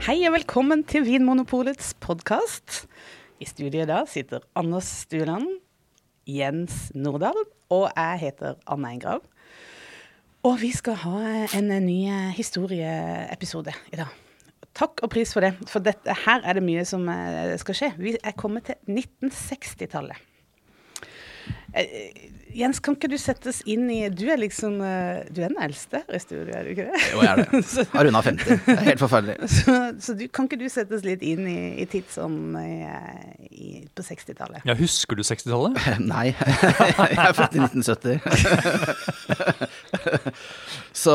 [0.00, 2.86] Hei og velkommen til Vinmonopolets podkast.
[3.36, 5.44] I studiet da sitter Anders Stuland,
[6.24, 7.36] Jens Nordahl
[7.68, 9.20] og jeg heter Anne Engrav.
[10.48, 11.20] Og vi skal ha
[11.58, 11.98] en ny
[12.32, 14.16] historieepisode i dag.
[14.72, 17.92] Takk og pris for det, for dette, her er det mye som eh, skal skje.
[18.00, 20.29] Vi er kommet til 1960-tallet.
[21.74, 25.60] Eh, Jens, kan ikke du settes inn i Du er liksom eh, Du er den
[25.62, 27.02] eldste her i studio, er du ikke det?
[27.12, 27.46] Jo, jeg er det.
[27.94, 28.62] Har runda 50.
[28.66, 29.36] Det er helt forferdelig.
[29.60, 32.54] Så, så du, kan ikke du settes litt inn i, i tidsånden
[33.94, 34.64] på 60-tallet?
[34.66, 35.78] Ja, Husker du 60-tallet?
[36.12, 38.18] Nei, jeg er født i 1970.
[40.96, 41.14] Så,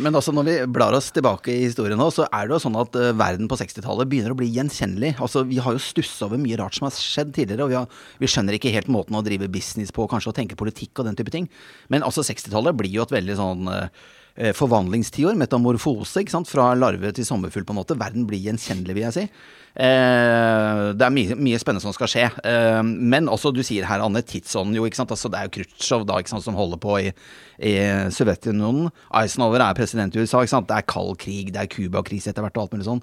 [0.00, 2.80] men altså når vi blar oss tilbake i historien nå, så er det jo sånn
[2.80, 5.14] at verden på 60-tallet begynner å bli gjenkjennelig.
[5.22, 7.86] Altså Vi har jo stussa over mye rart som har skjedd tidligere, og vi, har,
[8.20, 11.18] vi, skjønner ikke helt måten å drive business på, kanskje å tenke politikk og den
[11.18, 11.48] type ting.
[11.92, 16.50] Men altså 60-tallet blir jo et veldig sånn eh, forvandlingstiår, metamorfose, ikke sant?
[16.50, 17.98] fra larve til sommerfugl, på en måte.
[18.00, 19.28] Verden blir gjenkjennelig, vil jeg si.
[19.74, 22.26] Eh, det er mye, mye, spennende som skal skje.
[22.46, 25.14] Eh, men også, du sier her, Anne, tidsånden jo, ikke sant.
[25.14, 27.12] Altså, det er jo Khrusjtsjov som holder på i,
[27.58, 27.76] i
[28.14, 28.90] Sovjetunionen.
[29.22, 30.70] Eisenhower er president i USA, ikke sant.
[30.70, 33.02] Det er kald krig, det er Cuba-krise etter hvert og alt mulig sånn.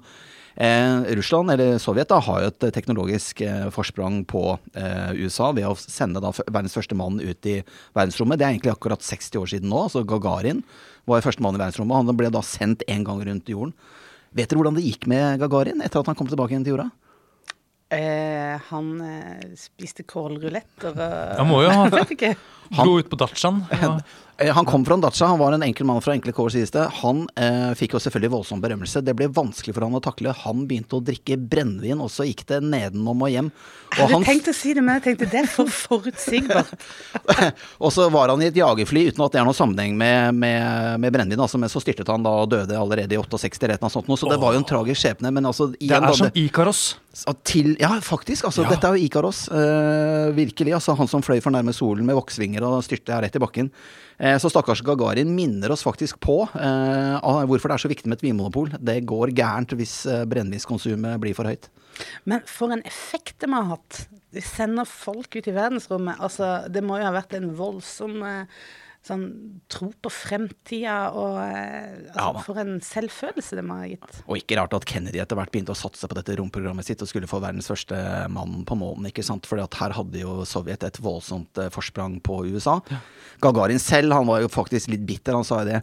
[0.54, 4.44] Eh, Russland, eller Sovjet, da, har jo et teknologisk eh, forsprang på
[4.76, 7.58] eh, USA ved å sende da verdens første mann ut i
[7.96, 8.40] verdensrommet.
[8.40, 9.84] Det er egentlig akkurat 60 år siden nå.
[9.86, 10.60] altså Gagarin
[11.08, 12.02] var første mann i verdensrommet.
[12.04, 13.72] Han ble da sendt én gang rundt jorden.
[14.32, 16.90] Vet dere hvordan det gikk med Gagarin etter at han kom tilbake igjen til jorda?
[17.92, 21.00] Eh, han eh, spiste kålruletter og
[21.36, 21.84] Han må jo ha
[22.78, 23.64] Dro ut på Datsjaen.
[23.82, 23.96] Ja.
[24.42, 26.84] Eh, han kom fra en han var en enkel mann fra enkle kår, sies det.
[27.02, 29.02] Han eh, fikk jo selvfølgelig voldsom berømmelse.
[29.04, 30.34] Det ble vanskelig for han å takle.
[30.44, 33.52] Han begynte å drikke brennevin, og så gikk det nedenom og hjem.
[33.92, 36.88] Og jeg hadde tenkt å si det, men jeg tenkte det er for forutsigbart.
[37.84, 40.98] og så var han i et jagerfly uten at det er noen sammenheng med, med,
[41.04, 41.44] med brennevin.
[41.44, 44.10] Altså, men så styrtet han da og døde allerede i 68 eller noe sånt.
[44.18, 45.34] Så det var jo en tragisk skjebne.
[45.34, 46.86] Men altså, igjen, det er som Ikaros.
[47.44, 48.46] Til, ja, faktisk.
[48.48, 48.72] Altså, ja.
[48.72, 49.44] Dette er jo Ikaros.
[49.52, 50.72] Uh, virkelig.
[50.78, 53.68] Altså, han som fløy for nærme solen med voksvinger og styrte rett i bakken.
[54.16, 58.20] Uh, så stakkars Gagarin minner oss faktisk på uh, hvorfor det er så viktig med
[58.20, 58.72] et vinmonopol.
[58.80, 61.68] Det går gærent hvis uh, brennevinskonsumet blir for høyt.
[62.24, 64.06] Men for en effekt det må ha hatt.
[64.32, 66.20] De sender folk ut i verdensrommet.
[66.22, 68.62] Altså, det må jo ha vært en voldsom eh,
[69.02, 69.24] sånn
[69.72, 74.20] tro på fremtida og eh, altså, ja, For en selvfølelse det må ha gitt.
[74.28, 77.10] Og ikke rart at Kennedy etter hvert begynte å satse på dette romprogrammet sitt og
[77.10, 77.98] skulle få verdens første
[78.32, 79.10] mann på månen.
[79.10, 79.48] ikke sant?
[79.50, 82.78] For her hadde jo Sovjet et voldsomt eh, forsprang på USA.
[82.92, 83.02] Ja.
[83.42, 85.34] Gagarin selv han var jo faktisk litt bitter.
[85.34, 85.82] Han sa jo det.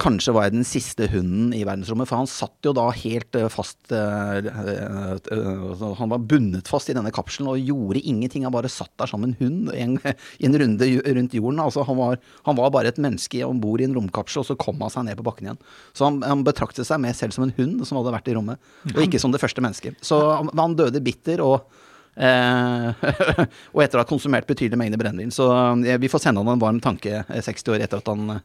[0.00, 3.48] Kanskje var jeg den siste hunden i verdensrommet, for han satt jo da helt eh,
[3.52, 8.46] fast uh, uh, Han var bundet fast i denne kapselen og gjorde ingenting.
[8.48, 11.60] Han bare satt der som en hund i en, en runde rundt jorden.
[11.66, 14.58] Altså, han, var, han var bare et menneske om bord i en romkapsel, og så
[14.60, 15.62] kom han seg ned på bakken igjen.
[15.92, 18.72] Så han, han betraktet seg mer selv som en hund som hadde vært i rommet,
[18.94, 20.00] og ikke som det første mennesket.
[20.06, 21.44] Så han, han døde bitter.
[21.44, 21.88] og Eh,
[23.74, 25.32] og etter å ha konsumert betydelige mengder brennevin.
[25.34, 25.46] Så
[25.86, 28.40] eh, vi får sende han en varm tanke 60 eh, år etter at han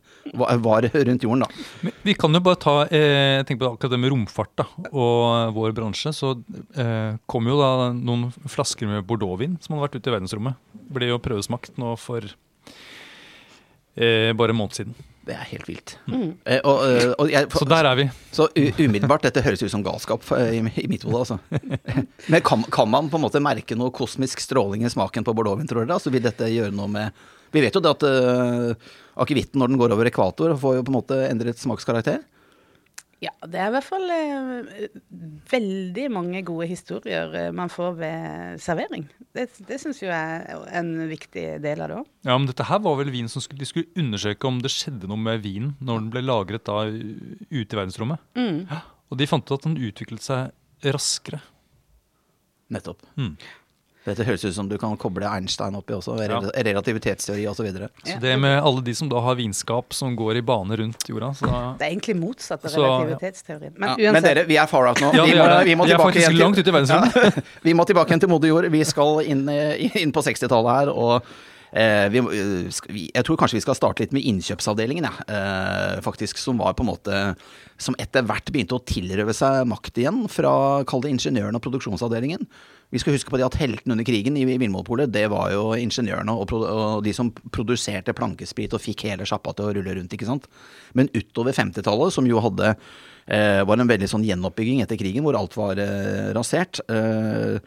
[0.61, 1.65] var rundt jorden, da.
[1.85, 5.55] Men vi kan jo bare ta eh, tenk på akkurat det med romfart da, og
[5.57, 6.13] vår bransje.
[6.15, 6.35] Så
[6.77, 10.61] eh, kom jo da noen flasker med bordeauxvin som hadde vært ute i verdensrommet.
[10.95, 12.21] Ble jo prøvesmakt nå for
[13.95, 14.95] eh, bare en måned siden.
[15.25, 15.95] Det er helt vilt.
[16.05, 16.35] Mm.
[16.45, 18.03] Eh, og, eh, og jeg, for, så der er vi.
[18.35, 21.39] Så umiddelbart, dette høres ut som galskap i, i mitt hode, altså.
[22.31, 25.71] Men kan, kan, man på en måte merke noe kosmisk stråling i smaken på bordeauxvin,
[25.71, 25.97] tror dere?
[25.97, 27.25] Altså, vil dette gjøre noe med
[27.55, 28.93] Vi vet jo det at uh,
[29.23, 32.21] akevitten når den går over ekvator, får jo på en måte endret smakskarakter.
[33.23, 34.87] Ja, det er i hvert fall eh,
[35.49, 39.05] veldig mange gode historier eh, man får ved servering.
[39.35, 42.09] Det, det syns jeg er en viktig del av det òg.
[42.27, 45.09] Ja, men dette her var vel vin som skulle, de skulle undersøke om det skjedde
[45.11, 48.23] noe med vinen når den ble lagret da ute i verdensrommet.
[48.37, 48.65] Mm.
[48.67, 51.39] Ja, og de fant ut at den utviklet seg raskere.
[52.73, 53.05] Nettopp.
[53.15, 53.35] Mm.
[54.05, 56.37] Dette høres ut som du kan koble Einstein oppi også, ja.
[56.67, 57.57] relativitetsteori osv.
[57.57, 57.87] Så, videre.
[58.05, 61.31] så det med alle de som da har vinskap som går i bane rundt jorda
[61.39, 61.49] så
[61.79, 63.73] Det er egentlig motsatt av relativitetsteorien.
[63.73, 64.13] Men, ja.
[64.13, 65.09] Men dere, vi er far out nå.
[65.15, 67.41] Ja, vi, må, vi, må, vi er faktisk langt ute i verdensrommet.
[67.67, 68.69] vi må tilbake igjen til moder jord.
[68.75, 70.93] Vi skal inn, eh, inn på 60-tallet her.
[70.93, 71.35] og
[71.75, 72.21] Eh, vi,
[73.11, 75.25] jeg tror kanskje vi skal starte litt med innkjøpsavdelingen, ja.
[75.27, 76.39] eh, faktisk.
[76.39, 77.17] Som var på en måte
[77.77, 82.47] Som etter hvert begynte å tilrøve seg makt igjen fra, kall det ingeniøren og produksjonsavdelingen.
[82.93, 86.35] Vi skal huske på det at heltene under krigen i Vinmonopolet, det var jo ingeniørene
[86.35, 90.29] og, og, de som produserte plankesprit og fikk hele sjappa til å rulle rundt, ikke
[90.29, 90.45] sant.
[90.97, 95.37] Men utover 50-tallet, som jo hadde eh, var en veldig sånn gjenoppbygging etter krigen, hvor
[95.39, 96.83] alt var eh, rasert.
[96.85, 97.57] Eh,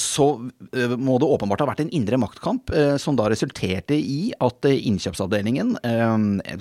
[0.00, 0.26] så
[0.72, 4.68] eh, må det åpenbart ha vært en indre maktkamp eh, som da resulterte i at
[4.70, 5.74] innkjøpsavdelingen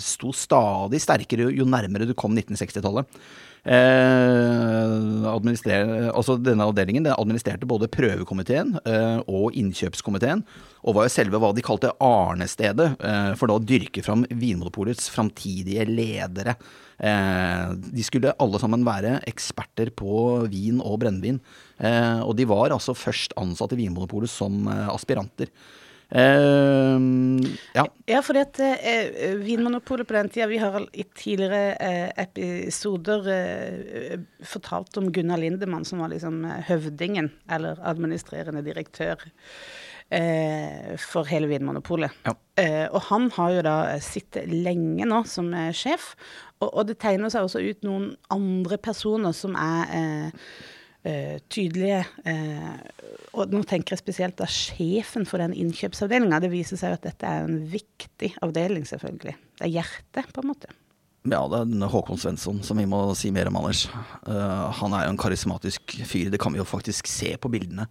[0.03, 3.21] sto stadig sterkere jo nærmere du kom 1960-tallet.
[6.15, 8.77] altså denne avdelingen den administrerte både prøvekomiteen
[9.27, 10.45] og innkjøpskomiteen,
[10.83, 12.91] og var jo selve hva de kalte arnestedet
[13.39, 16.55] for da å dyrke fram Vinmonopolets framtidige ledere.
[16.99, 21.41] de skulle alle sammen være eksperter på vin og brennevin.
[21.79, 25.51] Eh, og de var altså først ansatt i Vinmonopolet som eh, aspiranter.
[26.09, 26.97] Uh,
[27.75, 27.83] ja.
[28.09, 33.29] ja, fordi at uh, Vinmonopolet på den tida Vi har i tidligere uh, episoder
[34.41, 39.21] fortalt om Gunnar Lindemann, som var liksom høvdingen, eller administrerende direktør,
[40.09, 42.15] for hele Vinmonopolet.
[42.25, 42.31] Ja.
[42.89, 46.15] og han har jo da sittet lenge nå som sjef,
[46.57, 50.33] og, og, det tegner seg også ut noen andre personer som er
[50.99, 52.73] Uh, tydelige uh,
[53.39, 56.41] Og nå tenker jeg spesielt da sjefen for den innkjøpsavdelinga.
[56.43, 59.37] Det viser seg jo at dette er en viktig avdeling, selvfølgelig.
[59.61, 60.73] Det er hjertet, på en måte.
[61.23, 63.85] Ja, det er Håkon Svensson som vi må si mer om, Anders.
[64.27, 66.33] Uh, han er jo en karismatisk fyr.
[66.33, 67.87] Det kan vi jo faktisk se på bildene.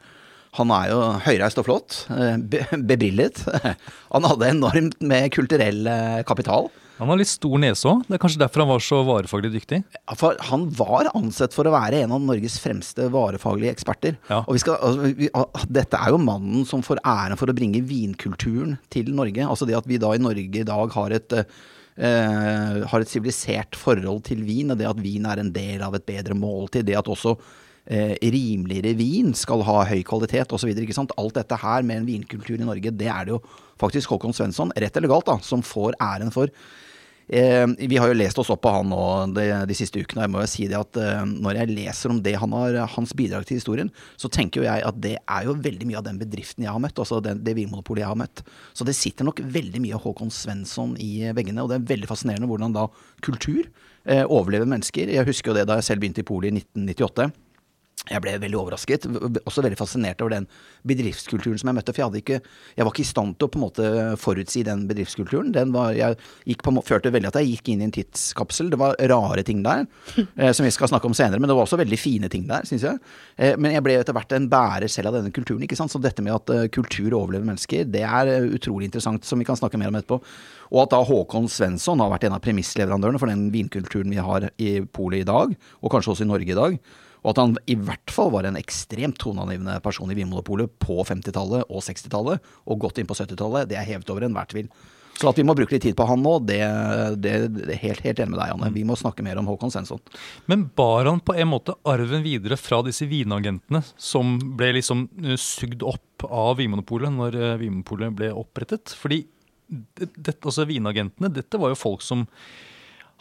[0.58, 2.02] Han er jo høyreist og flott.
[2.08, 3.44] Be bebrillet.
[4.14, 5.86] Han hadde enormt med kulturell
[6.28, 6.70] kapital.
[6.98, 8.02] Han har litt stor nese òg.
[8.08, 9.78] Det er kanskje derfor han var så varefaglig dyktig?
[10.18, 14.16] For han var ansett for å være en av Norges fremste varefaglige eksperter.
[14.26, 14.40] Ja.
[14.42, 15.28] Og skal, altså, vi,
[15.78, 19.46] dette er jo mannen som får æren for å bringe vinkulturen til Norge.
[19.46, 21.42] Altså det at vi da i Norge i dag har et
[21.98, 25.96] Uh, har et sivilisert forhold til vin, og det at vin er en del av
[25.98, 26.86] et bedre måltid.
[26.86, 27.32] Det at også
[27.92, 30.72] uh, rimeligere vin skal ha høy kvalitet osv.
[30.72, 33.42] Alt dette her med en vinkultur i Norge, det er det jo
[33.80, 36.52] faktisk Håkon Svensson, rett eller galt, da, som får æren for.
[37.28, 39.00] Eh, vi har jo lest oss opp på han nå
[39.36, 40.22] de, de, siste ukene.
[40.22, 42.78] og Jeg må jo si det at eh, Når jeg leser om det han har,
[42.94, 46.06] hans bidrag til historien, så tenker jo jeg at det er jo veldig mye av
[46.06, 46.96] den bedriften jeg har møtt.
[46.96, 48.42] Altså den, det vinmonopolet jeg har møtt.
[48.72, 51.64] Så det sitter nok veldig mye Håkon Svensson i veggene.
[51.64, 52.86] Og det er veldig fascinerende hvordan da
[53.24, 55.12] kultur eh, overlever mennesker.
[55.12, 57.28] Jeg husker jo det da jeg selv begynte i polet i 1998
[58.08, 59.06] jeg ble veldig overrasket,
[59.44, 60.48] også veldig fascinert over den
[60.88, 61.94] bedriftskulturen som jeg møtte.
[61.94, 62.40] For jeg, ikke,
[62.76, 63.90] jeg var ikke i stand til å på en måte
[64.20, 65.52] forutsi den bedriftskulturen.
[65.54, 66.18] Den var, jeg
[66.62, 68.70] på, følte veldig at jeg gikk inn i en tidskapsel.
[68.72, 69.86] Det var rare ting der,
[70.38, 71.40] eh, som vi skal snakke om senere.
[71.40, 73.00] Men det var også veldig fine ting der, syns jeg.
[73.36, 75.64] Eh, men jeg ble etter hvert en bærer selv av denne kulturen.
[75.66, 75.92] ikke sant?
[75.92, 79.46] Så dette med at uh, kultur overlever mennesker, det er uh, utrolig interessant, som vi
[79.48, 80.20] kan snakke mer om etterpå.
[80.68, 84.50] Og at da Håkon Svensson har vært en av premissleverandørene for den vinkulturen vi har
[84.60, 86.80] i Polet i dag, og kanskje også i Norge i dag.
[87.22, 91.66] Og at han i hvert fall var en ekstremt toneangivende person i Vinmonopolet på 50-tallet
[91.66, 94.70] og 60-tallet, og godt inn på 70-tallet, det er hevet over enhver tvil.
[95.18, 96.60] Så at vi må bruke litt tid på han nå, det,
[97.18, 98.68] det, det helt, helt enig med deg, Anne.
[98.74, 100.02] Vi må snakke mer om Håkon Svensson.
[100.46, 105.34] Men bar han på en måte arven videre fra disse vinagentene, som ble liksom eh,
[105.42, 108.94] sugd opp av Vinmonopolet når eh, Vinmonopolet ble opprettet?
[108.94, 109.24] Fordi
[109.68, 112.22] det, altså vinagentene, dette var jo folk som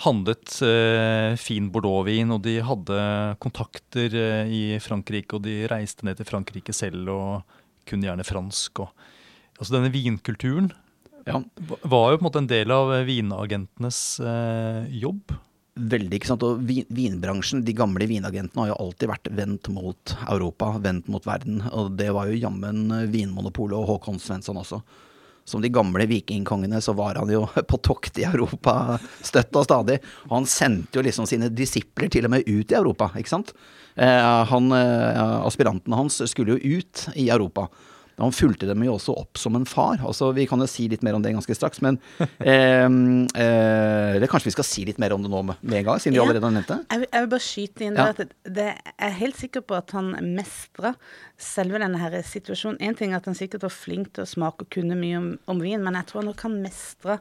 [0.06, 3.00] handlet eh, fin bordeauxvin, og de hadde
[3.44, 7.58] kontakter eh, i Frankrike, og de reiste ned til Frankrike selv og
[7.88, 8.84] kunne gjerne fransk.
[8.84, 9.08] Og,
[9.58, 10.70] altså denne vinkulturen
[11.26, 11.42] ja.
[11.82, 15.34] var jo på en måte en del av vinagentenes eh, jobb.
[15.78, 16.46] Veldig, ikke sant.
[16.46, 21.26] Og vin, vinbransjen, de gamle vinagentene, har jo alltid vært vendt mot Europa, vendt mot
[21.26, 21.60] verden.
[21.70, 24.82] Og det var jo jammen Vinmonopolet og Håkon Svensson også
[25.48, 30.02] som de gamle vikingkongene, så var han jo på tokt i Europa støtt og stadig.
[30.32, 33.54] Han sendte jo liksom sine disipler til og med ut i Europa, ikke sant.
[33.96, 37.70] Eh, han, eh, aspirantene hans skulle jo ut i Europa.
[38.18, 40.00] Han fulgte dem jo også opp som en far.
[40.02, 42.00] Altså, vi kan jo si litt mer om det ganske straks, men
[42.40, 46.02] eh, eh, Eller kanskje vi skal si litt mer om det nå med en gang,
[46.02, 46.80] siden vi allerede har nevnt det?
[46.90, 48.08] Jeg jeg vil bare skyte inn ja.
[48.12, 50.96] at det, jeg er helt sikker på at han mestra
[51.38, 52.82] selve denne her situasjonen.
[52.82, 55.32] Én ting er at han sikkert var flink til å smake og kunne mye om,
[55.50, 57.20] om vin, men jeg tror nok han mestra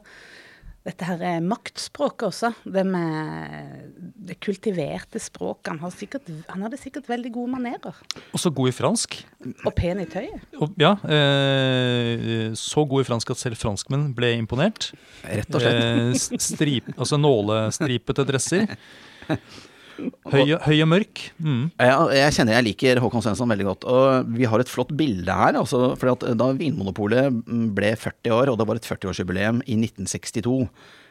[0.87, 2.51] dette her er maktspråket også.
[2.63, 3.91] Det med
[4.29, 5.75] det kultiverte språket.
[5.81, 7.99] Han, sikkert, han, hadde sikkert veldig gode manerer.
[8.31, 9.17] Og så god i fransk.
[9.65, 10.47] Og pen i tøyet.
[10.61, 10.93] Og, ja.
[11.03, 14.93] Eh, så god i fransk at selv franskmenn ble imponert.
[15.27, 15.83] Rett og slett.
[16.15, 18.77] Eh, strip, altså nålestripete dresser.
[19.97, 21.21] Høy, høy og mørk.
[21.41, 21.63] Mm.
[21.79, 23.87] Jeg, jeg, kjenner jeg liker Håkon Svensson veldig godt.
[23.89, 25.57] Og vi har et flott bilde her.
[25.59, 27.41] Altså, for Da Vinmonopolet
[27.77, 30.57] ble 40 år, og det var et 40-årsjubileum i 1962,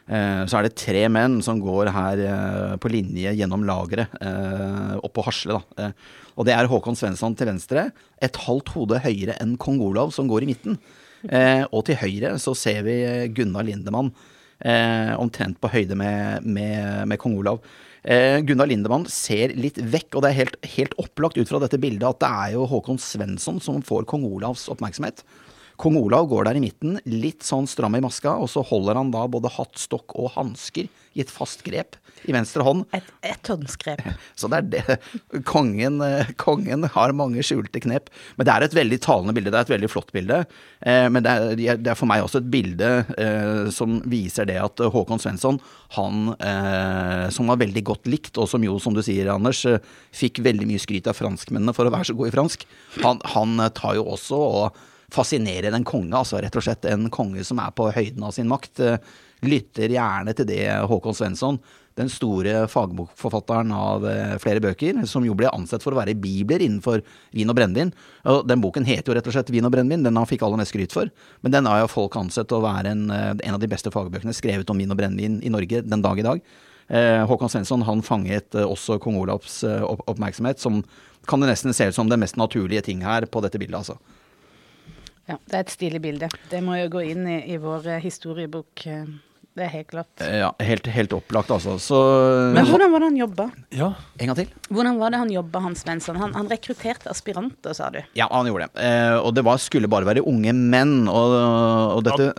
[0.07, 4.95] eh, så er det tre menn som går her eh, på linje gjennom lageret eh,
[5.03, 5.57] oppå Hasle.
[5.57, 5.89] Da.
[5.89, 7.89] Eh, og det er Håkon Svensson til venstre,
[8.23, 10.79] et halvt hode høyere enn kong Olav, som går i midten.
[11.25, 12.99] Eh, og til høyre så ser vi
[13.35, 14.13] Gunnar Lindemann,
[14.61, 17.61] eh, omtrent på høyde med, med, med kong Olav.
[18.07, 21.79] Eh, Gunnar Lindemann ser litt vekk, og det er helt, helt opplagt ut fra dette
[21.81, 25.25] bildet at det er jo Håkon Svensson som får kong Olavs oppmerksomhet.
[25.77, 29.13] Kong Olav går der i midten, litt sånn stram i maska, og så holder han
[29.13, 32.85] da både hatt, stokk og hansker i et fast grep i venstre hånd.
[32.95, 34.01] Et etthåndsgrep.
[34.39, 34.97] Så det er det.
[35.47, 38.09] Kongen, eh, kongen har mange skjulte knep.
[38.37, 39.53] Men det er et veldig talende bilde.
[39.53, 40.41] Det er et veldig flott bilde.
[40.81, 44.57] Eh, men det er, det er for meg også et bilde eh, som viser det
[44.61, 45.61] at Håkon Svensson,
[45.97, 46.33] han
[47.33, 49.61] som var veldig godt likt, og som jo, som du sier, Anders,
[50.15, 52.65] fikk veldig mye skryt av franskmennene for å være så god i fransk,
[53.03, 54.79] han, han tar jo også og
[55.13, 58.49] fascinerer en konge, altså rett og slett en konge som er på høyden av sin
[58.51, 58.83] makt.
[58.83, 58.99] Eh,
[59.45, 61.59] Lytter gjerne til det Håkon Svensson,
[61.97, 66.65] den store fagbokforfatteren av eh, flere bøker, som jo ble ansett for å være bibler
[66.65, 67.03] innenfor
[67.37, 67.93] vin og brennevin.
[68.49, 70.73] Den boken heter jo rett og slett Vin og brennevin, den han fikk aller mest
[70.73, 71.13] skryt for.
[71.45, 74.35] Men den har jo folk ansett å være en, eh, en av de beste fagbøkene
[74.35, 76.47] skrevet om vin og brennevin i Norge den dag i dag.
[76.87, 80.77] Håkon Svensson han fanget også kong Olavs opp oppmerksomhet, som
[81.27, 83.97] kan det nesten se ut som den mest naturlige ting her på dette bildet, altså.
[85.27, 86.29] Ja, det er et stilig bilde.
[86.51, 88.85] Det må jo gå inn i, i vår eh, historiebok.
[88.87, 89.05] eh,
[89.57, 90.21] Det er helt klart.
[90.21, 91.79] Eh, Ja, helt, helt opplagt, altså.
[91.81, 91.97] Så
[92.53, 93.47] Men hvordan var det han jobba?
[93.73, 93.87] Ja,
[94.21, 94.51] En gang til.
[94.69, 96.15] Hvordan var det han jobba, Hans Svensson?
[96.21, 97.97] Han, han rekrutterte aspiranter, sa du.
[98.15, 98.85] Ja, han gjorde det.
[98.85, 101.07] Eh, og det var, skulle bare være unge menn.
[101.09, 101.33] Og,
[101.97, 102.29] og dette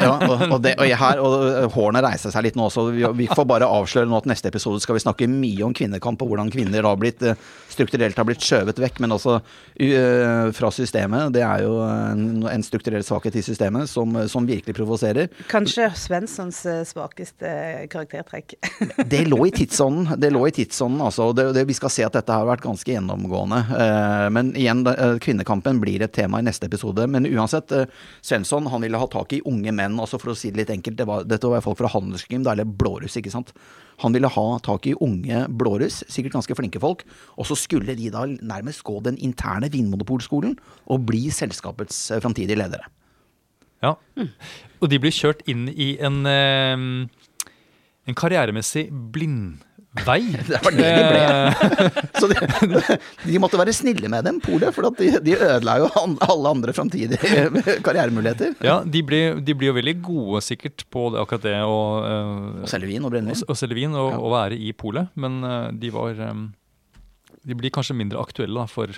[0.00, 2.86] ja, og, og, det, og, her, og hårene reiser seg litt nå også.
[2.94, 6.22] Vi, vi får bare avsløre nå at neste episode skal vi snakke mye om kvinnekamp,
[6.22, 7.34] og hvordan kvinner har blitt eh,
[7.74, 11.32] strukturelt har blitt skjøvet vekk, men også uh, fra systemet.
[11.34, 15.30] Det er jo en, en strukturell svakhet i systemet som, som virkelig provoserer.
[15.50, 17.52] Kanskje Svenssons eh, svakeste
[17.92, 18.54] karaktertrekk.
[19.12, 20.20] Det lå i tidsånden.
[20.20, 21.30] Det lå i tidsånden, altså.
[21.36, 23.60] Det, det, vi skal se at dette har vært ganske gjennomgående.
[23.78, 27.06] Eh, men igjen, eh, kvinnekampen blir et tema i neste episode.
[27.10, 27.86] Men uansett, eh,
[28.20, 30.98] Svensson han ville ha tak i unge menn, altså for å si det litt enkelt.
[30.98, 33.54] Det var, dette var folk fra Handelsgym, eller Blåruss, ikke sant.
[34.00, 37.04] Han ville ha tak i unge blåruss, sikkert ganske flinke folk,
[37.36, 40.56] og så skulle de da nærmest gå den interne Vinmonopolskolen
[40.90, 42.88] og bli selskapets eh, framtidige ledere.
[43.82, 44.28] ja.
[44.80, 47.48] Og de blir kjørt inn i en, eh,
[48.06, 48.88] en karrieremessig
[49.94, 50.20] blindvei.
[50.48, 51.22] Det var det de ble.
[52.20, 52.36] Så de,
[53.28, 55.88] de måtte være snille med dem, polet, for at de, de ødela jo
[56.24, 57.18] alle andre framtidige
[57.84, 58.54] karrieremuligheter.
[58.64, 62.62] ja, de blir, de blir jo veldig gode sikkert på det, akkurat det å, uh,
[62.64, 63.44] Og selge vin og brennevin.
[63.48, 64.18] å selge vin og, Ja.
[64.18, 66.48] og være i polet, men eh, de var um,
[67.46, 68.92] De blir kanskje mindre aktuelle da, for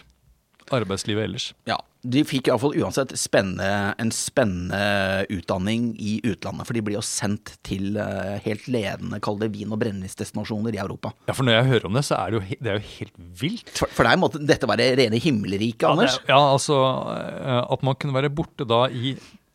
[0.73, 1.51] arbeidslivet ellers.
[1.69, 6.67] Ja, De fikk iallfall uansett spennende, en spennende utdanning i utlandet.
[6.69, 10.81] For de blir jo sendt til eh, helt ledende, kall det vin- og brennevinsdestinasjoner i
[10.83, 11.15] Europa.
[11.29, 13.17] Ja, for når jeg hører om det, så er det jo, det er jo helt
[13.41, 13.73] vilt.
[13.79, 16.19] For, for deg måtte dette være rene himmelriket, Ja, Anders.
[16.21, 16.77] det, ja, altså
[17.17, 19.15] eh, At man kunne være borte da i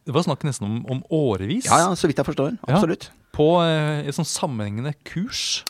[0.10, 1.68] Det var snakk nesten om, om årevis.
[1.70, 2.56] Ja, ja, så vidt jeg forstår.
[2.66, 2.74] Ja.
[2.80, 3.12] Absolutt.
[3.38, 5.62] På eh, et sånn sammenhengende kurs.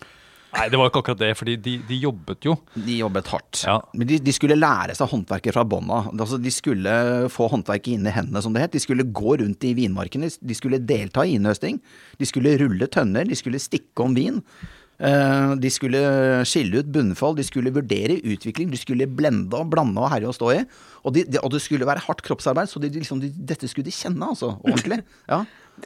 [0.50, 2.56] Nei, det var ikke akkurat det, fordi de, de jobbet jo.
[2.74, 3.62] De jobbet hardt.
[3.68, 3.76] Ja.
[3.94, 6.02] Men de, de skulle lære seg håndverket fra bånda.
[6.16, 6.94] Altså, de skulle
[7.34, 8.74] få håndverket inn i hendene, som det het.
[8.74, 10.32] De skulle gå rundt i vinmarkene.
[10.42, 11.78] De skulle delta i innhøsting.
[12.18, 13.30] De skulle rulle tønner.
[13.30, 14.42] De skulle stikke om vin.
[15.00, 16.00] Eh, De skulle
[16.48, 20.36] skille ut bunnfall, de skulle vurdere utvikling, de skulle blende og blande og herje og
[20.36, 20.60] stå i.
[21.06, 23.88] Og, de, de, og det skulle være hardt kroppsarbeid, så de, liksom, de, dette skulle
[23.88, 24.58] de kjenne, altså.
[24.68, 25.02] Ordentlig.
[25.32, 25.44] Ja.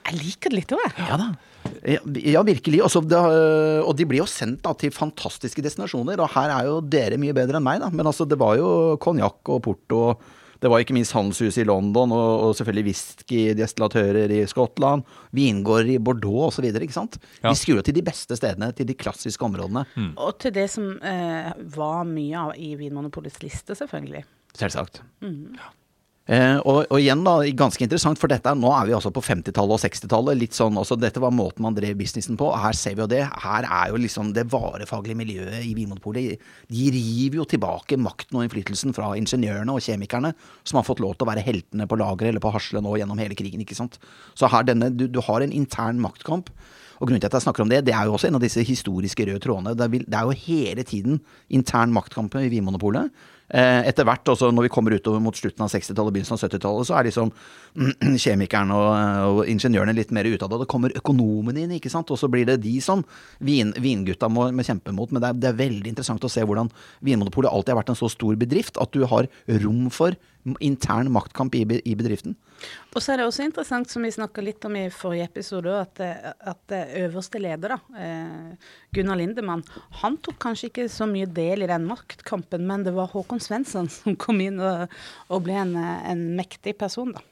[0.09, 1.05] Jeg liker det litt òg, jeg.
[1.05, 1.27] Ja da.
[1.85, 2.79] Ja, virkelig.
[2.83, 6.17] Også, og de blir jo sendt da, til fantastiske destinasjoner.
[6.23, 7.91] Og her er jo dere mye bedre enn meg, da.
[7.93, 8.71] Men altså, det var jo
[9.03, 10.01] konjakk og porto.
[10.63, 15.03] Det var ikke minst handelshuset i London, og, og selvfølgelig whiskydestillatører i Skottland.
[15.35, 16.69] Vingårder i Bordeaux osv.
[16.71, 17.19] ikke sant.
[17.41, 17.51] Ja.
[17.51, 19.83] De skulle jo til de beste stedene, til de klassiske områdene.
[20.15, 24.23] Og til det som eh, var mye av i Vinmonopolets liste, selvfølgelig.
[24.55, 25.03] Selvsagt.
[26.23, 29.75] Eh, og, og igjen da, ganske interessant, for dette, nå er vi altså på 50-tallet
[29.75, 30.37] og 60-tallet.
[30.39, 32.47] litt sånn, også Dette var måten man drev businessen på.
[32.55, 33.25] Her ser vi jo det.
[33.43, 36.45] Her er jo liksom det varefaglige miljøet i Vinmonopolet.
[36.71, 40.31] De river jo tilbake makten og innflytelsen fra ingeniørene og kjemikerne,
[40.63, 43.19] som har fått lov til å være heltene på lageret eller på Hasle nå gjennom
[43.19, 43.65] hele krigen.
[43.65, 43.99] ikke sant?
[44.39, 46.53] Så her denne, du, du har en intern maktkamp.
[47.01, 48.63] Og grunnen til at jeg snakker om det, det er jo også en av disse
[48.63, 49.75] historiske røde trådene.
[49.75, 51.19] Det er jo hele tiden
[51.51, 53.11] intern maktkamp i Vinmonopolet.
[53.53, 56.87] Eh, etter hvert, også når vi kommer utover mot slutten av 60-tallet, begynnelsen av 70-tallet,
[56.89, 57.29] så er liksom
[58.23, 58.89] kjemikerne og,
[59.29, 60.57] og ingeniørene litt mer ute av det.
[60.57, 62.09] Og det kommer økonomene inn, ikke sant.
[62.09, 63.05] Og så blir det de som
[63.45, 65.13] vin, vingutta må, må kjempe mot.
[65.13, 66.71] Men det er, det er veldig interessant å se hvordan
[67.05, 69.29] Vinmonopolet alltid har vært en så stor bedrift at du har
[69.61, 70.17] rom for
[70.59, 72.35] intern maktkamp i, i bedriften.
[72.93, 75.99] Og så er det også interessant, som vi snakka litt om i forrige episode, at,
[76.03, 79.65] eh, at eh, øverste leder, da, eh, Gunnar Lindemann,
[80.03, 83.89] han tok kanskje ikke så mye del i den maktkampen, men det var Håkon Svensson
[83.97, 84.87] som kom inn og,
[85.29, 87.25] og ble en, en mektig person, da.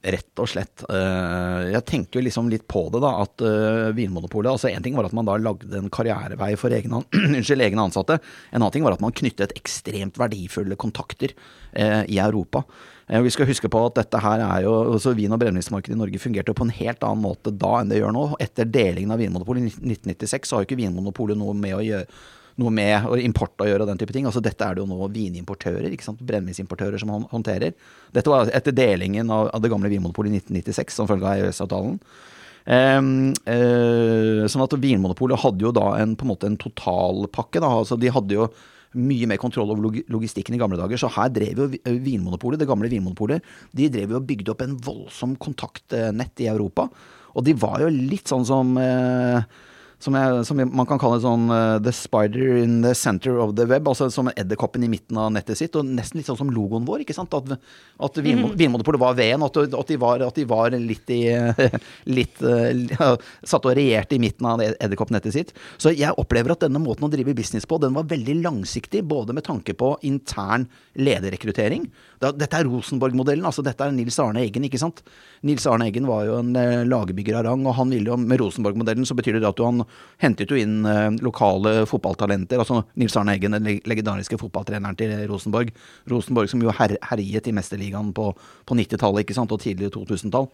[0.00, 0.80] Rett og slett.
[0.88, 3.10] Eh, jeg tenker jo liksom litt på det, da.
[3.20, 7.02] At uh, Vinmonopolet altså En ting var at man da lagde en karrierevei for egne,
[7.20, 8.16] unnskyld, egne ansatte.
[8.48, 11.36] En annen ting var at man knyttet ekstremt verdifulle kontakter
[11.76, 12.64] uh, i Europa.
[13.10, 16.20] Vi skal huske på at dette her er jo altså Vin- og brennevinsmarkedet i Norge
[16.22, 18.22] fungerte på en helt annen måte da enn det gjør nå.
[18.38, 22.06] Etter delingen av Vinmonopolet i 1996 så har jo ikke Vinmonopolet noe med å gjøre
[22.60, 24.26] noe med import å gjøre og den type ting.
[24.28, 26.20] Altså Dette er det jo nå vinimportører, ikke sant?
[26.26, 27.76] brennevinsimportører som håndterer.
[28.14, 31.96] Dette var etter delingen av, det gamle Vinmonopolet i 1996 som følge av EØS-avtalen.
[32.70, 37.62] Um, uh, sånn at Vinmonopolet hadde jo da en, på en måte en totalpakke.
[37.62, 37.72] Da.
[37.80, 38.50] Altså de hadde jo
[39.00, 40.98] mye mer kontroll over logistikken i gamle dager.
[41.00, 41.70] Så her drev jo
[42.04, 46.88] Vinmonopolet, det gamle Vinmonopolet, de drev jo og bygde opp en voldsom kontaktnett i Europa.
[47.38, 49.44] Og de var jo litt sånn som uh,
[50.00, 53.66] som, jeg, som, man kan kalle sånn uh, The Spider in the center of the
[53.68, 53.88] web.
[53.90, 55.76] Altså som edderkoppen i midten av nettet sitt.
[55.76, 57.04] Og nesten litt sånn som logoen vår.
[57.04, 57.36] ikke sant?
[57.36, 57.52] At,
[58.08, 58.54] at vin, mm.
[58.56, 59.44] Vinmonopolet var veden.
[59.44, 61.20] At, at, de var, at de var litt i
[62.16, 63.12] litt uh,
[63.44, 65.52] Satt og regjerte i midten av edderkoppnettet sitt.
[65.76, 69.04] Så jeg opplever at denne måten å drive business på, den var veldig langsiktig.
[69.04, 70.64] Både med tanke på intern
[70.96, 71.84] lederrekruttering.
[72.20, 73.44] Dette er Rosenborg-modellen.
[73.48, 75.04] altså Dette er Nils Arne Eggen, ikke sant.
[75.46, 78.40] Nils Arne Eggen var jo en uh, lagerbygger av rang, og han ville jo med
[78.40, 79.84] Rosenborg-modellen så betyr det at han
[80.20, 82.60] hentet jo inn uh, lokale fotballtalenter.
[82.60, 85.72] altså Nils Arne Eggen, den legendariske fotballtreneren til Rosenborg.
[86.10, 88.32] Rosenborg som jo her, herjet i Mesterligaen på,
[88.66, 90.50] på 90-tallet ikke sant, og tidlig 2000-tall.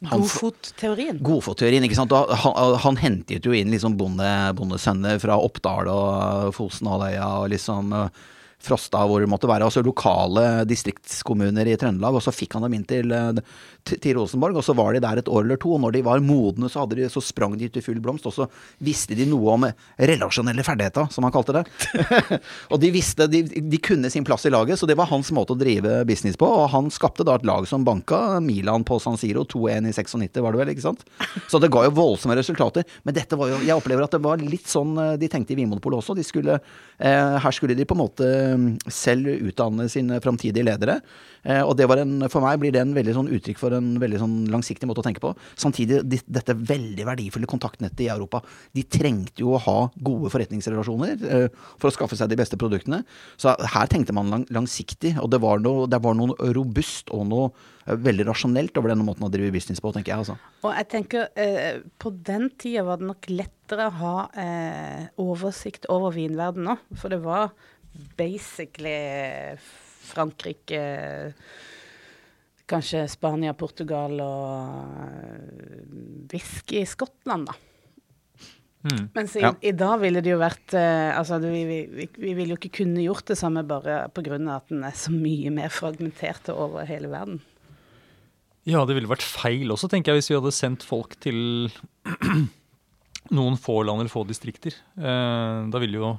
[0.00, 1.18] Godfotteorien.
[1.20, 2.12] Godfotteorien, ikke sant.
[2.16, 7.92] Han, han, hentet jo inn liksom bonde, bondesønner fra Oppdal og Fosenhalvøya og liksom
[8.60, 9.64] Frosta, hvor det måtte være.
[9.64, 12.18] Altså lokale distriktskommuner i Trøndelag.
[12.18, 13.40] Og så fikk han dem inn til, eh,
[13.88, 15.72] til, Rosenborg, og så var de der et år eller to.
[15.74, 18.28] Og når de var modne, så, de, så sprang de ut i full blomst.
[18.28, 18.48] Og så
[18.84, 19.64] visste de noe om
[19.96, 21.64] relasjonelle ferdigheter, som han kalte det.
[22.72, 25.56] og de visste de, de, kunne sin plass i laget, så det var hans måte
[25.56, 26.44] å drive business på.
[26.44, 30.40] Og han skapte da et lag som banka Milan på San Siro, 2-1 i 96,
[30.44, 31.06] var det vel, ikke sant?
[31.48, 32.84] Så det ga jo voldsomme resultater.
[33.08, 35.58] Men dette var jo Jeg opplever at det var litt sånn eh, de tenkte i
[35.58, 36.16] Vinmonopolet også.
[36.16, 36.58] De skulle,
[36.98, 38.28] eh, her skulle de på en måte
[38.90, 41.00] selv utdanne sine framtidige ledere.
[41.42, 43.94] Eh, og det var en, for meg blir det en veldig sånn uttrykk for en
[44.00, 45.32] veldig sånn langsiktig måte å tenke på.
[45.60, 48.42] Samtidig dette veldig verdifulle kontaktnettet i Europa.
[48.76, 51.48] De trengte jo å ha gode forretningsrelasjoner eh,
[51.80, 53.02] for å skaffe seg de beste produktene.
[53.40, 57.26] Så her tenkte man lang, langsiktig, og det var, noe, det var noe robust og
[57.30, 57.48] noe
[57.86, 60.26] eh, veldig rasjonelt over denne måten å drive business på, tenker jeg.
[60.26, 60.38] Altså.
[60.66, 65.88] Og jeg tenker, eh, På den tida var det nok lettere å ha eh, oversikt
[65.92, 66.88] over vinverdenen òg.
[67.00, 67.54] For det var
[68.18, 69.56] basically
[70.10, 70.82] Frankrike
[72.70, 75.82] Kanskje Spania, Portugal og eh,
[76.30, 77.56] whisky i Skottland, da.
[78.80, 79.08] Mm.
[79.12, 79.50] Mens i, ja.
[79.60, 83.02] i, dag ville det jo vært uh, Altså, vi, vi, vi, ville jo ikke kunne
[83.04, 84.38] gjort det samme bare pga.
[84.54, 87.42] at den er så mye mer fragmentert over hele verden.
[88.64, 91.68] Ja, det ville vært feil også, tenker jeg, hvis vi hadde sendt folk til
[93.36, 94.78] noen få land eller få distrikter.
[94.96, 96.14] Uh, da ville jo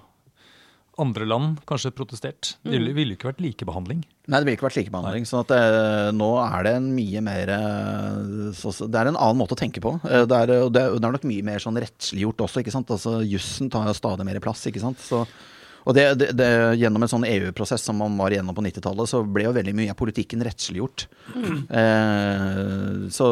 [0.99, 2.55] andre land kanskje protestert.
[2.65, 2.89] Det mm.
[2.95, 4.01] ville jo ikke vært likebehandling.
[4.27, 5.27] Nei, det ville ikke vært likebehandling.
[5.27, 9.19] sånn at det, eh, nå er det en mye mer eh, så, Det er en
[9.19, 9.95] annen måte å tenke på.
[10.03, 12.91] Eh, det er, det er, nok mye mer sånn rettsliggjort også, ikke sant.
[12.91, 14.99] Altså Jussen tar jo stadig mer plass, ikke sant.
[15.03, 15.23] Så,
[15.81, 19.23] og det, det, det, Gjennom en sånn EU-prosess som man var igjennom på 90-tallet, så
[19.25, 21.07] ble jo veldig mye av politikken rettsliggjort.
[21.33, 21.61] Mm.
[21.81, 23.29] Eh, så,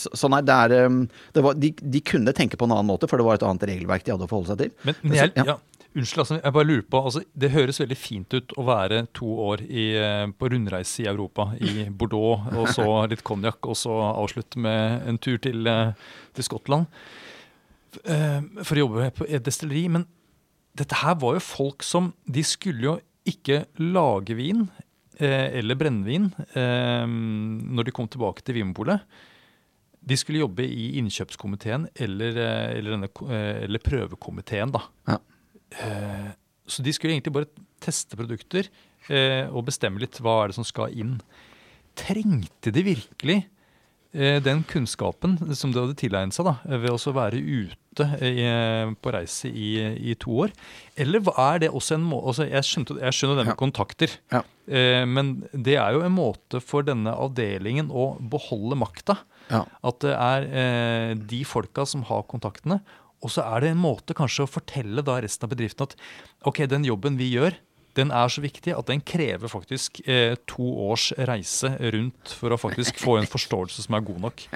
[0.00, 0.88] så, nei, det er
[1.36, 3.68] det var, de, de, kunne tenke på en annen måte, for det var et annet
[3.74, 4.74] regelverk de hadde å forholde seg til.
[4.88, 5.60] Men, men jeg, ja.
[5.92, 9.28] Unnskyld, altså, jeg bare lurer på, altså, Det høres veldig fint ut å være to
[9.44, 13.92] år i, eh, på rundreise i Europa, i Bordeaux, og så litt konjakk, og så
[14.08, 15.92] avslutte med en tur til, eh,
[16.32, 16.88] til Skottland
[18.08, 19.84] uh, for å jobbe på et destilleri.
[19.92, 20.06] Men
[20.78, 22.94] dette her var jo folk som De skulle jo
[23.28, 24.64] ikke lage vin
[25.22, 26.24] eller brennevin
[26.56, 29.04] når de kom tilbake til Vinmopolet.
[30.02, 32.40] De skulle jobbe i innkjøpskomiteen eller,
[32.72, 33.10] eller, denne,
[33.68, 34.72] eller prøvekomiteen.
[34.74, 34.80] da.
[35.12, 35.20] Ja.
[35.80, 36.28] Eh,
[36.66, 37.50] så de skulle egentlig bare
[37.82, 38.68] teste produkter
[39.10, 41.16] eh, og bestemme litt hva er det som skal inn.
[41.98, 43.38] Trengte de virkelig
[44.14, 49.50] eh, den kunnskapen som de hadde tilegnet seg da, ved å være ute på reise
[49.50, 50.52] i, i, to år?
[50.96, 53.58] Eller er det også en måte altså jeg, jeg, skjønner det med ja.
[53.60, 54.40] kontakter, ja.
[55.04, 59.18] men det er jo en måte for denne avdelingen å beholde makta.
[59.50, 59.66] Ja.
[59.84, 62.80] At det er de folka som har kontaktene,
[63.22, 65.94] og så er det en måte kanskje å fortelle da resten av bedriften at
[66.48, 67.54] ok, den jobben vi gjør,
[67.98, 72.60] den er så viktig at den krever faktisk eh, to års reise rundt for å
[72.60, 74.48] faktisk få en forståelse som er god nok.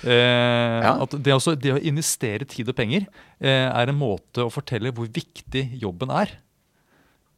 [0.00, 0.94] Eh, ja.
[1.04, 3.02] at det, også, det, å investere tid og penger
[3.36, 6.32] eh, er en måte å fortelle hvor viktig jobben er.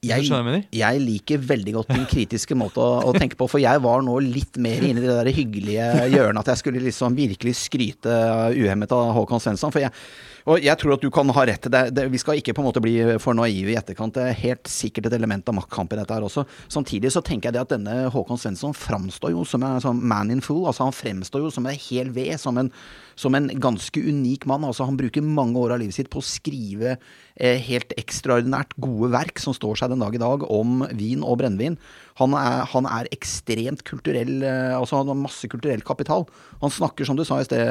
[0.02, 3.82] Jeg, jeg jeg liker veldig godt den kritiske måten å, å tenke på, for jeg
[3.82, 7.56] var nå litt mer inne i det der hyggelige hjørnet at jeg skulle liksom virkelig
[7.64, 8.14] skryte
[8.54, 9.74] uhemmet av Håkon Svensson.
[9.74, 9.90] For jeg,
[10.48, 12.06] og jeg tror at du kan ha rett til det.
[12.10, 14.16] Vi skal ikke på en måte bli for naive i etterkant.
[14.16, 16.44] Det er helt sikkert et element av maktkamp i dette her også.
[16.72, 20.32] Samtidig så tenker jeg det at denne Håkon Svensson framstår jo som en som man
[20.34, 20.64] in full.
[20.66, 22.72] Altså han fremstår jo som en hel ved, som en,
[23.14, 24.66] som en ganske unik mann.
[24.66, 29.12] Altså han bruker mange år av livet sitt på å skrive eh, helt ekstraordinært gode
[29.14, 31.78] verk som står seg den dag i dag om vin og brennevin.
[32.20, 36.26] Han er, han er ekstremt kulturell, eh, altså han har masse kulturell kapital.
[36.60, 37.62] Han snakker, som du sa i sted,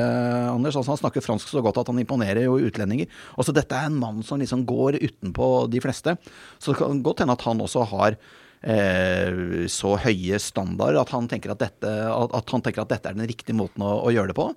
[0.52, 3.10] Anders, altså han snakker fransk så godt at han imponerer jo utlendinger.
[3.38, 6.18] Altså dette er en mann som liksom går utenpå de fleste.
[6.58, 11.30] Så det kan godt hende at han også har eh, så høye standarder at han
[11.32, 14.34] tenker at dette, at, at tenker at dette er den riktige måten å, å gjøre
[14.34, 14.50] det på.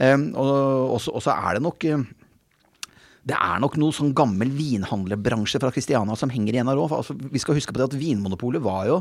[0.00, 2.08] Eh, og så er det nok eh,
[3.28, 6.94] det er nok noe sånn gammel vinhandlerbransje fra Kristiania som henger igjen her òg.
[6.96, 9.00] Altså, vi skal huske på det at Vinmonopolet var jo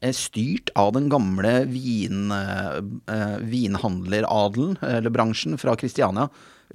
[0.00, 6.28] eh, styrt av den gamle vin, eh, vinhandleradelen, eller bransjen, fra Kristiania.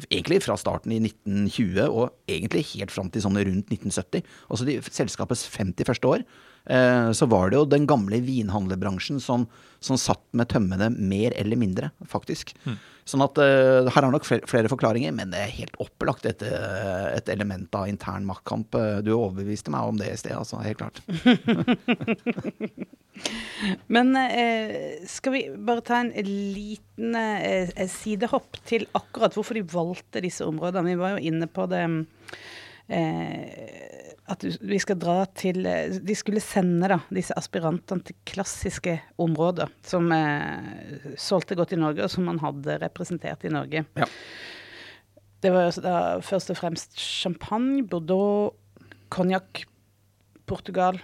[0.10, 4.26] Egentlig fra starten i 1920 og egentlig helt fram til sånn rundt 1970.
[4.50, 6.10] Altså de, selskapets 51.
[6.10, 6.26] år.
[6.66, 9.48] Eh, så var det jo den gamle vinhandlerbransjen som,
[9.84, 12.54] som satt med tømmene mer eller mindre, faktisk.
[12.64, 12.78] Mm.
[13.04, 16.40] Sånn at uh, her er nok flere, flere, forklaringer, men det er helt opplagt et,
[16.48, 18.78] et element av intern maktkamp.
[19.04, 20.62] Du overbeviste meg om det i sted, altså.
[20.64, 21.04] Helt klart.
[23.92, 30.24] men uh, skal vi bare ta en liten uh, sidehopp til akkurat hvorfor de valgte
[30.24, 30.94] disse områdene?
[30.94, 31.84] Vi var jo inne på det
[32.88, 38.96] eh, at vi skal dra til eh, De skulle sende da, disse aspirantene til klassiske
[39.22, 43.84] områder som eh, solgte godt i Norge, og som man hadde representert i Norge.
[44.00, 44.10] Ja.
[45.44, 48.56] Det var da først og fremst champagne, Bordeaux,
[49.12, 49.66] konjakk,
[50.48, 51.02] Portugal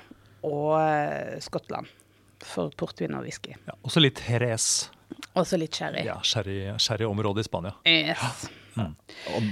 [0.48, 1.92] og eh, Skottland
[2.40, 3.52] for portvin og whisky.
[3.68, 4.88] Ja, også litt Jerez.
[5.38, 6.04] Også litt sherry.
[6.06, 7.74] Ja, sherryområdet sherry i Spania.
[7.88, 8.48] Yes.
[8.76, 8.94] Mm.
[9.34, 9.48] Og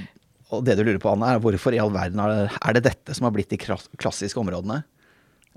[0.51, 2.83] og det du lurer på, Anne, er hvorfor i all verden er det, er det
[2.85, 4.83] dette som har blitt de klassiske områdene?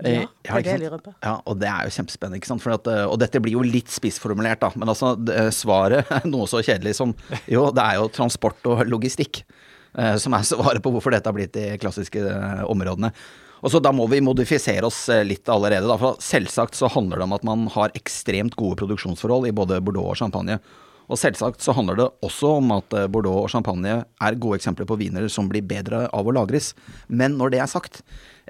[0.01, 1.13] Ja, det er det jeg lurer på.
[1.21, 2.39] Ja, og det er jo kjempespennende.
[2.41, 2.65] ikke sant?
[2.73, 4.71] At, og dette blir jo litt spissformulert, da.
[4.81, 5.13] Men altså,
[5.53, 7.13] svaret er noe så kjedelig som
[7.51, 11.37] Jo, det er jo transport og logistikk eh, som er svaret på hvorfor dette har
[11.37, 13.13] blitt de klassiske eh, områdene.
[13.61, 15.85] Og så Da må vi modifisere oss eh, litt allerede.
[15.87, 19.81] da, for Selvsagt så handler det om at man har ekstremt gode produksjonsforhold i både
[19.85, 20.57] Bordeaux og Champagne.
[21.11, 24.87] Og selvsagt så handler det også om at eh, Bordeaux og champagne er gode eksempler
[24.87, 26.71] på viner som blir bedre av å lagres.
[27.11, 27.99] Men når det er sagt,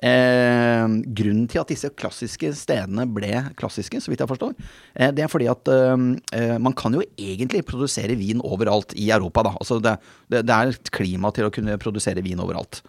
[0.06, 0.86] eh,
[1.17, 4.54] grunnen til at disse klassiske stedene ble klassiske, så vidt jeg forstår,
[4.95, 6.06] eh, det er fordi at eh,
[6.38, 9.56] eh man kan jo egentlig produsere vin overalt i Europa, da.
[9.58, 9.97] Altså det,
[10.30, 12.84] det, det er et klima til å kunne produsere vin overalt.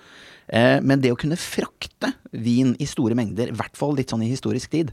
[0.53, 4.25] Eh, men det å kunne frakte vin i store mengder, i hvert fall litt sånn
[4.27, 4.93] i historisk tid,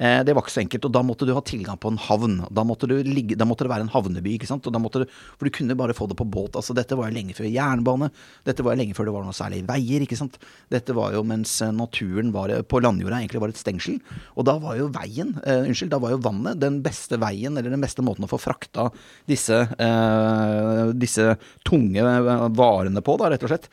[0.00, 2.38] det var ikke så enkelt, og da måtte du ha tilgang på en havn.
[2.48, 4.64] Da måtte, ligge, da måtte det være en havneby, ikke sant.
[4.64, 6.56] Du, for du kunne bare få det på båt.
[6.56, 8.08] Altså, dette var jo lenge før jernbane.
[8.48, 10.40] Dette var jo lenge før det var noe særlig veier, ikke sant.
[10.72, 14.00] Dette var jo mens eh, naturen var, på landjorda egentlig var et stengsel.
[14.40, 17.72] Og da var jo veien, eh, unnskyld, da var jo vannet den beste veien, eller
[17.72, 18.88] den beste måten å få frakta
[19.28, 21.34] disse, eh, disse
[21.66, 22.04] tunge
[22.56, 23.68] varene på, da, rett og slett.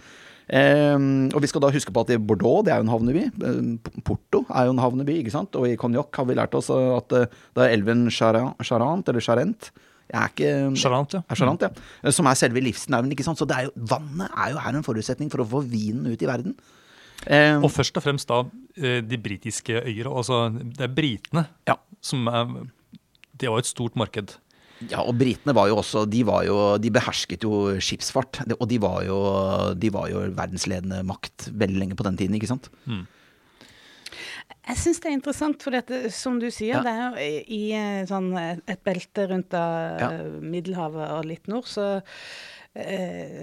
[0.47, 3.25] Um, og vi skal da huske på at i Bordeaux, det er jo en havneby.
[4.07, 5.57] Porto er jo en havneby, ikke sant.
[5.59, 9.71] Og i Cognac har vi lært oss at eh, det er elven Charant, eller Charent.
[10.07, 11.23] Er ikke Charant, ja.
[11.27, 12.11] Er Charant, ja.
[12.15, 13.41] Som er selve livsnerven, ikke sant.
[13.41, 16.55] Så jo, vannet er jo her en forutsetning for å få vinen ut i verden.
[17.25, 18.43] Eh, og først og fremst da
[18.79, 20.07] eh, de britiske øyer.
[20.07, 21.75] Altså det er britene ja.
[21.99, 22.59] som er
[23.37, 24.37] Det var et stort marked.
[24.85, 28.43] Ja, og britene var jo også De, var jo, de behersket jo skipsfart.
[28.59, 29.19] Og de var, jo,
[29.73, 32.69] de var jo verdensledende makt veldig lenge på den tiden, ikke sant?
[32.85, 33.05] Mm.
[34.67, 36.83] Jeg syns det er interessant, for dette, som du sier, ja.
[36.83, 40.09] det er jo i, eh, sånn, et belte rundt av ja.
[40.43, 42.56] Middelhavet og litt nord, så Eh,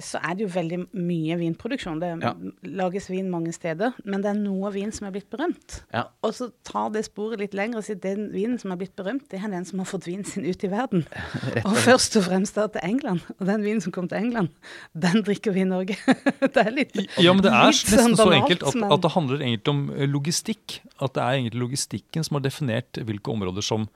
[0.04, 1.98] så er det jo veldig mye vinproduksjon.
[2.02, 2.32] Det ja.
[2.78, 5.80] lages vin mange steder, men det er noe vin som er blitt berømt.
[5.94, 6.04] Ja.
[6.26, 9.26] Og så tar det sporet litt lenger og sier den vinen som er blitt berømt,
[9.32, 11.06] det er den som har fått vinen sin ut i verden.
[11.66, 13.24] og først og fremst da til England.
[13.38, 14.52] Og den vinen som kom til England,
[14.94, 15.98] den drikker vi i Norge.
[16.54, 19.74] det er litt Ja, men det er nesten så enkelt at, at, det handler egentlig
[19.74, 20.80] om eh, logistikk.
[21.02, 23.88] At det er egentlig logistikken som har definert hvilke områder som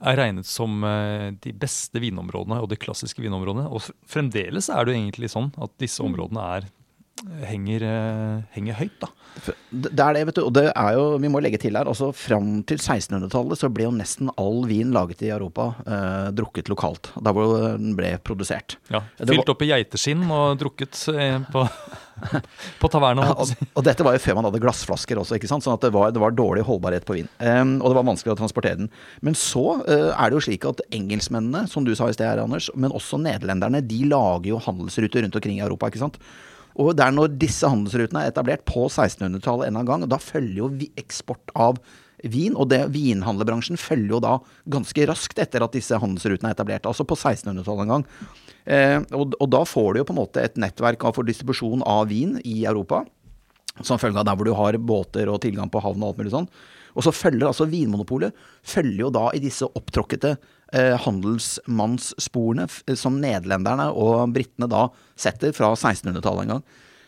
[0.00, 3.68] er regnet som eh, de beste vinområdene og de klassiske vinområdene.
[3.70, 6.10] Og fremdeles er det jo egentlig sånn at disse mm.
[6.10, 6.68] områdene er,
[7.24, 8.96] henger, eh, henger, høyt.
[9.00, 9.08] da.
[9.70, 10.42] Det er det, vet du.
[10.44, 13.86] Og det er jo, vi må legge til her, altså Fram til 1600-tallet så ble
[13.86, 17.12] jo nesten all vin laget i Europa eh, drukket lokalt.
[17.16, 18.78] Der hvor den ble produsert.
[18.92, 21.66] Ja, Fylt opp i geiteskinn og drukket eh, på
[22.80, 23.28] På taverna.
[23.36, 25.66] Og, og dette var jo før man hadde glassflasker også, ikke sant?
[25.66, 27.28] sånn at det var, det var dårlig holdbarhet på vin.
[27.44, 28.90] Ehm, og det var vanskelig å transportere den.
[29.26, 32.40] Men så eh, er det jo slik at engelskmennene, som du sa i sted her,
[32.40, 36.16] Anders, men også nederlenderne, de lager jo handelsruter rundt omkring i Europa, ikke sant.
[36.76, 40.58] Og det er når disse handelsrutene er etablert på 1600-tallet en gang, og da følger
[40.60, 41.80] jo eksport av
[42.24, 44.34] vin, og det, vinhandlerbransjen følger jo da
[44.72, 48.06] ganske raskt etter at disse handelsrutene er etablert, altså på 1600-tallet en gang.
[48.66, 52.08] Eh, og, og da får du jo på en måte et nettverk for distribusjon av
[52.12, 53.04] vin i Europa
[53.84, 56.32] som følge av der hvor du har båter og tilgang på havn og alt mulig
[56.32, 56.48] sånn.
[56.96, 60.36] Og så følger altså Vinmonopolet følger jo da i disse opptråkkete
[60.74, 66.64] handelsmannssporene f- som nederlenderne og britene da setter fra 1600-tallet en gang.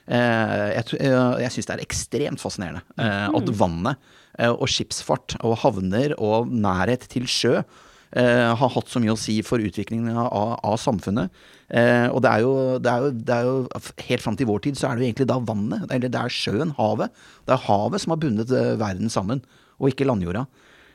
[0.08, 3.98] Eh, jeg eh, jeg syns det er ekstremt fascinerende eh, at vannet
[4.38, 9.20] eh, og skipsfart og havner og nærhet til sjø eh, har hatt så mye å
[9.20, 11.28] si for utviklingen av, av samfunnet.
[11.68, 14.62] Eh, og det er, jo, det, er jo, det er jo Helt fram til vår
[14.64, 17.12] tid så er det jo egentlig da vannet, eller det er sjøen, havet.
[17.44, 19.44] Det er havet som har bundet eh, verden sammen,
[19.76, 20.46] og ikke landjorda.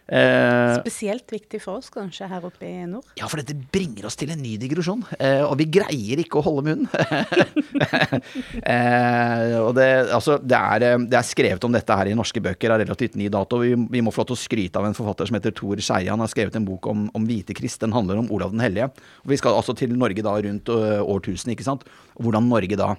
[0.03, 3.05] Eh, Spesielt viktig for oss kanskje her oppe i nord.
[3.15, 6.43] ja, for dette bringer oss til en ny digresjon, eh, og vi greier ikke å
[6.43, 6.89] holde munnen.
[8.73, 12.43] eh, og det, altså, det, er, eh, det er skrevet om dette her i norske
[12.43, 13.61] bøker av relativt ny dato.
[13.63, 16.11] Vi, vi må få lov til å skryte av en forfatter som heter Tor Skeie.
[16.11, 17.79] Han har skrevet en bok om, om hvitekrist.
[17.83, 18.91] Den handler om Olav den hellige.
[19.23, 20.77] Og vi skal altså til Norge da rundt ø,
[21.15, 21.87] årtusen, ikke sant.
[22.17, 22.93] Og hvordan Norge da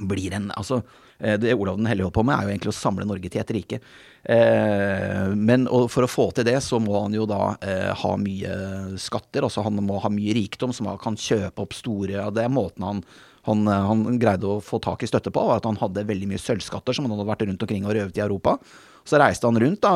[0.00, 2.76] blir en Altså, eh, det Olav den hellige holdt på med, er jo egentlig å
[2.76, 3.78] samle Norge til et rike.
[4.22, 8.54] Eh, men for å få til det, så må han jo da eh, ha mye
[9.02, 9.46] skatter.
[9.46, 12.86] Altså han må ha mye rikdom, som han kan kjøpe opp store Det er måten
[12.86, 13.02] han,
[13.48, 16.30] han, eh, han greide å få tak i støtte på, var at han hadde veldig
[16.30, 18.58] mye sølvskatter som han hadde vært rundt omkring og røvet i Europa.
[19.08, 19.92] Så reiste han rundt da,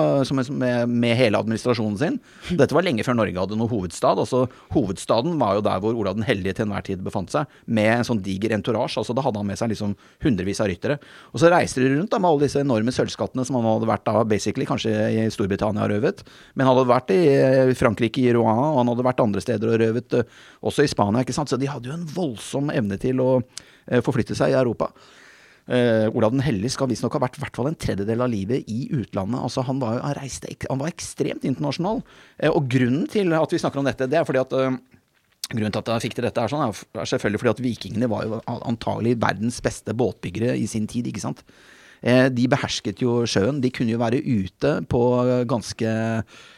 [0.50, 2.18] med, med hele administrasjonen sin.
[2.58, 4.18] Dette var lenge før Norge hadde noen hovedstad.
[4.22, 7.92] Altså, hovedstaden var jo der hvor Olav den hellige til enhver tid befant seg, med
[7.98, 8.98] en sånn diger entourage.
[8.98, 10.98] Altså, da hadde han med seg liksom hundrevis av ryttere.
[11.32, 14.06] Og så reiste de rundt da, med alle disse enorme sølvskattene som han hadde vært
[14.08, 16.24] da basically, kanskje i Storbritannia og røvet.
[16.54, 19.72] Men han hadde vært i eh, Frankrike, i Rouen, og han hadde vært andre steder
[19.72, 21.22] og røvet, eh, også i Spania.
[21.22, 21.52] ikke sant?
[21.52, 24.90] Så de hadde jo en voldsom evne til å eh, forflytte seg i Europa.
[25.66, 28.68] Eh, Olav den hellige skal visstnok ha vært i hvert fall en tredjedel av livet
[28.70, 29.40] i utlandet.
[29.42, 32.04] Altså Han var, han reiste, han var ekstremt internasjonal.
[32.38, 34.76] Uh, og grunnen til at vi snakker om dette, det er fordi at uh,
[35.46, 38.24] Grunnen til at jeg fikk til dette, er, sånn, er selvfølgelig fordi at vikingene var
[38.26, 41.06] jo antagelig verdens beste båtbyggere i sin tid.
[41.06, 41.44] ikke sant?
[42.02, 43.60] De behersket jo sjøen.
[43.62, 45.02] De kunne jo være ute på
[45.46, 45.92] ganske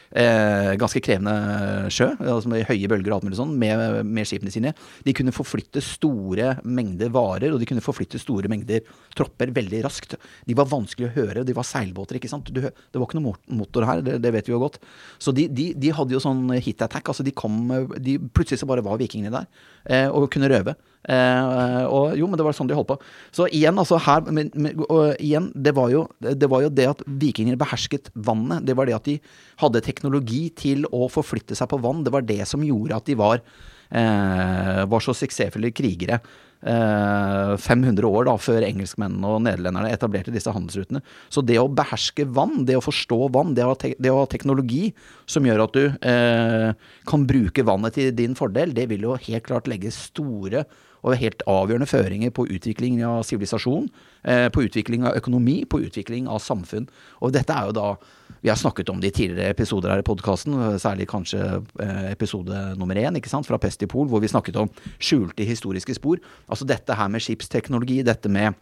[0.09, 4.53] Eh, ganske krevende sjø, altså med høye bølger og alt mulig sånn, med, med skipene
[4.53, 4.71] sine.
[5.05, 8.81] De kunne forflytte store mengder varer, og de kunne forflytte store mengder
[9.17, 10.17] tropper veldig raskt.
[10.49, 12.49] De var vanskelig å høre, de var seilbåter, ikke sant.
[12.49, 14.81] Du, det var ikke noe motor her, det, det vet vi jo godt.
[15.21, 17.61] Så de, de, de hadde jo sånn hit attack, altså de kom
[17.99, 19.47] de, Plutselig så bare var vikingene der,
[19.93, 20.73] eh, og kunne røve.
[21.07, 22.97] Eh, og jo, men det var sånn de holdt på.
[23.35, 26.89] Så igjen, altså her men, men, og igjen, det var, jo, det var jo det
[26.91, 28.65] at vikingene behersket vannet.
[28.67, 29.17] Det var det at de
[29.63, 32.03] hadde teknologi til å forflytte seg på vann.
[32.05, 33.41] Det var det som gjorde at de var,
[33.89, 36.19] eh, var så suksessfulle krigere.
[36.59, 40.99] Eh, 500 år da, før engelskmennene og nederlenderne etablerte disse handelsrutene.
[41.31, 44.19] Så det å beherske vann, det å forstå vann, det å ha, te det å
[44.19, 44.89] ha teknologi
[45.23, 46.73] som gjør at du eh,
[47.07, 50.65] kan bruke vannet til din fordel, det vil jo helt klart legge store
[51.03, 53.89] og helt avgjørende føringer på utvikling av sivilisasjon,
[54.23, 56.89] eh, på utvikling av økonomi, på utvikling av samfunn.
[57.21, 57.97] Og dette er jo da
[58.41, 62.77] Vi har snakket om det i tidligere episoder her i podkasten, særlig kanskje eh, episode
[62.77, 66.21] nummer én, ikke sant, fra Pest i Pol, hvor vi snakket om skjulte historiske spor.
[66.47, 68.53] Altså dette her med skipsteknologi, dette med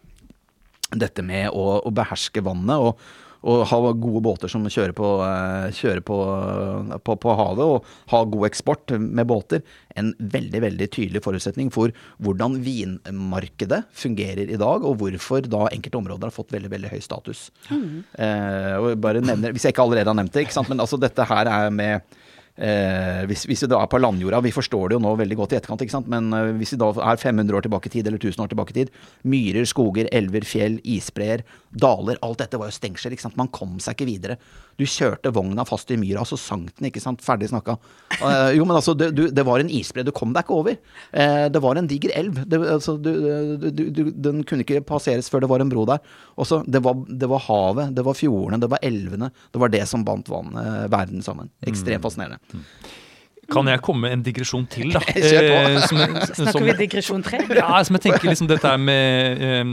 [0.96, 2.98] dette med å, å beherske vannet og,
[3.46, 6.18] og ha gode båter som kjører, på, eh, kjører på,
[7.06, 9.62] på, på havet, og ha god eksport med båter,
[9.98, 16.00] en veldig veldig tydelig forutsetning for hvordan vinmarkedet fungerer i dag, og hvorfor da enkelte
[16.00, 17.48] områder har fått veldig veldig høy status.
[17.70, 20.70] Eh, og bare nevner, Hvis jeg ikke allerede har nevnt det, ikke sant?
[20.70, 22.18] men altså dette her er med
[22.58, 25.52] Eh, hvis, hvis vi da er på landjorda, vi forstår det jo nå veldig godt
[25.54, 26.08] i etterkant, ikke sant?
[26.10, 28.74] men eh, hvis vi da er 500 år tilbake i tid, eller 1000 år tilbake
[28.74, 28.90] i tid,
[29.30, 33.38] myrer, skoger, elver, fjell, isbreer, daler, alt dette var jo stengsel, ikke sant?
[33.38, 34.38] man kom seg ikke videre.
[34.78, 37.76] Du kjørte vogna fast i myra, så sank den, ikke sant, ferdig snakka.
[38.18, 40.78] Eh, jo, men altså, det, du, det var en isbre, du kom deg ikke over.
[41.14, 43.12] Eh, det var en diger elv, det, altså, du,
[43.70, 46.02] du, du, den kunne ikke passeres før det var en bro der.
[46.38, 49.84] Også, det, var, det var havet, det var fjordene, det var elvene, det var det
[49.90, 51.50] som bandt vannet, verden sammen.
[51.66, 52.42] Ekstremt fascinerende.
[53.48, 55.00] Kan jeg komme med en digresjon til, da?
[55.16, 55.96] Eh, som,
[56.36, 57.40] Snakker som, vi digresjon tre?
[57.56, 59.70] ja, som jeg tenker liksom dette med eh,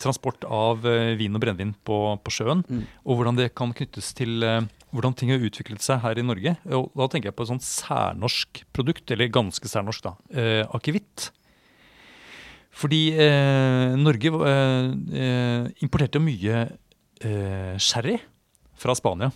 [0.00, 2.64] transport av eh, vin og brennevin på, på sjøen,
[3.04, 4.60] og hvordan det kan knyttes til eh,
[4.94, 6.52] hvordan ting har utviklet seg her i Norge.
[6.76, 10.14] Og da tenker jeg på et sånt særnorsk produkt, eller ganske særnorsk, da.
[10.36, 11.30] Eh, Akevitt.
[12.74, 14.30] Fordi eh, Norge
[15.82, 16.60] importerte jo mye
[17.24, 18.18] eh, sherry
[18.78, 19.32] fra Spania.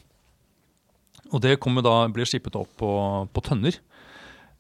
[1.29, 2.91] Og det da, ble skippet opp på,
[3.33, 3.77] på tønner.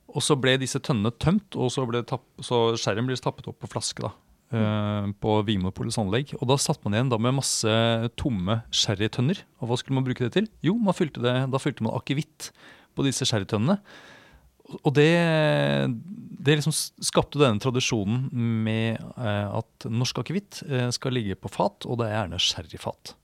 [0.08, 3.70] Og så ble disse tønnene tømt, og så tapp, så skjermen ble tappet opp på
[3.72, 4.02] flaske.
[4.04, 4.12] da,
[4.56, 6.34] eh, På Vinmonopolets anlegg.
[6.40, 7.68] Og da satt man igjen da med masse
[8.16, 9.42] tomme sherrytønner.
[9.60, 10.48] Og hva skulle man bruke det til?
[10.64, 12.52] Jo, fylte det, da fylte man akevitt
[12.96, 13.78] på disse sherrytønnene.
[14.84, 15.08] Og det,
[16.44, 18.28] det liksom skapte denne tradisjonen
[18.64, 23.14] med eh, at norsk akevitt eh, skal ligge på fat, og det er gjerne sherryfat.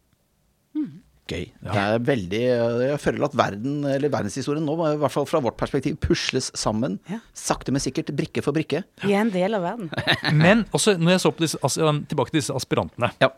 [1.24, 1.46] Gøy.
[1.64, 5.56] Det er veldig Jeg føler at verden, eller verdenshistorien nå, i hvert fall fra vårt
[5.56, 6.98] perspektiv, pusles sammen.
[7.08, 7.16] Ja.
[7.32, 8.82] Sakte, men sikkert, brikke for brikke.
[9.00, 9.88] Vi er en del av verden.
[10.44, 13.30] Men også når jeg så på disse, altså, tilbake til disse aspirantene Ja.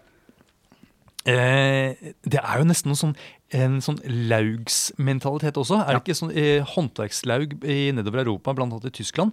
[1.31, 3.15] eh, Det er jo nesten noe sånn,
[3.55, 5.79] en sånn laugsmentalitet også.
[5.87, 9.31] Er det ikke sånn eh, Håndverkslaug i nedover Europa, annet i Tyskland,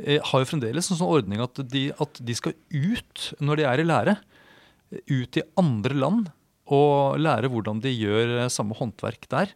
[0.00, 3.68] eh, har jo fremdeles en sånn ordning at de, at de skal ut når de
[3.74, 4.16] er i lære.
[5.12, 6.32] Ut i andre land
[6.70, 9.52] og lære hvordan de gjør eh, samme håndverk der.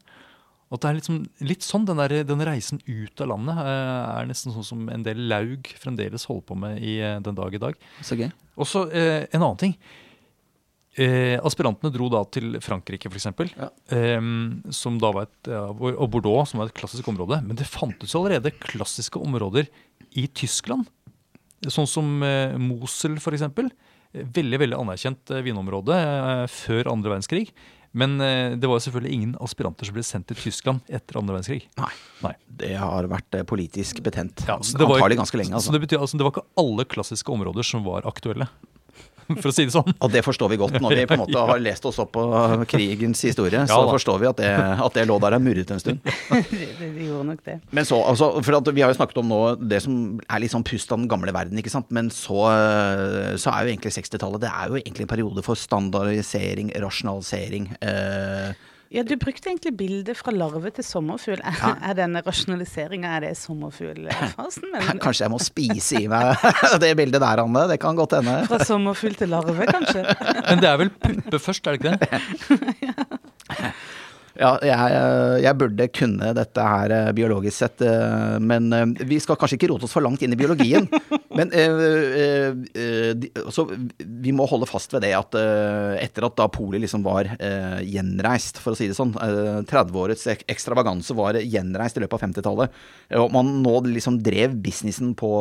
[0.73, 4.31] Og det er liksom, litt sånn, den, der, den reisen ut av landet eh, er
[4.31, 7.61] nesten sånn som en del laug fremdeles holder på med i eh, den dag i
[7.63, 7.79] dag.
[8.03, 8.31] Så gøy.
[8.59, 9.77] Og så eh, en annen ting.
[10.95, 13.29] Eh, aspirantene dro da til Frankrike, f.eks.
[13.55, 13.71] Ja.
[13.95, 14.19] Eh,
[14.75, 17.39] som da var et, ja, og Bordeaux, som var et klassisk område.
[17.47, 19.71] Men det fantes jo allerede klassiske områder
[20.19, 20.91] i Tyskland.
[21.71, 23.47] Sånn som eh, Mosel, f.eks.
[24.15, 27.49] Veldig veldig anerkjent eh, vinområde eh, før andre verdenskrig.
[27.95, 31.65] Men eh, det var selvfølgelig ingen aspiranter som ble sendt til Tyskland etter andre verdenskrig.
[31.79, 31.91] Nei.
[32.23, 32.33] Nei.
[32.63, 34.45] Det har vært politisk betent.
[34.49, 35.75] Ja, så det var- Antagelig ganske lenge, Så altså.
[35.75, 38.49] det betyr altså det var ikke alle klassiske områder som var aktuelle.
[39.43, 39.95] For å si det sånn.
[39.95, 40.79] Og det forstår vi godt.
[40.83, 42.25] Når vi på en måte har lest oss opp på
[42.71, 44.51] krigens historie, så forstår vi at det,
[44.87, 46.03] at det lå der og murret en stund.
[46.31, 46.43] det,
[46.81, 47.59] de, de gjorde nok det.
[47.75, 50.55] Men så, altså, for at Vi har jo snakket om nå det som er litt
[50.55, 51.91] sånn pust av den gamle verden, ikke sant.
[51.95, 52.47] Men så,
[53.41, 57.71] så er jo egentlig 60-tallet Det er jo egentlig en periode for standardisering, rasjonalisering.
[57.85, 61.41] Eh, Ja, Du brukte egentlig bildet fra larve til sommerfugl.
[61.43, 61.73] Er, Ja.
[61.91, 64.69] er denne rasjonaliseringa er det sommerfuglfasen?
[64.73, 66.37] Men kanskje jeg må spise i meg
[66.85, 67.67] det bildet der, Anne.
[67.73, 68.37] Det kan godt hende.
[68.47, 70.05] fra sommerfugl til larve, kanskje?
[70.49, 72.23] Men det er vel puppe først, er det ikke det?
[72.89, 73.73] Ja,
[74.37, 74.95] jeg,
[75.45, 79.69] jeg burde kunne dette her eh, biologisk sett, eh, men eh, vi skal kanskje ikke
[79.71, 80.89] rote oss for langt inn i biologien.
[81.35, 81.81] Men eh,
[82.23, 83.65] eh, eh, så
[83.99, 87.27] vi må holde fast ved det at etter at da Polet liksom var
[87.83, 92.23] gjenreist, for å si det sånn, eh, 30-årets ek- ekstravaganse var gjenreist i løpet av
[92.29, 92.79] 50-tallet,
[93.11, 95.33] eh, og man nå liksom drev businessen på,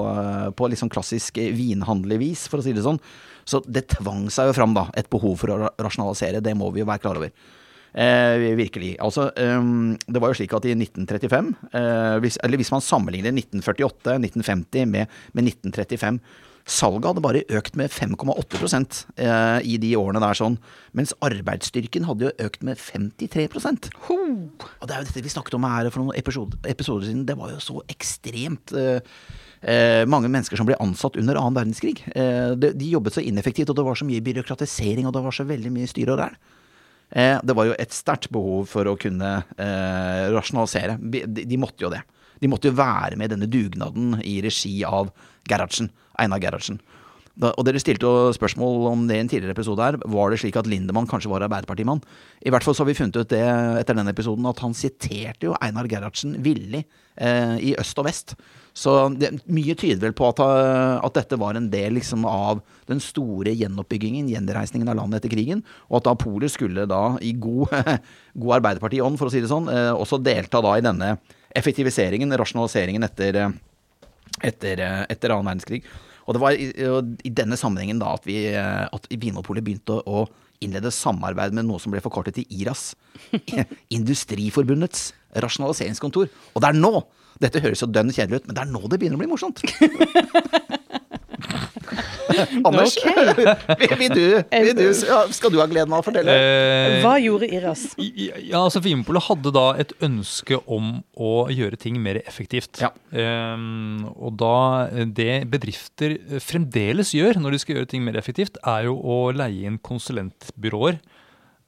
[0.58, 2.98] på liksom klassisk vinhandlervis, for å si det sånn,
[3.46, 6.82] så det tvang seg jo fram da, et behov for å rasjonalisere, det må vi
[6.82, 7.34] jo være klar over.
[7.94, 8.96] Eh, virkelig.
[9.00, 13.30] Altså, um, det var jo slik at i 1935, eh, hvis, eller hvis man sammenligner
[13.30, 16.18] 1948, 1950 med, med 1935,
[16.64, 18.88] salget hadde bare økt med 5,8
[19.20, 20.56] eh, i de årene der sånn,
[20.96, 23.50] mens arbeidsstyrken hadde jo økt med 53
[24.08, 24.20] Ho!
[24.80, 27.28] og det er jo dette vi snakket om her for noen episoder, episode siden.
[27.28, 29.04] Det var jo så ekstremt eh,
[29.62, 32.00] eh, mange mennesker som ble ansatt under annen verdenskrig.
[32.16, 35.36] Eh, de, de jobbet så ineffektivt, og det var så mye byråkratisering, og det var
[35.36, 36.42] så veldig mye styre og ræl.
[37.13, 40.97] Eh, det var jo et sterkt behov for å kunne eh, rasjonalisere.
[40.99, 42.02] De, måtte jo det.
[42.41, 45.13] De måtte jo være med i denne dugnaden i regi av
[45.49, 46.82] Gerhardsen, Einar Gerhardsen.
[47.34, 49.96] Da, og dere stilte jo spørsmål om det i en tidligere episode her.
[49.98, 52.04] Var det slik at Lindemann kanskje var Arbeiderpartimann?
[52.46, 53.41] I hvert fall så har vi funnet ut det
[53.80, 56.84] etter denne episoden, at han siterte jo Einar Gerhardsen villig
[57.17, 58.36] eh, i øst og vest.
[58.78, 62.62] Så det, mye tyder vel på at, eh, at dette var en del liksom, av
[62.89, 67.34] den store gjenoppbyggingen, gjenreisningen av landet etter krigen, og at da Polet skulle da i
[67.34, 67.74] god,
[68.46, 71.15] god Arbeiderparti-ånd, for å si det sånn, eh, også delta da i denne
[71.58, 73.62] effektiviseringen, rasjonaliseringen etter, eh,
[74.54, 75.86] etter, eh, etter annen verdenskrig.
[76.24, 80.26] Og det var i, i denne sammenhengen da at, vi, eh, at Vinmonopolet begynte å
[80.64, 82.94] innlede samarbeid med noe som ble forkortet til IRAS.
[83.98, 85.12] Industriforbundets
[85.44, 86.32] rasjonaliseringskontor.
[86.54, 86.96] Og det er nå!
[87.42, 89.64] Dette høres jo dønn kjedelig ut, men det er nå det begynner å bli morsomt.
[92.67, 92.96] Anders,
[93.80, 94.86] vil, vil du, vil du,
[95.36, 96.34] skal du ha gleden av å fortelle?
[96.34, 97.86] Eh, Hva gjorde Iras?
[98.00, 102.82] Ja, altså Vinmonopolet hadde da et ønske om å gjøre ting mer effektivt.
[102.84, 102.91] Ja.
[103.12, 104.54] Ehm, og da
[104.89, 108.98] eh, det bedrifter eh, fremdeles gjør når de skal gjøre ting mer effektivt, er jo
[108.98, 111.02] å leie inn konsulentbyråer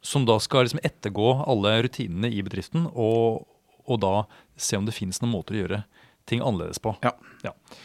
[0.06, 3.46] som da skal liksom ettergå alle rutinene i bedriften, og,
[3.90, 4.16] og da
[4.58, 5.84] se om det finnes noen måter å gjøre
[6.30, 6.94] ting annerledes på.
[7.06, 7.14] Ja.
[7.46, 7.85] Eh,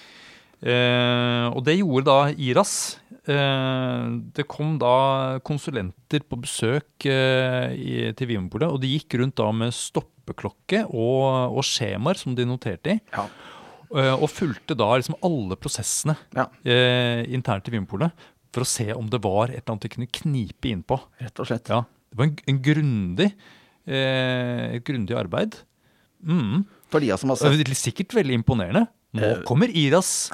[0.61, 2.75] og det gjorde da IRAS.
[3.31, 4.05] Eh,
[4.35, 9.51] det kom da konsulenter på besøk eh, i, til Vinmonopolet, og de gikk rundt da
[9.53, 12.99] med stoppeklokke og, og skjemaer som de noterte i.
[13.13, 13.27] Ja.
[13.93, 18.89] eh, og fulgte da liksom alle prosessene Ja, eh, internt i Vinmonopolet for å se
[18.97, 20.97] om det var et eller annet de kunne knipe innpå.
[21.23, 21.69] rett og slett.
[21.71, 23.29] Ja, det var en, en grundig,
[23.87, 25.61] eh, et grundig arbeid.
[26.27, 26.65] Mm.
[26.91, 28.89] For de som har sett er sikkert veldig imponerende.
[29.17, 29.43] Nå Eh.
[29.49, 30.31] kommer Iras.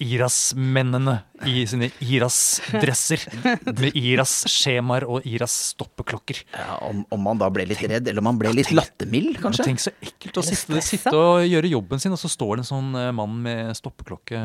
[0.00, 1.12] Iras-mennene
[1.44, 6.40] i sine Iras-dresser med Iras-skjemaer og Iras-stoppeklokker.
[6.56, 9.66] ja, om, om man da ble litt redd, eller om man ble litt lattermild, kanskje.
[9.68, 12.70] Tenk så ekkelt å sitte, sitte og gjøre jobben sin, og så står det en
[12.70, 14.40] sånn eh, mann med stoppeklokke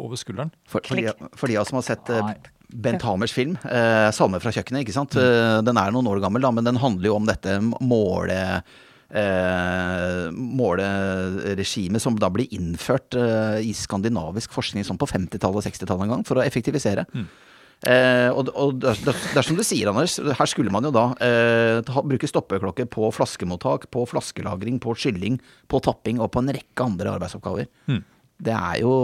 [0.00, 0.54] over skulderen.
[0.64, 2.36] For, for, de, for de av oss som har sett eh, Nei.
[2.74, 5.12] Bent Hamers film, eh, 'Salme fra kjøkkenet', ikke sant?
[5.14, 5.60] Mm.
[5.68, 8.40] den er noen år gammel, da, men den handler jo om dette måle...
[9.14, 16.08] Eh, måleregimet som da blir innført eh, i skandinavisk forskning sånn på 50-tallet og 60-tallet
[16.08, 17.06] en gang, for å effektivisere.
[17.84, 18.94] Eh, og og det,
[19.36, 23.10] er som du sier, Anders, her skulle man jo da eh, ta, bruke stoppeklokke på
[23.14, 25.38] flaskemottak, på flaskelagring, på skylling,
[25.70, 27.70] på tapping og på en rekke andre arbeidsoppgaver.
[28.44, 28.94] Det er jo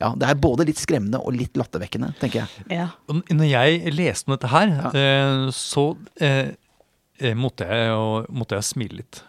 [0.00, 2.66] Ja, det er både litt skremmende og litt lattervekkende, tenker jeg.
[2.76, 2.90] Ja.
[3.08, 5.88] Når jeg leste om dette her, eh, så
[6.20, 6.52] eh,
[7.20, 9.22] eh, måtte, jeg, måtte jeg smile litt.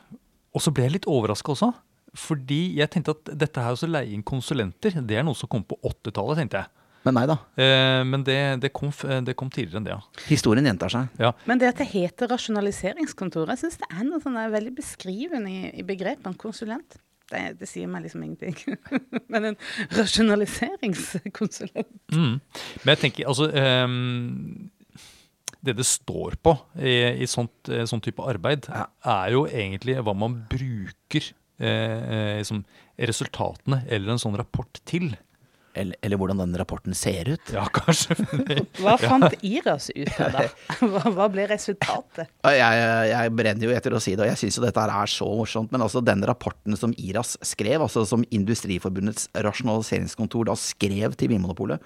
[0.57, 1.69] Og så ble jeg litt overraska også.
[2.17, 5.61] Fordi jeg tenkte at dette her å leie inn konsulenter, det er noe som kom
[5.67, 6.73] på 80-tallet, tenkte jeg.
[7.05, 7.35] Men nei da.
[7.61, 8.89] Eh, men det, det, kom,
[9.23, 10.23] det kom tidligere enn det, ja.
[10.27, 11.11] Historien gjentar seg.
[11.21, 11.29] ja.
[11.47, 15.51] Men det at det heter rasjonaliseringskontor, jeg syns det er noe sånn der veldig beskrivende
[15.53, 16.97] i, i begrepene konsulent.
[17.27, 18.55] Det, det sier meg liksom ingenting.
[19.31, 19.59] Men en
[19.99, 22.39] rasjonaliseringskonsulent Mm.
[22.39, 24.69] Men jeg tenker, altså ehm,
[25.63, 28.85] Det det står på i, i sånt, eh, sånn type arbeid, Ja.
[29.03, 32.63] er jo egentlig hva man bruker eh, liksom
[32.97, 35.15] resultatene eller en sånn rapport til.
[35.77, 37.51] Eller, eller hvordan den rapporten ser ut.
[37.53, 38.15] Ja, kanskje.
[38.81, 40.45] Hva fant Iras ut av da?
[40.81, 42.31] Hva, hva ble resultatet?
[42.49, 42.79] Jeg,
[43.11, 45.69] jeg brenner jo etter å si det, og jeg syns jo dette er så morsomt.
[45.75, 51.77] Men altså den rapporten som IRAS skrev, altså som Industriforbundets rasjonaliseringskontor da skrev til Vinmonopolet,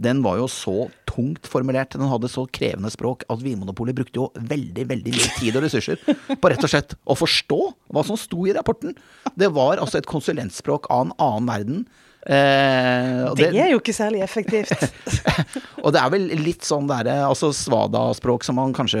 [0.00, 4.28] den var jo så tungt formulert, den hadde så krevende språk, at Vinmonopolet brukte jo
[4.34, 6.00] veldig veldig mye tid og ressurser
[6.40, 7.60] på rett og slett å forstå
[7.92, 8.94] hva som sto i rapporten.
[9.36, 11.82] Det var altså et konsulentspråk av en annen verden.
[12.20, 14.74] Eh, og Det er jo ikke særlig effektivt.
[15.84, 19.00] og det er vel litt sånn derre altså svada-språk som man kanskje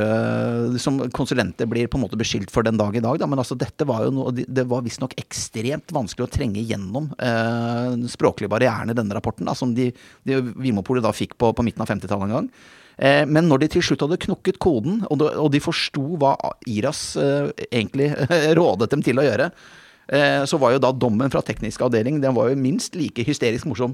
[0.80, 3.28] Som konsulenter blir på en måte beskyldt for den dag i dag, da.
[3.28, 7.92] Men altså dette var jo noe Det var visstnok ekstremt vanskelig å trenge gjennom eh,
[7.92, 9.90] den språklige barrieren i denne rapporten, da, som de,
[10.24, 12.48] de Vimopolet da fikk på, på midten av 50-tallet en gang.
[13.00, 16.34] Eh, men når de til slutt hadde knukket koden, og de, forsto hva
[16.68, 18.10] IRAS eh, egentlig
[18.58, 19.50] rådet dem til å gjøre,
[20.10, 23.92] så var jo da dommen fra teknisk avdeling den var jo minst like hysterisk morsom.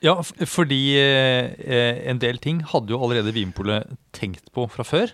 [0.00, 0.16] Ja,
[0.48, 5.12] fordi eh, eh, en del ting hadde jo allerede Vinpolet tenkt på fra før.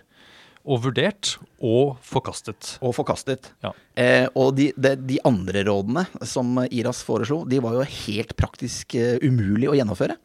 [0.67, 2.73] Og vurdert og forkastet.
[2.83, 3.53] og forkastet.
[3.63, 3.71] Ja.
[3.95, 8.97] Eh, og de, de, de andre rådene som IRAS foreslo, de var jo helt praktisk
[8.99, 10.17] eh, umulig å gjennomføre.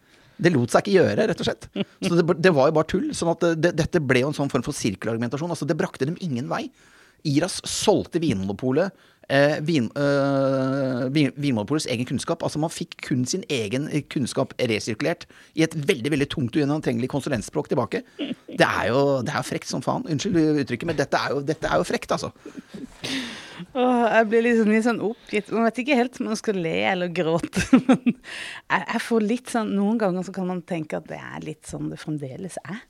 [0.43, 1.69] Det lot seg ikke gjøre, rett og slett.
[2.09, 3.13] Så det, det var jo bare tull.
[3.15, 5.55] sånn at det, dette ble jo en sånn form for sirkelargumentasjon.
[5.55, 6.65] Altså, det brakte dem ingen vei.
[7.23, 8.91] IRAS solgte Vinmonopolet
[9.29, 12.43] eh, vin, eh, Vinmonopolets egen kunnskap.
[12.43, 17.11] Altså Man fikk kun sin egen kunnskap resirkulert i et veldig veldig tungt og ugjennomtrengelig
[17.13, 18.03] konsulentspråk tilbake.
[18.19, 20.07] Det er jo det er frekt som faen.
[20.09, 22.33] Unnskyld uttrykket, men dette er jo, dette er jo frekt, altså.
[23.73, 25.51] Åh, jeg blir liksom litt sånn oppgitt.
[25.55, 27.63] Man vet ikke helt om man skal le eller gråte.
[27.87, 31.47] Men jeg, jeg får litt sånn Noen ganger så kan man tenke at det er
[31.47, 32.83] litt sånn det fremdeles er.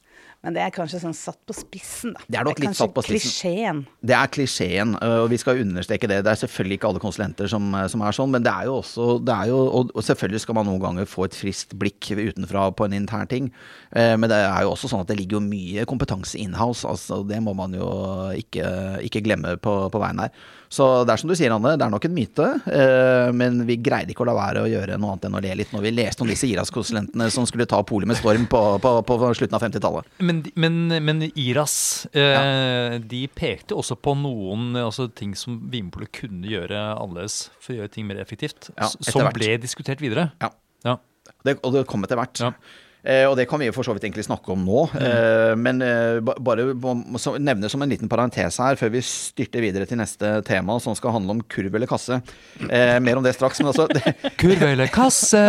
[0.43, 2.24] Men det er kanskje sånn satt på spissen, da.
[2.26, 3.30] Det er nok litt satt på spissen.
[3.30, 3.82] klisjeen.
[4.03, 6.24] Det er klisjeen, øh, og vi skal understreke det.
[6.26, 8.80] Det er selvfølgelig ikke alle konsulenter som, øh, som er sånn, men det er jo
[8.80, 12.64] også det er jo, og, selvfølgelig skal man noen ganger få et friskt blikk utenfra
[12.74, 13.53] på en intern ting.
[13.95, 16.84] Eh, Men det er jo også sånn at det ligger jo mye kompetanse inhouse.
[16.88, 17.86] Altså, det må man jo
[18.34, 20.34] ikke, ikke glemme på, på veien her.
[20.72, 22.46] Så det er som du sier, Anne, det er nok en myte.
[22.72, 25.56] eh, Men vi greide ikke å la være å gjøre noe annet enn å le
[25.60, 28.92] litt når vi leste om disse IRAS-konsulentene som skulle ta polet med storm på, på,
[29.04, 30.08] på slutten av 50-tallet.
[30.24, 31.76] Men, men, men IRAS
[32.16, 32.40] ja.
[33.04, 37.82] de pekte også på noen eh, altså, ting som Vinpolet kunne gjøre annerledes for å
[37.82, 40.30] gjøre ting mer effektivt, Ja, som ble diskutert videre.
[40.40, 40.50] Ja.
[40.88, 40.96] Ja.
[41.44, 42.40] Det, og det kom etter hvert.
[42.42, 42.54] Ja.
[43.03, 44.84] Eh, og det kan vi jo for så vidt egentlig snakke om nå.
[44.94, 46.68] Eh, men eh, bare
[47.42, 51.16] nevne som en liten parentes her, før vi styrter videre til neste tema, som skal
[51.16, 52.20] handle om kurv eller kasse.
[52.68, 53.59] Eh, mer om det straks.
[53.59, 55.42] Men altså, det, Kurve eller kasse?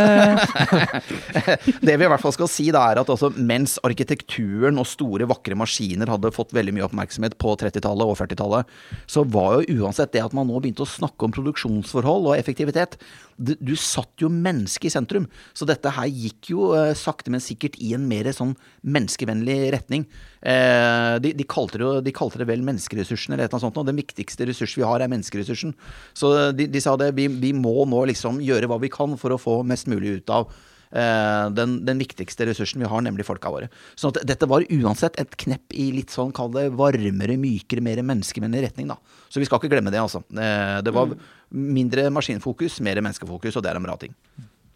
[1.86, 5.30] det vi i hvert fall skal si, da, er at også mens arkitekturen og store,
[5.30, 8.74] vakre maskiner hadde fått veldig mye oppmerksomhet på 30-tallet og 40-tallet,
[9.06, 12.98] så var jo uansett det at man nå begynte å snakke om produksjonsforhold og effektivitet,
[13.38, 15.26] du, satt jo mennesket i sentrum.
[15.58, 20.06] Så dette her gikk jo sakte, men sikkert i en mer sånn menneskevennlig retning.
[20.42, 23.80] Eh, de, de, kalte det, de, kalte det, vel menneskeressursen eller et eller annet sånt.
[23.82, 25.74] Og den viktigste ressurs vi har, er menneskeressursen.
[26.18, 29.36] Så de, de sa det, vi, vi, må nå liksom gjøre hva vi kan for
[29.36, 30.50] å få mest mulig ut av
[30.92, 33.70] eh, den, den, viktigste ressursen vi har, nemlig folka våre.
[33.96, 38.68] Så dette var uansett et knepp i litt sånn, kall det varmere, mykere, mer menneskevennlig
[38.68, 39.00] retning, da.
[39.30, 40.24] Så vi skal ikke glemme det, altså.
[40.34, 41.16] Eh, det var
[41.54, 44.16] mindre maskinfokus, mer menneskefokus, og det er en bra ting.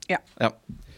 [0.08, 0.22] Ja.
[0.40, 0.52] ja.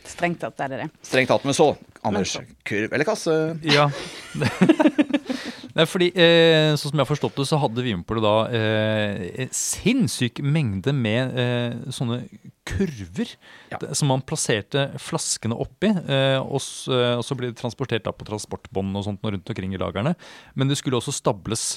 [0.10, 0.89] Strengt tatt er det det.
[1.05, 1.72] Strengt tatt, men så,
[2.08, 2.38] Anders.
[2.68, 3.34] Kurv eller kasse?
[3.68, 3.89] Ja.
[5.80, 10.41] Nei, fordi, eh, Sånn som jeg har forstått det, så hadde Vinmonopolet da eh, sinnssyk
[10.43, 12.24] mengde med eh, sånne
[12.70, 13.32] kurver
[13.72, 13.80] ja.
[13.97, 15.91] som man plasserte flaskene oppi.
[15.91, 19.82] Eh, og, og, så ble det transportert da på transportbånd og sånt rundt omkring i
[19.82, 20.16] lagrene.
[20.56, 21.76] Men det skulle også stables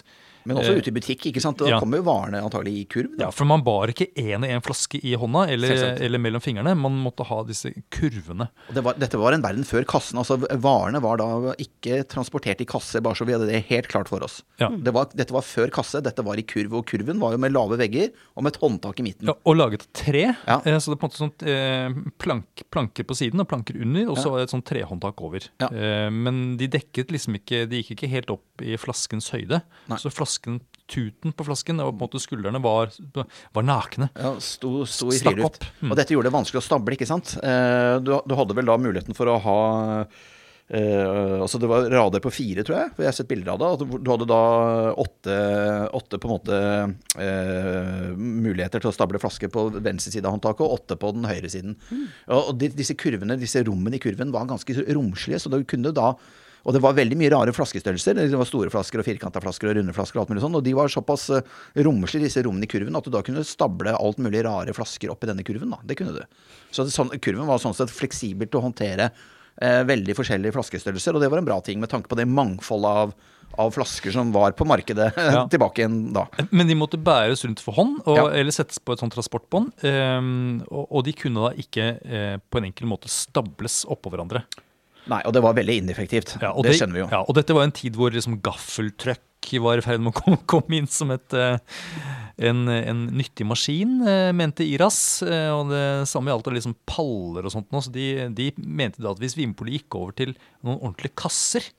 [0.48, 1.26] men også eh, ute i butikk.
[1.30, 1.60] ikke sant?
[1.60, 1.78] Da ja.
[1.82, 3.14] kommer jo varene antagelig i kurv.
[3.14, 3.28] Da.
[3.28, 6.74] Ja, for man bar ikke én og én flaske i hånda eller, eller, mellom fingrene.
[6.78, 8.48] Man måtte ha disse kurvene.
[8.74, 10.11] Det var, dette var en verden før kassen.
[10.20, 14.10] Altså Varene var da ikke transportert i kasse, bare så vi hadde det helt klart
[14.10, 14.40] for oss.
[14.60, 14.68] Ja.
[14.72, 16.78] Det var, dette var før kasse, dette var i kurv.
[16.80, 19.30] Og kurven var jo med lave vegger og med et håndtak i midten.
[19.30, 20.24] Ja, og laget av tre.
[20.34, 20.58] Ja.
[20.58, 23.78] Eh, så det er på en måte sånt eh, plank, planker på siden og planker
[23.80, 24.46] under, og så ja.
[24.46, 25.48] et sånt trehåndtak over.
[25.68, 29.62] Eh, men de dekket liksom ikke De gikk ikke helt opp i flaskens høyde.
[29.90, 30.00] Nei.
[30.00, 30.60] Så flasken
[30.90, 32.92] tuten på flasken, og på en måte skuldrene var,
[33.54, 34.10] var nakne.
[34.18, 35.64] Ja, sto, sto i friluft.
[35.80, 35.90] Mm.
[35.90, 37.36] Og dette gjorde det vanskelig å stable, ikke sant.
[37.42, 39.58] Eh, du, du, hadde vel da muligheten for å ha
[40.72, 42.92] Uh, altså Det var rader på fire, tror jeg.
[42.94, 43.88] For jeg har sett bilder av det.
[44.00, 44.42] Du hadde da
[45.02, 45.34] åtte,
[45.98, 46.60] åtte på en måte
[47.18, 51.28] uh, muligheter til å stable flasker på venstre side av håndtaket, og åtte på den
[51.28, 51.76] høyre siden.
[51.90, 52.06] Mm.
[52.38, 56.14] Og de, disse kurvene, disse rommene i kurven var ganske romslige, så du kunne da
[56.62, 58.18] og det var veldig mye rare flaskestørrelser.
[58.20, 60.58] Det var store flasker og firkanta flasker og runde flasker og alt mulig sånn.
[60.58, 61.42] Og de var såpass uh,
[61.86, 65.26] romslige, disse rommene i kurven, at du da kunne stable alt mulig rare flasker opp
[65.26, 65.74] i denne kurven.
[65.74, 65.82] da.
[65.82, 66.40] Det kunne du.
[66.70, 71.24] Så sånn, kurven var sånn sett fleksibel til å håndtere eh, veldig forskjellige flaskestørrelser, og
[71.24, 73.14] det var en bra ting med tanke på det mangfoldet av
[73.60, 75.44] av flasker som var på markedet ja.
[75.50, 76.26] tilbake igjen da.
[76.50, 78.26] Men de måtte bæres rundt for hånd, og, ja.
[78.40, 79.72] eller settes på et sånt transportbånd.
[79.84, 84.44] Um, og, og, de kunne da ikke uh, på en enkel måte stables oppå hverandre.
[85.10, 86.36] Nei, og det var veldig ineffektivt.
[86.38, 87.10] Ja, det, det, skjønner vi jo.
[87.10, 90.78] Ja, og dette var en tid hvor liksom gaffeltrøkk var i ferd med å komme
[90.78, 91.58] inn som et, eh,
[92.46, 95.00] en, en, nyttig maskin, eh, mente IRAS.
[95.26, 97.72] Eh, og det samme gjaldt liksom paller og sånt.
[97.74, 101.72] Så de, de mente da at hvis Vinpolet gikk over til noen ordentlige kasser,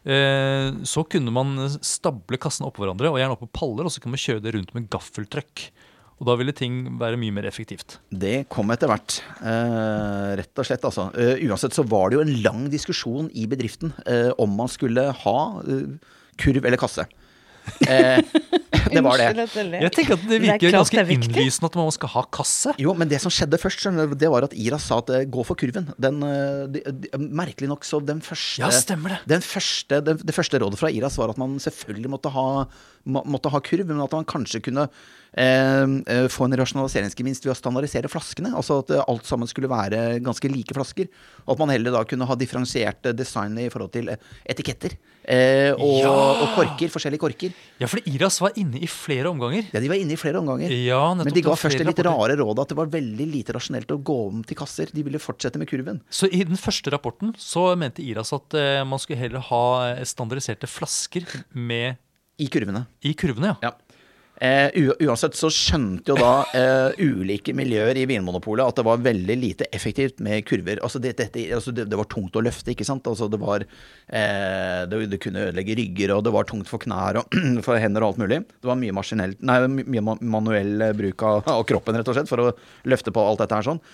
[0.00, 4.14] så kunne man stable kassene oppå hverandre, og gjerne opp på paller, og så kunne
[4.14, 5.66] man kjøre det rundt med gaffeltrøkk.
[6.20, 7.96] Og da ville ting være mye mer effektivt.
[8.12, 9.22] Det kom etter hvert.
[9.40, 11.08] Eh, rett og slett, altså.
[11.16, 15.06] Eh, uansett så var det jo en lang diskusjon i bedriften eh, om man skulle
[15.22, 15.86] ha eh,
[16.40, 17.06] kurv eller kasse.
[17.86, 18.20] Eh,
[18.92, 19.46] det var det.
[19.48, 22.74] Jeg tenker at det virker ganske innlysende at man skal ha kasse.
[22.84, 23.88] Jo, men det som skjedde først,
[24.20, 25.88] det var at Ira sa at eh, gå for kurven.
[25.96, 26.20] Den,
[26.74, 29.22] de, de, merkelig nok så den første, ja, stemmer det.
[29.38, 32.46] Den første, den, det første rådet fra Iras var at man selvfølgelig måtte ha,
[33.08, 34.90] måtte ha kurv, men at man kanskje kunne
[35.30, 38.50] få en rasjonaliseringsgevinst ved å standardisere flaskene.
[38.56, 41.10] Altså at alt sammen skulle være ganske like flasker.
[41.46, 44.10] Og at man heller da kunne ha differensiert design i forhold til
[44.44, 44.96] etiketter.
[45.30, 46.10] Eh, og, ja.
[46.10, 46.90] og, korker.
[46.92, 47.54] Forskjellige korker.
[47.80, 49.68] Ja, for Iras var inne i flere omganger.
[49.70, 50.72] Ja, de var inne i flere omganger.
[50.74, 53.94] Ja, Men de ga først det litt rare rådet at det var veldig lite rasjonelt
[53.94, 54.92] å gå om til kasser.
[54.94, 56.02] De ville fortsette med kurven.
[56.10, 58.56] Så i den første rapporten så mente Iras at
[58.88, 59.64] man skulle heller ha
[60.08, 62.00] standardiserte flasker med
[62.40, 62.86] I kurvene.
[63.04, 63.70] I kurvene, ja.
[63.70, 63.89] ja.
[64.40, 69.34] Uh, uansett så skjønte jo da uh, ulike miljøer i Vinmonopolet at det var veldig
[69.36, 70.80] lite effektivt med kurver.
[70.80, 73.04] Altså det, dette, altså det, det var tungt å løfte, ikke sant.
[73.10, 77.36] Altså det, var, uh, det, kunne ødelegge rygger, og det var tungt for knær og
[77.66, 78.40] for hender og alt mulig.
[78.56, 82.50] Det var mye, nei, mye manuell bruk av, av, kroppen, rett og slett, for å
[82.88, 83.84] løfte på alt dette her sånn.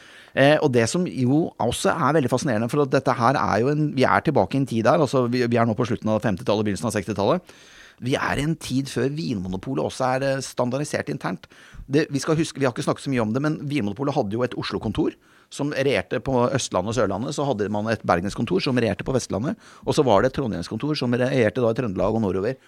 [0.62, 4.06] og det som jo også er veldig fascinerende, for dette her er jo en Vi
[4.06, 5.02] er tilbake i en tid der.
[5.02, 7.56] altså Vi, vi er nå på slutten av 50-tallet, begynnelsen av 60-tallet.
[8.04, 11.46] Vi er i en tid før Vinmonopolet også er eh, standardisert internt.
[11.86, 14.44] Det, vi, huske, vi har ikke snakket så mye om det, men Vinmonopolet hadde jo
[14.44, 15.16] et Oslo-kontor
[15.52, 17.36] som regjerte på Østlandet og Sørlandet.
[17.36, 19.60] Så hadde man et bergenskontor som regjerte på Vestlandet.
[19.86, 22.58] Og så var det et trondheimskontor som regjerte da i Trøndelag og nordover.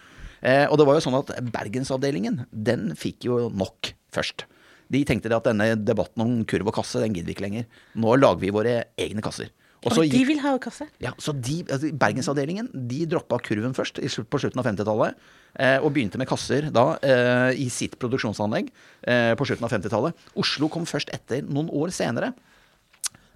[0.41, 4.47] Eh, og det var jo sånn at Bergensavdelingen, den fikk jo nok først.
[4.89, 7.67] De tenkte at denne debatten om kurv og kasse, den gidder vi ikke lenger.
[8.01, 9.51] Nå lager vi våre egne kasser.
[9.87, 10.89] Og gikk, de vil ha kasse?
[11.03, 15.19] Ja, så de, altså, Bergensavdelingen de droppa kurven først på slutten av 50-tallet.
[15.55, 20.27] Eh, og begynte med kasser da eh, i sitt produksjonsanlegg eh, på slutten av 50-tallet.
[20.39, 22.33] Oslo kom først etter, noen år senere.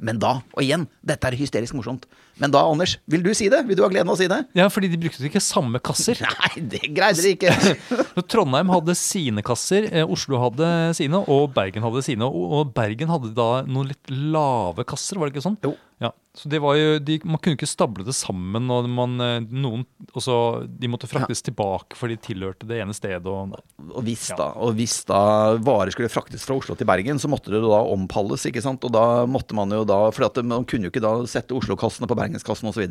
[0.02, 2.08] Men da, og igjen, dette er hysterisk morsomt,
[2.42, 3.60] Men da, Anders, vil du si det?
[3.68, 4.40] Vil du ha gleden av å si det?
[4.58, 6.18] Ja, fordi de brukte ikke samme kasser.
[6.40, 7.54] Nei, det greide de ikke.
[8.32, 12.26] Trondheim hadde sine kasser, eh, Oslo hadde sine, og Bergen hadde sine.
[12.26, 15.60] Og Bergen hadde da noen litt lave kasser, var det ikke sånn?
[15.62, 15.76] Jo.
[16.02, 19.44] Ja, så det var jo, de, Man kunne ikke stable det sammen, og man, eh,
[19.54, 20.34] noen, også,
[20.66, 23.22] de måtte fraktes tilbake for de tilhørte det ene stedet.
[23.30, 23.54] Og,
[23.86, 25.20] Og hvis, da, og hvis da
[25.62, 28.82] varer skulle fraktes fra Oslo til Bergen, så måtte det da ompalles, ikke sant.
[28.88, 32.18] Og da måtte man jo da For man kunne jo ikke da sette Oslo-kassene på
[32.32, 32.86] Bergenskassen osv.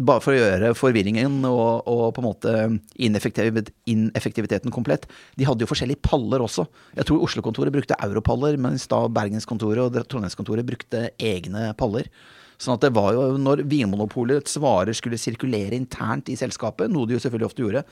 [0.00, 2.54] Bare for å gjøre forvirringen og, og på en måte
[2.96, 6.66] ineffektiv, ineffektiviteten komplett, de hadde jo forskjellige paller også.
[6.96, 12.10] Jeg tror Oslo-kontoret brukte europaller, mens da Bergenskontoret og Trondheimskontoret brukte egne paller.
[12.56, 17.16] Sånn at det var jo, Når Vinmonopolets varer skulle sirkulere internt i selskapet, noe de
[17.16, 17.82] jo selvfølgelig ofte gjorde,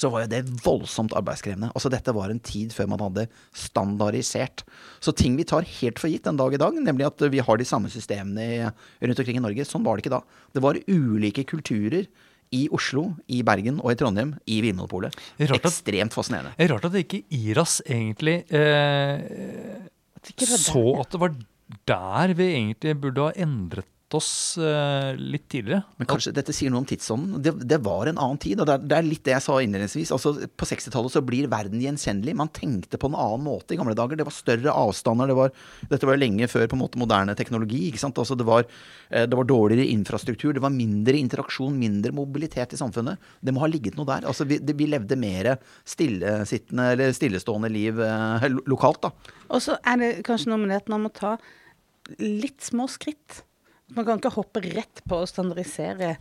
[0.00, 1.70] så var jo det voldsomt arbeidskrevende.
[1.76, 4.64] Altså Dette var en tid før man hadde standardisert.
[5.04, 7.60] Så ting vi tar helt for gitt den dag i dag, nemlig at vi har
[7.60, 8.72] de samme systemene
[9.02, 10.22] rundt omkring i Norge, sånn var det ikke da.
[10.56, 12.08] Det var ulike kulturer
[12.54, 15.16] i Oslo, i Bergen og i Trondheim i Vinmonopolet.
[15.42, 16.54] Ekstremt fascinerende.
[16.58, 19.24] Det er rart at ikke IRAS egentlig eh,
[20.24, 21.34] ikke det så at det var
[21.88, 23.88] der vi egentlig burde ha endret
[24.18, 25.82] oss eh, litt tidligere.
[26.00, 27.42] Men kanskje dette sier noe om tidsånden.
[27.44, 28.60] Det, det var en annen tid.
[28.60, 30.12] og det er, det er litt det jeg sa innledningsvis.
[30.14, 32.36] Altså, på 60-tallet så blir verden gjenkjennelig.
[32.38, 34.18] Man tenkte på en annen måte i gamle dager.
[34.20, 35.30] Det var større avstander.
[35.30, 35.54] Det var,
[35.90, 37.82] dette var jo lenge før på en måte moderne teknologi.
[37.88, 38.20] ikke sant?
[38.22, 38.68] Altså, det, var,
[39.10, 40.52] eh, det var dårligere infrastruktur.
[40.54, 43.32] Det var mindre interaksjon, mindre mobilitet i samfunnet.
[43.40, 44.28] Det må ha ligget noe der.
[44.30, 45.54] Altså, vi, det, vi levde mer
[45.88, 49.08] stillesittende eller stillestående liv eh, lokalt.
[49.08, 49.34] da.
[49.50, 51.36] Og så er det kanskje noe med det at man må ta
[52.20, 53.42] litt små skritt.
[53.92, 56.14] Man kan ikke hoppe rett på å standardisere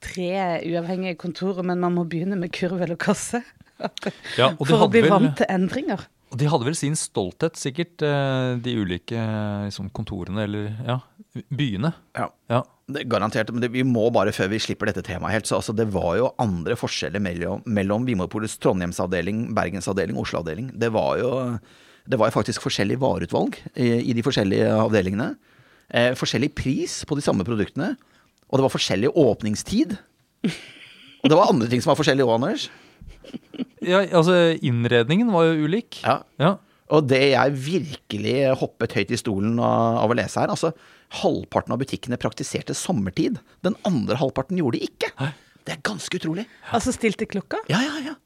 [0.00, 0.30] tre
[0.64, 3.42] uavhengige kontorer, men man må begynne med kurv eller kasse.
[4.38, 6.06] Ja, og de For å bli vel- vant til endringer.
[6.30, 9.18] Og de hadde vel sin stolthet, sikkert, eh, de ulike
[9.66, 11.00] liksom, kontorene eller ja,
[11.50, 11.90] byene.
[12.14, 12.28] Ja.
[12.48, 12.62] Ja.
[12.86, 15.74] Det, garantert, men det, vi må bare før vi slipper dette temaet helt, så altså,
[15.74, 20.70] det var jo andre forskjeller mellom, mellom Vinmonopolets Trondheimsavdeling, Bergensavdeling, Oslo-avdeling.
[20.78, 21.58] Det var jo
[22.10, 25.34] det var jo faktisk forskjellig vareutvalg i, i de forskjellige avdelingene.
[25.90, 27.94] Eh, forskjellig pris på de samme produktene.
[28.50, 29.96] Og det var forskjellig åpningstid.
[31.20, 32.68] Og det var andre ting som var forskjellig òg, Anders.
[33.84, 36.00] ja, altså innredningen var jo ulik.
[36.04, 36.20] Ja.
[36.40, 36.56] Ja.
[36.90, 40.72] Og det jeg virkelig hoppet høyt i stolen av, å lese her, altså
[41.20, 43.38] halvparten av butikkene praktiserte sommertid.
[43.66, 45.30] Den andre halvparten gjorde det ikke.
[45.66, 46.46] Det er ganske utrolig.
[46.74, 47.62] Altså stilte klokka.
[47.70, 48.16] Ja, ja, ja.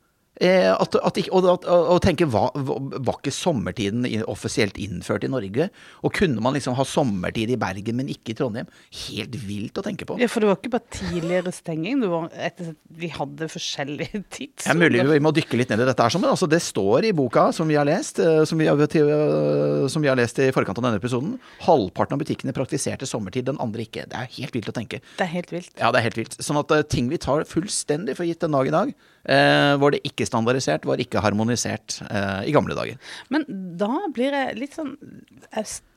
[0.42, 5.68] Eh, at, at, og, at, og tenke, hva, var ikke sommertiden offisielt innført i Norge?
[6.02, 8.70] Og kunne man liksom ha sommertid i Bergen, men ikke i Trondheim?
[9.04, 10.18] Helt vilt å tenke på.
[10.18, 14.66] Ja, For det var ikke bare tidligere stenging, det var etter vi hadde forskjellige Det
[14.70, 17.14] er mulig vi må dykke litt ned i dette, her, men altså det står i
[17.16, 20.50] boka som vi har lest eh, som vi har, eh, som vi har lest i
[20.54, 21.36] forkant av denne episoden.
[21.62, 24.08] Halvparten av butikkene praktiserte sommertid, den andre ikke.
[24.10, 25.02] Det er helt vilt å tenke.
[25.14, 25.74] Det er helt vilt.
[25.78, 26.38] Ja, det er helt vilt.
[26.42, 28.94] Sånn at ting vi tar fullstendig for gitt den dag i dag,
[29.24, 32.98] var det ikke standardisert, var ikke harmonisert eh, i gamle dager.
[33.32, 33.46] Men
[33.80, 34.94] da blir jeg litt sånn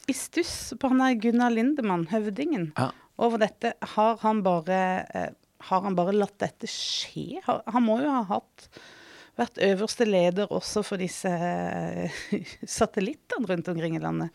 [0.08, 2.92] i stuss på han der Gunnar Lindemann, høvdingen, Ja.
[3.20, 3.74] over dette.
[3.96, 4.80] Har han bare
[5.14, 5.30] eh,
[5.68, 7.42] har han bare latt dette skje?
[7.48, 8.68] Han må jo ha hatt
[9.38, 12.14] vært øverste leder også for disse eh,
[12.80, 14.32] satellittene rundt omkring i landet.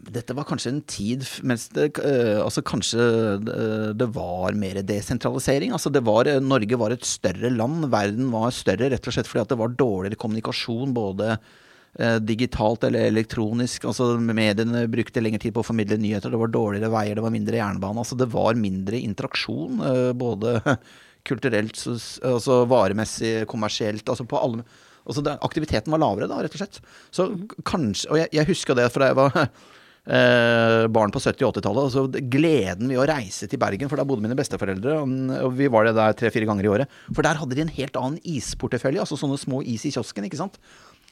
[0.00, 3.00] Dette var kanskje en tid mens det eh, Altså kanskje
[3.36, 5.74] eh, det var mer desentralisering.
[5.76, 7.88] Altså det var, eh, Norge var et større land.
[7.92, 10.94] Verden var større rett og slett fordi at det var dårligere kommunikasjon.
[10.94, 11.36] både
[12.22, 13.84] digitalt eller elektronisk.
[13.84, 16.30] altså Mediene brukte lengre tid på å formidle nyheter.
[16.30, 17.98] Det var dårligere veier, det var mindre jernbane.
[17.98, 19.82] altså Det var mindre interaksjon.
[20.14, 20.60] både
[21.28, 21.74] kulturelt,
[22.22, 24.06] altså varemessig, kommersielt.
[24.08, 24.62] altså på alle
[25.04, 26.80] altså Aktiviteten var lavere da, rett og slett.
[27.10, 27.26] Så
[27.66, 29.34] kanskje, Og jeg, jeg husker det fra jeg var
[30.10, 31.86] eh, barn på 70- og 80-tallet.
[31.88, 34.98] Altså gleden ved å reise til Bergen, for da bodde mine besteforeldre.
[35.46, 37.00] Og vi var det der tre-fire ganger i året.
[37.12, 39.04] For der hadde de en helt annen isportefølje.
[39.04, 40.60] Altså sånne små is i kiosken, ikke sant.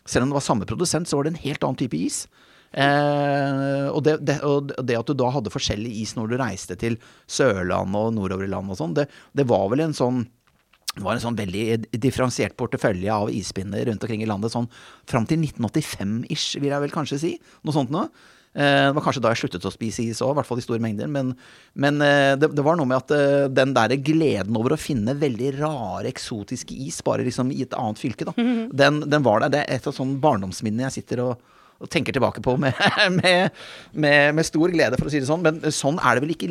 [0.09, 2.25] Selv om det var samme produsent, så var det en helt annen type is.
[2.69, 6.77] Eh, og, det, det, og det at du da hadde forskjellig is når du reiste
[6.77, 10.27] til Sørlandet og nordover i landet og sånn, det, det var vel en sånn
[10.99, 14.51] det var en sånn veldig differensiert portefølje av ispinner rundt omkring i landet.
[14.51, 14.67] Sånn
[15.07, 17.31] fram til 1985-ish, vil jeg vel kanskje si.
[17.63, 18.09] Noe sånt noe.
[18.55, 20.65] Eh, Det var kanskje da jeg sluttet å spise is òg, i hvert fall i
[20.65, 21.11] store mengder.
[21.13, 21.35] Men,
[21.75, 25.15] men eh, det, det var noe med at eh, den der gleden over å finne
[25.19, 28.35] veldig rare, eksotiske is, bare liksom i et annet fylke, da,
[28.83, 29.53] den, den var der.
[29.55, 32.75] Det er et av sånne barndomsminnene jeg sitter og, og tenker tilbake på med,
[33.21, 33.55] med,
[33.93, 35.45] med, med, stor glede, for å si det sånn.
[35.45, 36.49] Men sånn er det vel ikke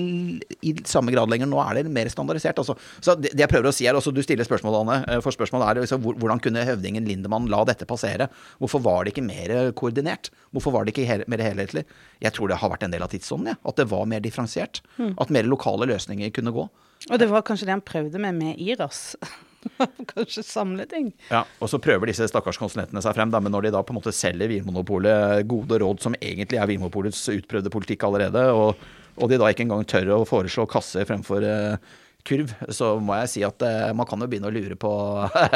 [0.62, 1.50] i, samme grad lenger.
[1.52, 2.62] Nå er det mer standardisert.
[2.64, 2.78] Altså.
[3.04, 4.98] Så det, det, jeg prøver å si er også, Du stiller spørsmål, Anne.
[5.04, 8.30] Eh, for spørsmålet er liksom, hvordan kunne høvdingen Lindemann la dette passere?
[8.64, 10.32] Hvorfor var det ikke mer koordinert?
[10.56, 11.84] Hvorfor var det ikke mer helhetlig?
[12.24, 13.52] Jeg tror det har vært en del av tidsånden.
[13.52, 13.62] Ja.
[13.68, 14.80] At det var mer differensiert.
[14.96, 15.18] Mm.
[15.20, 16.70] At mer lokale løsninger kunne gå.
[17.12, 19.12] Og det var kanskje det han prøvde med med IRAS.
[20.14, 21.12] Kanskje samle ting.
[21.32, 23.94] Ja, og så prøver disse stakkars konsulentene seg frem, da, men når de da på
[23.94, 28.84] en måte selger Vinmonopolet gode råd som egentlig er Vinmonopolets utprøvde politikk allerede, og,
[29.18, 31.96] og, de da ikke engang tør å foreslå kasse fremfor uh,
[32.28, 34.92] kurv, så må jeg si at uh, man kan jo begynne å lure på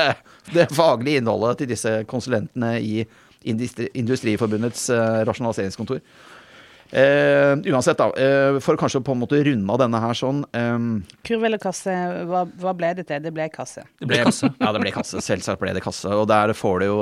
[0.56, 3.04] det faglige innholdet til disse konsulentene i
[3.50, 6.02] Industri Industriforbundets uh, rasjonaliseringskontor.
[6.92, 8.10] Uh, uansett, da.
[8.12, 10.90] Uh, for kanskje å på en måte runde av denne her sånn um,
[11.24, 11.94] Kurv eller kasse,
[12.28, 13.22] hva, hva, ble det til?
[13.24, 13.86] Det ble kasse.
[14.02, 14.52] Det ble kasse.
[14.60, 15.24] ja, det ble kasse.
[15.24, 16.12] Selvsagt ble det kasse.
[16.12, 16.98] Og der får du jo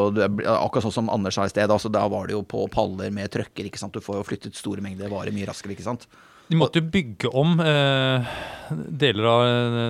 [0.54, 3.32] Akkurat sånn som Anders sa i sted, altså, da var det jo på paller med
[3.34, 3.66] trøkker.
[3.66, 3.96] ikke sant?
[3.98, 6.06] Du får jo flyttet store mengder varer mye raskere, ikke sant.
[6.50, 8.30] De måtte jo bygge om eh,
[8.74, 9.42] deler av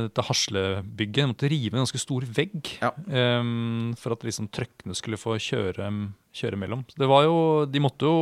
[0.06, 1.22] dette Haslebygget.
[1.22, 2.92] De måtte rive en ganske stor vegg ja.
[2.92, 3.52] eh,
[4.00, 5.88] for at liksom trøkkene skulle få kjøre,
[6.36, 6.84] kjøre mellom.
[6.96, 7.38] Det var jo,
[7.68, 8.18] de måtte jo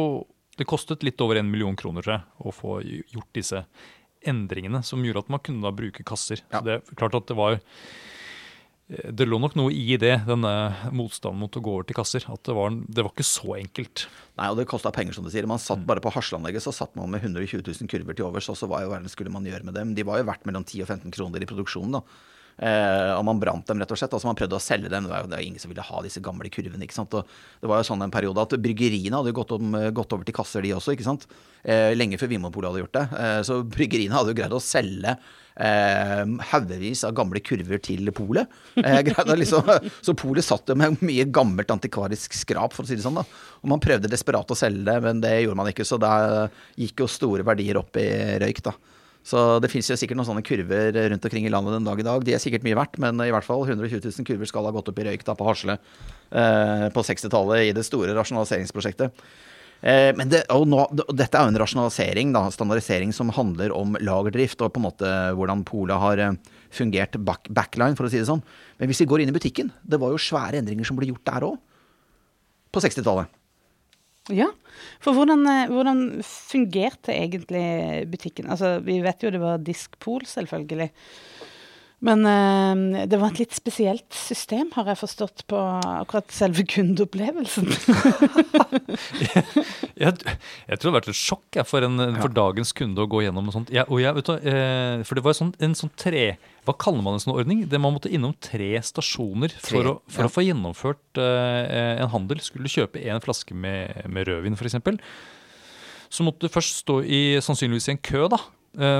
[0.57, 3.63] det kostet litt over en million kroner tror jeg, å få gjort disse
[4.27, 6.43] endringene som gjorde at man kunne da bruke kasser.
[6.49, 6.59] Ja.
[6.59, 7.59] Så det er klart at det var
[8.87, 10.51] det lå nok noe i det, denne
[10.95, 12.23] motstanden mot å gå over til kasser.
[12.31, 14.05] At det var, det var ikke så enkelt.
[14.39, 15.47] Nei, og det kosta penger, som du sier.
[15.49, 15.87] Man satt mm.
[15.89, 18.79] Bare på Hasleanlegget så satt man med 120 000 kurver til overs, og så hva
[18.85, 19.91] jo verden skulle man gjøre med dem?
[19.97, 22.36] De var jo verdt mellom 10 og 15 kroner i produksjonen, da.
[22.57, 24.13] Eh, og man brant dem, rett og slett.
[24.17, 25.05] Altså Man prøvde å selge dem.
[25.05, 26.83] Det var jo, det var ingen som ville ha disse gamle kurvene.
[26.85, 27.13] ikke sant?
[27.17, 27.27] Og
[27.61, 30.65] det var jo sånn en periode at bryggeriene hadde gått, om, gått over til kasser,
[30.65, 30.95] de også.
[30.95, 31.27] ikke sant?
[31.63, 33.05] Eh, lenge før Vinmonopolet hadde gjort det.
[33.23, 38.49] Eh, så bryggeriene hadde jo greid å selge eh, haugevis av gamle kurver til polet.
[38.81, 39.71] Eh, liksom,
[40.05, 43.21] så polet satt jo med mye gammelt antikvarisk skrap, for å si det sånn.
[43.21, 43.25] da.
[43.61, 45.85] Og man prøvde desperat å selge det, men det gjorde man ikke.
[45.87, 46.47] Så da
[46.79, 48.09] gikk jo store verdier opp i
[48.41, 48.75] røyk, da.
[49.27, 52.23] Så det fins sikkert noen sånne kurver rundt omkring i landet den dag i dag.
[52.23, 54.87] De er sikkert mye verdt, men i hvert fall 120 000 kurver skal ha gått
[54.87, 59.27] opp i røyk da på Hasle eh, på 60-tallet i det store rasjonaliseringsprosjektet.
[59.81, 64.63] Eh, men det, nå, dette er jo en rasjonalisering, da, standardisering, som handler om lagerdrift
[64.63, 66.37] og på en måte hvordan Polet har eh,
[66.73, 68.45] fungert back, backline, for å si det sånn.
[68.79, 71.27] Men hvis vi går inn i butikken, det var jo svære endringer som ble gjort
[71.27, 71.59] der òg.
[72.71, 73.35] På 60-tallet.
[74.35, 74.49] Ja,
[75.03, 78.49] for hvordan, eh, hvordan, fungerte egentlig butikken?
[78.53, 80.91] Altså, vi vet jo det var diskpol, selvfølgelig.
[82.05, 87.71] Men uh, det var et litt spesielt system, har jeg forstått, på akkurat selve kundeopplevelsen.
[89.23, 89.43] jeg,
[90.03, 93.09] jeg, jeg, tror det har vært et sjokk jeg, for, en, for, dagens kunde å
[93.09, 93.73] gå gjennom noe sånt.
[93.73, 96.27] Jeg, og jeg, vet du, uh, for det var sånn, en sånn tre
[96.67, 97.63] Hva kaller man en sånn ordning?
[97.71, 100.29] Det Man måtte innom tre stasjoner for, tre, å, for ja.
[100.29, 102.43] å, få gjennomført uh, en handel.
[102.45, 104.77] Skulle du kjøpe en flaske med, med rødvin, f.eks.,
[106.07, 108.37] så måtte du først stå i sannsynligvis i en kø da,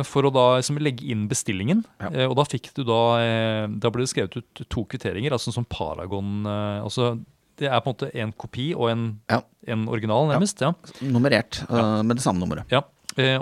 [0.08, 1.84] for å da liksom, legge inn bestillingen.
[2.02, 2.12] Ja.
[2.12, 5.54] Eh, og da fikk du da eh, Da ble det skrevet ut to kvitteringer, altså
[5.54, 7.16] som Paragon altså
[7.58, 9.42] Det er på en måte en kopi og en, ja.
[9.70, 10.62] en original, nærmest.
[10.62, 10.74] Ja.
[11.02, 12.70] Nummerert uh, med det samme nummeret.
[12.74, 12.84] Ja.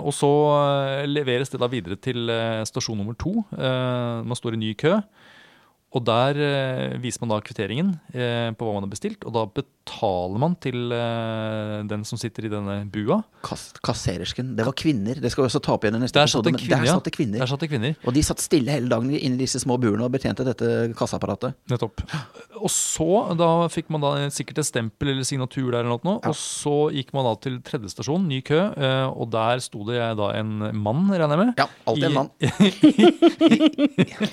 [0.00, 0.30] og så
[1.04, 2.30] leveres det da videre til
[2.64, 3.42] stasjon nummer to.
[3.52, 4.94] man står i ny kø.
[5.94, 9.44] Og der eh, viser man da kvitteringen eh, på hva man har bestilt, og da
[9.46, 13.20] betaler man til eh, den som sitter i denne bua.
[13.46, 14.56] Kass, kasserersken.
[14.58, 15.20] Det var kvinner.
[15.22, 16.52] Det skal vi også ta opp igjen i neste der episode.
[16.58, 17.38] Kvinne, der, satt kvinner.
[17.38, 17.94] der satt det kvinner.
[18.02, 21.54] Og de satt stille hele dagen inni disse små buene og betjente dette kassaapparatet.
[21.70, 22.02] Nettopp.
[22.58, 23.08] Og så,
[23.38, 26.34] da fikk man da sikkert et stempel eller signatur der, eller noe, ja.
[26.34, 30.02] og så gikk man da til tredje stasjon, ny kø, eh, og der sto det
[30.18, 31.54] da en mann, regner jeg med?
[31.62, 32.30] Ja, alltid en mann.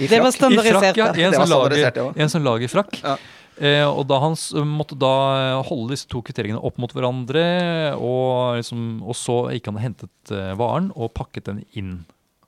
[0.09, 0.97] det var standardisert.
[0.97, 1.42] I frakk, ja.
[1.43, 2.99] En som lager, en som lager frakk.
[3.03, 3.17] Ja.
[3.61, 7.43] Eh, og da han måtte da holde disse to kvitteringene opp mot hverandre,
[7.99, 11.93] og, liksom, og så gikk han og hentet uh, varen og pakket den inn.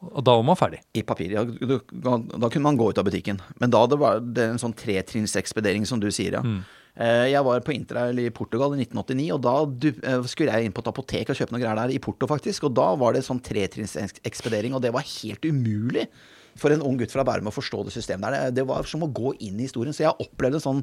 [0.05, 0.81] Og da var man ferdig.
[0.97, 1.43] I papir, ja.
[1.45, 3.39] Da, da kunne man gå ut av butikken.
[3.61, 6.43] Men da det var det en sånn tretrinnsekspedering, som du sier, ja.
[6.45, 6.59] Mm.
[6.95, 9.55] Eh, jeg var på interrail i Portugal i 1989, og da
[9.91, 12.69] eh, skulle jeg inn på et apotek og kjøpe noe greier der, i Porto faktisk.
[12.69, 16.07] Og da var det sånn tretrinnsekspedering, og det var helt umulig
[16.59, 18.55] for en ung gutt fra Bærum å forstå det systemet der.
[18.55, 19.95] Det var som å gå inn i historien.
[19.95, 20.81] Så jeg opplevde en sånn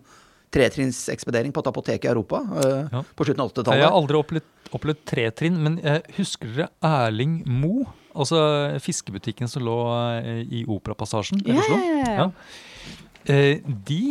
[0.53, 3.01] tretrinnsekspedering på et apotek i Europa uh, ja.
[3.17, 3.81] på slutten av 80-tallet.
[3.81, 7.87] Jeg har aldri opplevd, opplevd tretrinn, men jeg husker dere Erling Mo?
[8.13, 8.43] Altså
[8.85, 9.77] fiskebutikken som lå
[10.21, 11.79] eh, i Operapassasjen i Oslo?
[12.05, 12.29] Ja.
[13.25, 14.03] Uh, de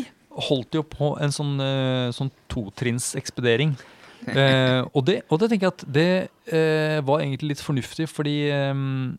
[0.47, 3.77] holdt jo på en sånn, uh, sånn totrinnsekspedering.
[4.21, 8.35] Eh, og, det, og det tenker jeg at det var egentlig litt fornuftig, fordi
[8.69, 9.15] um,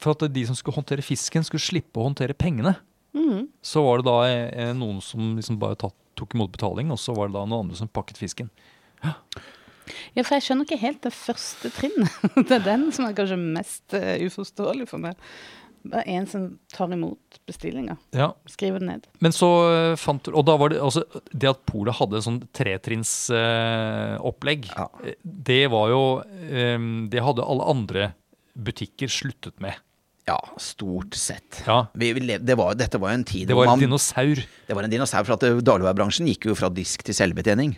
[0.00, 2.76] for at de som skulle håndtere fisken, skulle slippe å håndtere pengene.
[3.16, 3.48] Mm.
[3.62, 7.14] Så var det da eh, noen som liksom bare tatt, tok imot betaling, og så
[7.16, 8.52] var det da noen andre som pakket fisken.
[9.04, 9.16] Ja.
[10.14, 12.12] Ja, for jeg skjønner ikke helt det første trinnet.
[12.46, 15.18] Det er den som er kanskje mest uh, uforståelig for meg.
[15.82, 17.96] Det er en som tar imot bestillinga.
[18.14, 19.08] Ja, Skriver det ned.
[19.24, 22.26] Men så eh, fant du Og da var det altså Det at Polet hadde en
[22.26, 24.86] sånn tretrinnsopplegg, uh, opplegg, Ja.
[25.24, 28.10] det var jo um, Det hadde alle andre
[28.66, 29.74] butikker sluttet med.
[30.28, 31.62] Ja, stort sett.
[31.66, 31.86] Ja.
[31.98, 34.42] Vi, vi levde, det var, dette var jo en tid Det var en man dinosaur.
[34.68, 37.72] Det var en dinosaur, for at eh, dagligvarebransjen gikk jo fra disk til selvbetjening.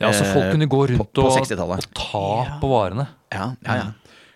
[0.00, 1.86] Ja, så folk Eh, kunne gå rundt på- på og, 60-tallet.
[1.86, 3.06] og ta på varene.
[3.32, 3.86] Ja, ja, ja.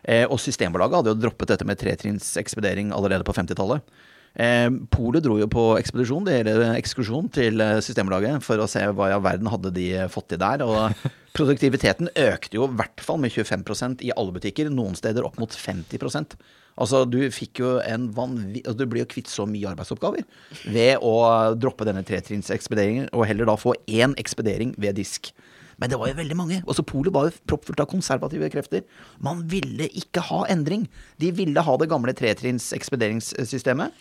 [0.05, 3.83] Eh, og Systembolaget hadde jo droppet dette med tretrinns ekspedering allerede på 50-tallet.
[4.41, 9.11] Eh, Polet dro jo på ekspedisjon, det gjelder ekskursjon til systemlaget for å se hva
[9.11, 10.65] i all verden hadde de eh, fått til der.
[10.65, 11.05] Og
[11.37, 15.53] produktiviteten økte jo i hvert fall med 25% i alle butikker, noen steder opp mot
[15.53, 16.39] 50%
[16.81, 20.25] Altså, du fikk jo en vanvitt altså, Du blir jo kvitt så mye arbeidsoppgaver
[20.71, 21.15] ved å
[21.59, 25.33] droppe denne tretrinnsekspederingen, og heller da få én ekspedering ved disk.
[25.81, 26.59] Men det var jo veldig mange.
[26.69, 28.85] Også Polet var jo proppfullt av konservative krefter.
[29.25, 30.85] Man ville ikke ha endring.
[31.21, 33.97] De ville ha det gamle tretrinns-ekspederingssystemet.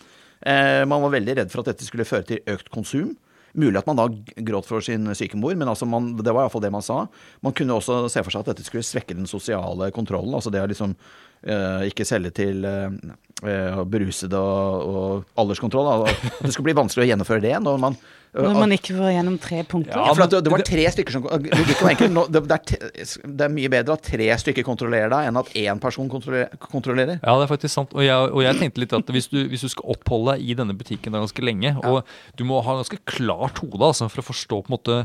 [0.46, 3.12] Eh, man var veldig redd for at dette skulle føre til økt konsum.
[3.58, 4.06] Mulig at man da
[4.46, 7.02] gråt for sin syke mor, men altså man, det var iallfall det man sa.
[7.42, 10.36] Man kunne også se for seg at dette skulle svekke den sosiale kontrollen.
[10.38, 12.94] Altså det å liksom eh, ikke selge til eh,
[13.42, 15.90] eh, berusede og, og alderskontroll.
[15.90, 16.14] da.
[16.44, 17.98] Det skulle bli vanskelig å gjennomføre det når man
[18.30, 19.96] Når man ikke får gjennom tre punkter.
[19.96, 22.18] Ja, ja, for at det, det var tre stykker som Logikken var enkel.
[22.30, 25.82] Det, det, er, det er mye bedre at tre stykker kontrollerer deg, enn at én
[25.82, 27.18] person kontrollerer.
[27.18, 27.96] Ja, det er faktisk sant.
[27.96, 30.58] Og jeg, og jeg tenkte litt at hvis du, hvis du skal oppholde deg i
[30.62, 32.06] denne butikken da ganske lenge, og
[32.38, 35.00] du må ha ganske klart hode altså, for å forstå på en måte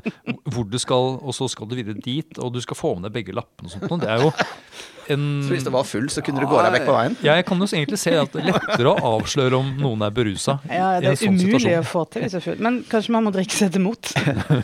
[0.54, 3.18] hvor du skal, og så skal du videre dit, og du skal få med deg
[3.24, 4.06] begge lappene og sånt.
[4.06, 4.34] Det er jo
[5.14, 7.18] en Så hvis det var full, så kunne du gå deg vekk på veien.
[7.26, 10.58] Jeg kan jo egentlig se at det er lettere å avsløre om noen er berusa.
[10.66, 11.84] Ja, i det en er sånn umulig situasjon.
[11.84, 12.64] å få til hvis det er full.
[12.66, 14.12] Men kanskje man må drikke seg til mot.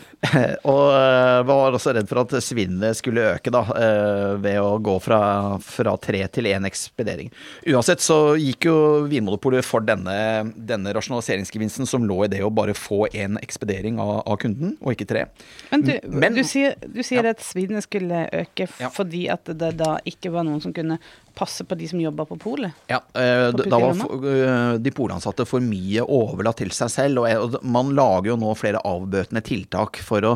[0.72, 4.96] Og uh, var også redd for at svinnet skulle øke, da, uh, ved å gå
[5.04, 5.20] fra,
[5.64, 7.32] fra tre til én ekspedering.
[7.72, 8.76] Uansett så gikk jo
[9.12, 10.14] Vinmonopolet for denne,
[10.56, 14.94] denne rasjonaliseringsgevinsten som lå i det å bare få én ekspedering av, av kunden, og
[14.96, 15.26] ikke tre.
[15.72, 17.34] Men du, Men- du sier, du sier Ja.
[17.36, 21.00] at svinnet skulle øke fordi at det da ikke var noen som kunne
[21.42, 22.86] passe på de som jobber på polet.
[22.92, 27.26] Ja, eh, da var eh, de polansatte for mye overlatt til seg selv.
[27.26, 30.36] Og man lager jo nå flere avbøtende tiltak for å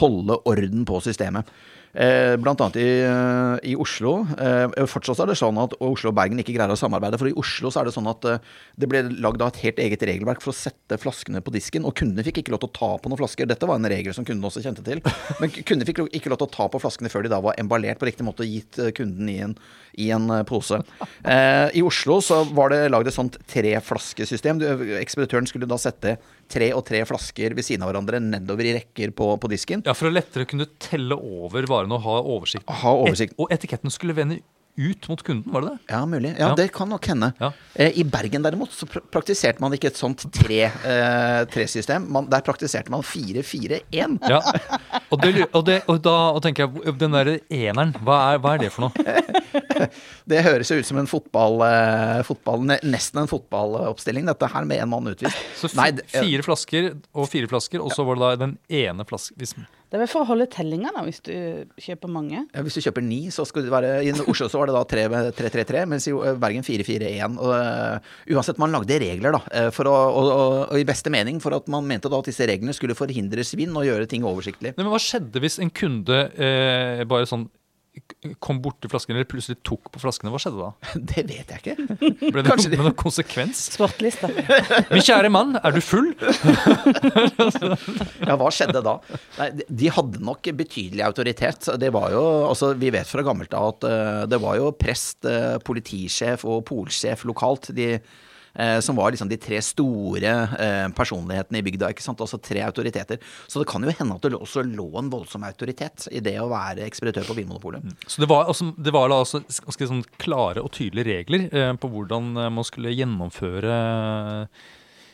[0.00, 1.50] holde orden på systemet.
[1.94, 4.26] Eh, blant annet i, eh, i Oslo.
[4.34, 7.18] Eh, fortsatt er det sånn at Oslo og Bergen ikke greier å samarbeide.
[7.20, 8.42] For i Oslo så er det sånn at
[8.76, 11.86] det ble lagd et helt eget regelverk for å sette flaskene på disken.
[11.86, 13.46] Og kundene fikk ikke lov til å ta på noen flasker.
[13.46, 15.02] Dette var en regel som kundene også kjente til.
[15.40, 18.02] Men kundene fikk ikke lov til å ta på flaskene før de da var emballert
[18.02, 19.54] på riktig måte og gitt kunden i en,
[19.94, 20.82] i en pose.
[21.22, 24.62] I Oslo så var det lagd et sånt treflaskesystem.
[24.98, 26.18] Ekspeditøren skulle da sette
[26.50, 29.84] tre og tre flasker ved siden av hverandre nedover i rekker på, på disken.
[29.86, 32.68] Ja, For å lettere kunne telle over varene og ha oversikt.
[32.82, 33.34] Ha oversikt.
[33.36, 34.40] Et, og etiketten skulle vende
[34.76, 35.78] ut mot kunden, var det det?
[35.94, 36.30] Ja, mulig.
[36.38, 36.54] Ja, Ja.
[36.58, 37.32] det kan nok hende.
[37.40, 37.52] Ja.
[37.74, 42.08] Eh, I Bergen derimot så praktiserte man ikke et sånt tre, eh, tresystem.
[42.10, 44.18] Man, der praktiserte man 4-4-1.
[44.28, 44.40] Ja.
[45.10, 48.54] Og, det, og, det, og da og tenker jeg, den derre eneren, hva er, hva
[48.56, 48.94] er det for noe?
[50.24, 54.80] Det høres jo ut som en fotball, eh, fotball nesten en fotballoppstilling, dette her med
[54.80, 55.36] en mann utvist.
[55.58, 59.66] Så Nei, fire flasker og fire flasker, og så var det da den ene flasken
[59.94, 61.30] Det er vel for å holde tellinga, da, hvis du
[61.78, 62.40] kjøper mange.
[62.50, 65.30] Ja, Hvis du kjøper ni, så skal det være I Oslo så var det da
[65.30, 67.36] 3-3-3, mens i eh, Bergen 4-4-1.
[67.38, 69.42] Og, eh, uansett, man lagde regler, da.
[69.54, 72.26] eh, For å, og, og, og i beste mening for at man mente da at
[72.26, 74.74] disse reglene skulle forhindre svinn og gjøre ting oversiktlig.
[74.74, 77.46] Nei, men Hva skjedde hvis en kunde eh, bare sånn
[78.42, 80.30] kom borti flaskene, eller plutselig tok på flaskene?
[80.32, 80.70] Hva skjedde da?
[81.12, 81.74] Det vet jeg ikke.
[82.32, 83.60] Ble det Kanskje noen, med noen konsekvens?
[83.76, 84.26] Sportlista.
[84.90, 86.10] Min kjære mann, er du full?
[88.24, 88.96] Ja, hva skjedde da?
[89.38, 91.68] Nei, de- de hadde nok betydelig autoritet.
[91.80, 95.24] Det var jo, altså Vi vet fra gammelt av at uh, det var jo prest,
[95.28, 97.70] uh, politisjef og polsjef lokalt.
[97.76, 97.98] de
[98.54, 101.90] eh, som var liksom de tre store eh, personlighetene i bygda.
[101.92, 102.22] ikke sant?
[102.24, 103.20] Altså tre autoriteter.
[103.48, 106.50] Så det kan jo hende at det også lå en voldsom autoritet i det å
[106.52, 107.84] være ekspeditør på Vinmonopolet.
[108.06, 111.90] Så det var, altså, det var altså ganske sånn klare og tydelige regler eh, på
[111.92, 114.64] hvordan eh, man skulle gjennomføre eh,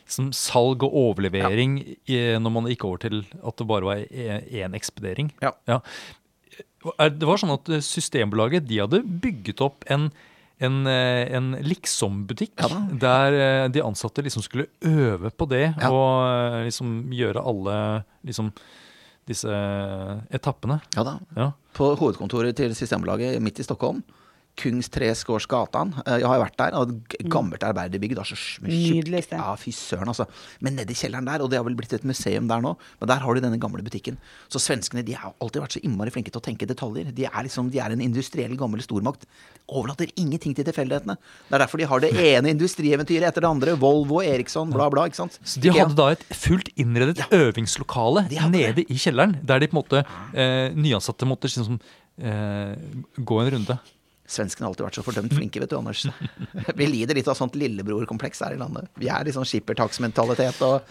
[0.07, 1.81] liksom, salg og overlevering
[2.11, 2.39] ja.
[2.43, 5.35] når man gikk over til at det bare var én ekspedering.
[5.45, 5.55] Ja.
[5.71, 5.81] ja.
[6.81, 10.09] Det var sånn at eh, Systembolaget de hadde bygget opp en
[10.61, 12.69] en, eh, en liksom-butikk Ja
[13.01, 15.89] der eh, de ansatte liksom skulle øve på det Ja.
[15.91, 18.53] og eh, liksom gjøre alle liksom
[19.31, 19.49] disse
[20.35, 20.81] etappene.
[20.97, 21.19] Ja da.
[21.37, 21.51] Ja.
[21.77, 24.03] På hovedkontoret til Systembolaget midt i Stockholm.
[24.57, 25.93] Kungsträdgårdsgatan.
[26.07, 26.75] Eh, Jeg har jo vært der.
[26.77, 28.15] og et Gammelt arbeiderbygg.
[28.15, 28.23] da,
[28.63, 29.39] Nydelig sted.
[29.39, 30.27] Ja, fy søren, altså.
[30.61, 33.17] Men nedi kjelleren der, og det har vel blitt et museum der nå, men der
[33.21, 34.17] har du denne gamle butikken.
[34.49, 37.13] Så svenskene de har alltid vært så innmari flinke til å tenke detaljer.
[37.15, 39.25] De er liksom, de er en industriell gammel stormakt.
[39.69, 41.17] Overlater ingenting til tilfeldighetene.
[41.49, 43.77] Det er derfor de har det ene industrieventyret etter det andre.
[43.81, 45.07] Volvo, Eriksson, bla, bla.
[45.07, 45.39] ikke sant?
[45.45, 48.91] Så de hadde da et fullt innredet øvingslokale nede det.
[48.91, 51.81] i kjelleren, der de på en måte eh, nyansatte måtte liksom,
[52.21, 52.77] eh,
[53.19, 53.79] gå en runde.
[54.31, 56.05] Svenskene har alltid vært så fordømt flinke, vet du, Anders.
[56.79, 58.87] Vi lider litt av sånt lillebrorkompleks her i landet.
[59.01, 60.87] Vi er litt sånn skippertaksmentalitet og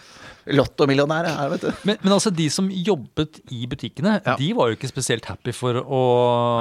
[0.60, 1.70] lottomillionærer her, vet du.
[1.88, 4.36] Men, men altså, de som jobbet i butikkene, Ja.
[4.40, 6.02] de var jo ikke spesielt happy for å,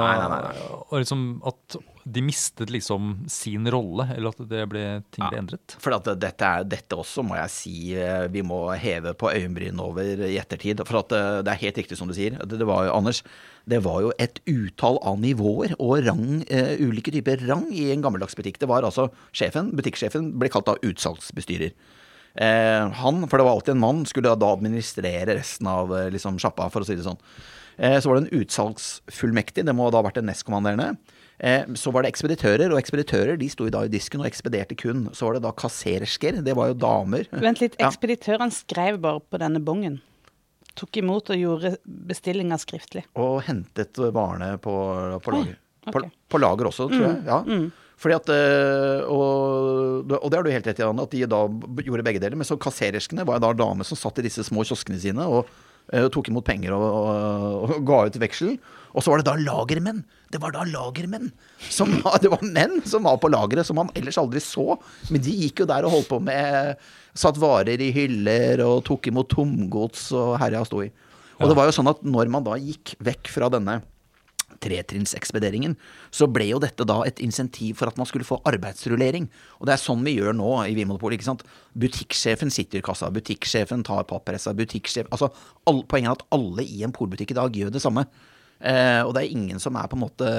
[0.05, 0.67] Nei, nei, nei, nei.
[0.89, 4.83] Og liksom, At de mistet liksom sin rolle, eller at det ble,
[5.13, 5.75] ting ble endret.
[5.81, 9.85] For at dette, er, dette også må jeg si eh, vi må heve på øyenbrynene
[9.85, 10.81] over i ettertid.
[10.89, 12.39] For at eh, det er helt riktig som du sier.
[12.41, 13.21] Det, det var jo, Anders,
[13.69, 18.01] det var jo et utall av nivåer og rang, uh, ulike typer rang i en
[18.05, 18.57] gammeldags butikk.
[18.61, 21.75] Det var altså sjefen, butikksjefen, ble kalt da utsalgsbestyrer.
[22.39, 26.69] Eh, han, for det var alltid en mann, skulle da administrere resten av liksom, sjappa,
[26.73, 27.19] for å si det sånn.
[27.79, 30.97] Eh, så var det en utsalgsfullmektig, det må da ha vært en nestkommanderende.
[31.39, 35.07] Eh, så var det ekspeditører, og ekspeditører de sto da i disken og ekspederte kun.
[35.15, 37.29] Så var det da kasserersker, det var jo damer.
[37.45, 39.99] Vent litt, ekspeditøren skrev bare på denne bongen.
[40.79, 43.05] Tok imot og gjorde bestillinga skriftlig.
[43.19, 44.73] Og hentet varene på,
[45.23, 45.55] på lager.
[45.87, 45.95] Okay.
[45.95, 46.03] På,
[46.35, 47.21] på lager også, tror jeg.
[47.27, 47.39] Ja.
[47.99, 51.41] Fordi at, eh, og, og det har du helt rett i, Anne, at de da
[51.83, 52.39] gjorde begge deler.
[52.39, 55.49] Men så kassererskene var jo da damer som satt i disse små kioskene sine og
[55.89, 58.51] og tok imot penger og, og, og ga ut veksel.
[58.93, 60.01] Og så var det da lagermenn.
[60.33, 61.29] Det var da lagermenn.
[61.69, 64.73] Som, det var menn som var på lageret, som man ellers aldri så.
[65.09, 69.09] Men de gikk jo der og holdt på med Satt varer i hyller og tok
[69.09, 70.91] imot tomgods og herja sto i.
[71.39, 73.79] Og det var jo sånn at når man da gikk vekk fra denne
[74.63, 75.75] tretrinnsekspederingen,
[76.11, 79.29] så ble jo dette da et insentiv for at man skulle få arbeidsrullering.
[79.59, 81.19] Og det er sånn vi gjør nå i Vinmonopolet.
[81.19, 81.45] ikke sant?
[81.79, 85.31] Butikksjefen sitter i kassa, butikksjefen tar pappressa, butikksjef Altså,
[85.69, 88.05] all, poenget er at alle i en polbutikk i dag gjør det samme.
[88.59, 90.29] Eh, og det er ingen som er på en måte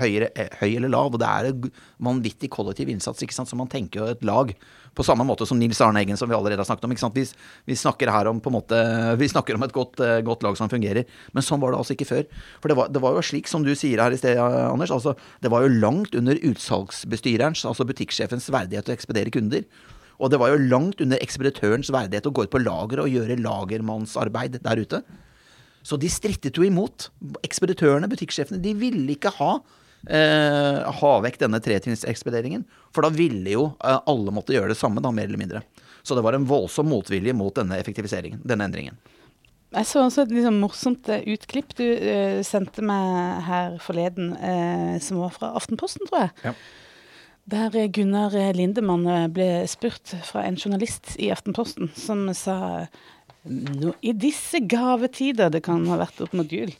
[0.00, 1.12] høyere, eh, høy eller lav.
[1.12, 3.50] Og det er en vanvittig kollektiv innsats, ikke sant?
[3.50, 4.54] så man tenker jo et lag.
[4.96, 6.94] På samme måte som Nils Arne Eggen, som vi allerede har snakket om.
[6.96, 7.14] ikke sant?
[7.14, 7.26] Vi,
[7.68, 8.80] vi snakker her om på en måte,
[9.20, 11.04] vi snakker om et godt, eh, godt lag som fungerer.
[11.36, 12.26] Men sånn var det altså ikke før.
[12.62, 14.90] For det var, det var jo slik som du sier her i sted, Anders.
[14.90, 19.68] altså Det var jo langt under utsalgsbestyrerens, altså butikksjefens verdighet å ekspedere kunder.
[20.20, 23.40] Og det var jo langt under ekspeditørens verdighet å gå ut på lageret og gjøre
[23.40, 25.00] lagermannsarbeid der ute.
[25.82, 27.08] Så de strittet jo imot.
[27.46, 29.52] Ekspeditørene, butikksjefene, de ville ikke ha,
[30.08, 32.66] eh, ha vekk denne tretrinnsekspederingen.
[32.94, 35.64] For da ville jo eh, alle måtte gjøre det samme, da, mer eller mindre.
[36.02, 39.00] Så det var en voldsom motvilje mot denne effektiviseringen, denne endringen.
[39.70, 44.96] Jeg så også et liksom morsomt eh, utklipp du uh, sendte meg her forleden, uh,
[45.02, 46.32] som var fra Aftenposten, tror jeg.
[46.48, 46.54] Ja.
[47.50, 52.58] Der Gunnar Lindemann ble spurt fra en journalist i Aftenposten, som sa
[53.48, 56.72] nå, I disse gavetider, det kan ha vært opp mot jul,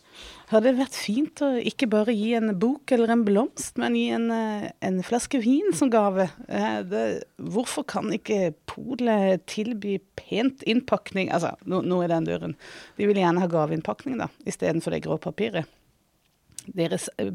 [0.51, 4.09] har det vært fint å ikke bare gi en bok eller en blomst, men gi
[4.17, 6.29] en, eh, en flaske vin som gave.
[6.49, 11.31] Eh, Det, hvorfor kan ikke polet tilby pent innpakning?
[11.31, 12.57] Altså, nå, nå, er den døren.
[12.97, 15.67] De vil gjerne ha gaveinnpakning, da, istedenfor det grå papiret.
[16.67, 17.31] Deres, eh,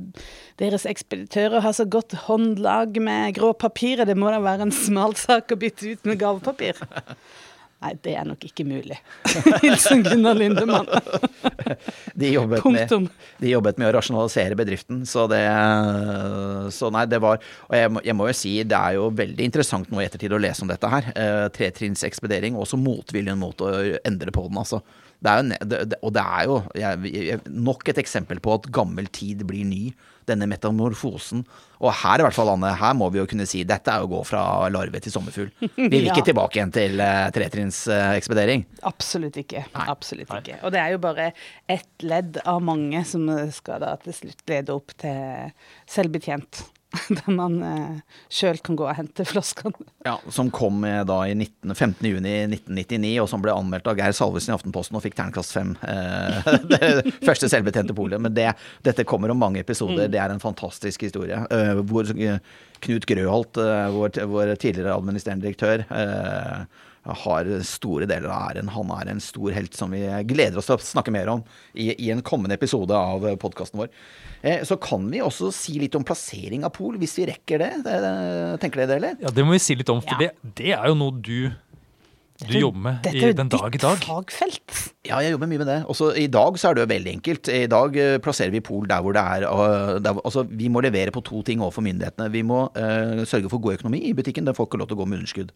[0.58, 5.16] deres ekspeditører har så godt håndlag med grå papiret, det må da være en smal
[5.16, 6.76] sak å bytte ut med gavepapir.
[7.84, 8.96] Nei, det er nok ikke mulig.
[9.64, 10.88] Hilsen Gunnar Lindemann.
[12.20, 13.10] De jobbet, med,
[13.42, 15.42] de jobbet med å rasjonalisere bedriften, så det
[16.74, 19.44] Så nei, det var Og jeg må, jeg må jo si, det er jo veldig
[19.44, 21.10] interessant nå i ettertid å lese om dette her.
[21.12, 23.74] Eh, Tretrinnsekspedering, og også motviljen mot å
[24.08, 24.82] endre på den, altså.
[25.26, 28.56] Det er jo, det, det, og det er jo jeg, jeg, nok et eksempel på
[28.56, 29.84] at gammel tid blir ny.
[30.26, 31.44] Denne metamorfosen.
[31.86, 34.10] Og her i hvert fall, Anne, her må vi jo kunne si dette er å
[34.10, 34.42] gå fra
[34.74, 35.50] larve til sommerfugl.
[35.76, 36.28] Vi vil ikke Ja.
[36.32, 38.64] tilbake igjen til uh, tretrinnsekspedering.
[38.90, 39.66] Absolutt ikke.
[39.76, 39.88] Nei.
[39.92, 40.58] Absolutt ikke.
[40.66, 41.28] Og det er jo bare
[41.70, 45.52] ett ledd av mange som skal da til slutt lede opp til
[45.92, 46.64] selvbetjent.
[47.10, 49.88] Der man eh, sjøl kan gå og hente flaskene.
[50.06, 52.08] Ja, som kom eh, da i 19, 15.
[52.08, 55.76] juni 1999, og som ble anmeldt av Geir Salvesen i Aftenposten og fikk terningkast fem.
[55.84, 58.22] Eh, det første selvbetjente polet.
[58.22, 58.52] Men det,
[58.86, 60.10] dette kommer om mange episoder.
[60.12, 61.42] Det er en fantastisk historie.
[61.52, 62.42] Eh, hvor eh,
[62.86, 68.72] Knut Grøholt, eh, vår, vår tidligere administrerende direktør, eh, har store deler av æren.
[68.74, 71.44] Han er en stor helt som vi gleder oss til å snakke mer om
[71.74, 73.92] i, i en kommende episode av podkasten vår.
[74.42, 77.72] Eh, så kan vi også si litt om plassering av pol, hvis vi rekker det.
[77.86, 78.00] det
[78.64, 79.22] tenker dere det, eller?
[79.22, 80.28] Ja, Det må vi si litt om, for Ja.
[80.28, 81.52] det, det er jo noe du
[82.44, 84.02] du jobber med Dette i er jo den dag i ditt dag.
[84.04, 84.74] fagfelt.
[85.08, 85.78] Ja, jeg jobber mye med det.
[85.88, 87.48] Også I dag så er det jo veldig enkelt.
[87.48, 90.84] I dag eh, plasserer vi Pol der hvor det er eh, der, Altså, Vi må
[90.84, 92.28] levere på to ting overfor myndighetene.
[92.34, 94.44] Vi må uh, sørge for god økonomi i butikken.
[94.44, 95.54] Den får ikke lov til å gå med underskudd.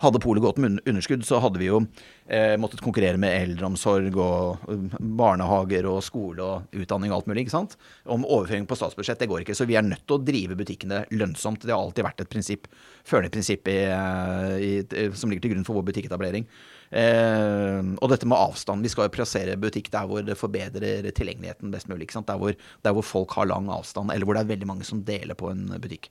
[0.00, 1.82] Hadde Polet gått med underskudd, så hadde vi jo
[2.24, 7.44] eh, måttet konkurrere med eldreomsorg og eh, barnehager og skole og utdanning og alt mulig.
[7.44, 7.76] ikke sant?
[8.08, 9.58] Om overføring på statsbudsjett, det går ikke.
[9.58, 11.66] Så vi er nødt til å drive butikkene lønnsomt.
[11.66, 12.70] Det har alltid vært et prinsipp,
[13.04, 16.48] førende prinsipp i, eh, i, som ligger til grunn for vår butikketablering.
[16.90, 18.88] Eh, og dette med avstand.
[18.88, 22.08] Vi skal jo plassere butikk der hvor det forbedrer tilgjengeligheten best mulig.
[22.16, 25.04] Der hvor, der hvor folk har lang avstand, eller hvor det er veldig mange som
[25.04, 26.08] deler på en butikk.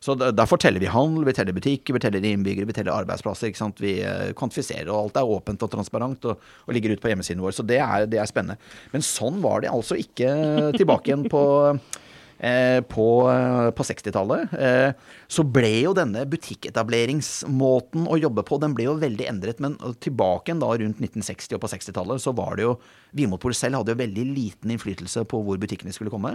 [0.00, 3.48] Så der- Derfor teller vi handel, vi teller butikker, vi teller innbyggere, vi teller arbeidsplasser.
[3.48, 3.80] ikke sant?
[3.80, 7.40] Vi eh, kvantifiserer, og alt er åpent og transparent og, og ligger ute på hjemmesiden
[7.42, 7.52] vår.
[7.56, 8.58] Så det er, det er spennende.
[8.92, 11.44] Men sånn var det altså ikke tilbake igjen på
[12.36, 14.90] Eh, på, eh, på 60-tallet eh,
[15.32, 19.62] så ble jo denne butikketableringsmåten å jobbe på, den ble jo veldig endret.
[19.64, 22.74] Men tilbake igjen da rundt 1960 og på 60-tallet, så var det jo
[23.16, 26.34] Vinmonopolet selv hadde jo veldig liten innflytelse på hvor butikkene skulle komme.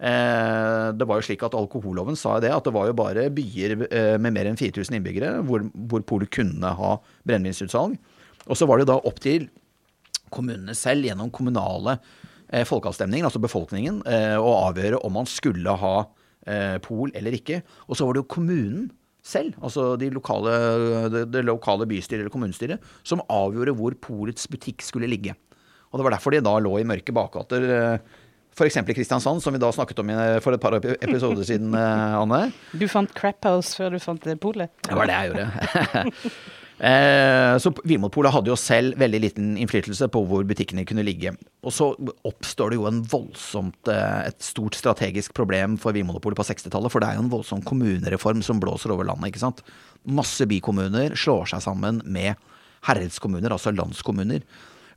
[0.00, 3.74] Eh, det var jo slik at Alkoholloven sa det, at det var jo bare byer
[3.90, 6.94] eh, med mer enn 4000 innbyggere hvor, hvor polet kunne ha
[7.28, 7.98] brennevinsutsalg.
[8.48, 9.50] Og så var det da opp til
[10.32, 11.98] kommunene selv gjennom kommunale
[12.48, 14.00] eh, folkeavstemninger, altså befolkningen,
[14.40, 15.94] å avgjøre om man skulle ha
[16.80, 17.58] pol eller ikke.
[17.92, 18.86] Og så var det jo kommunen
[19.20, 20.54] selv, altså de lokale,
[21.28, 25.36] det lokale bystyret eller kommunestyret, som avgjorde hvor polets butikk skulle ligge.
[25.90, 27.66] Og det var derfor de da lå i mørke bakgater.
[28.50, 28.76] Eh, F.eks.
[28.76, 30.10] i Kristiansand, som vi da snakket om
[30.42, 32.52] for et par episoder siden, eh, Anne.
[32.72, 34.70] Du fant Crap House før du fant polet.
[34.82, 36.16] Det var det jeg gjorde.
[36.90, 41.32] eh, så Vinmonopolet hadde jo selv veldig liten innflytelse på hvor butikkene kunne ligge.
[41.64, 41.92] Og så
[42.26, 46.92] oppstår det jo en voldsomt, eh, et stort strategisk problem for Vinmonopolet på 60-tallet.
[46.92, 49.32] For det er jo en voldsom kommunereform som blåser over landet.
[49.32, 49.64] ikke sant?
[50.04, 52.34] Masse bykommuner slår seg sammen med
[52.88, 54.44] herredskommuner, altså landskommuner.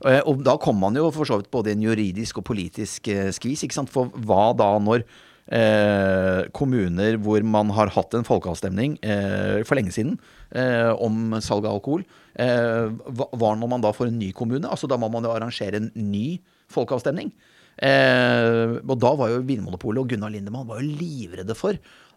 [0.02, 3.08] Eh, Og da kom man jo for så vidt både i en juridisk og politisk
[3.08, 3.62] eh, skvis.
[3.64, 3.92] ikke sant?
[3.92, 5.04] For hva da når
[5.52, 10.18] eh, kommuner hvor man har hatt en folkeavstemning eh, for lenge siden
[10.56, 12.04] eh, om salg av alkohol,
[12.40, 14.66] eh, hva, når man da får en ny kommune?
[14.68, 16.40] Altså Da må man jo arrangere en ny
[16.72, 17.32] folkeavstemning.
[17.74, 21.74] Og da var jo Vinmonopolet og Gunnar Lindemann var jo livredde for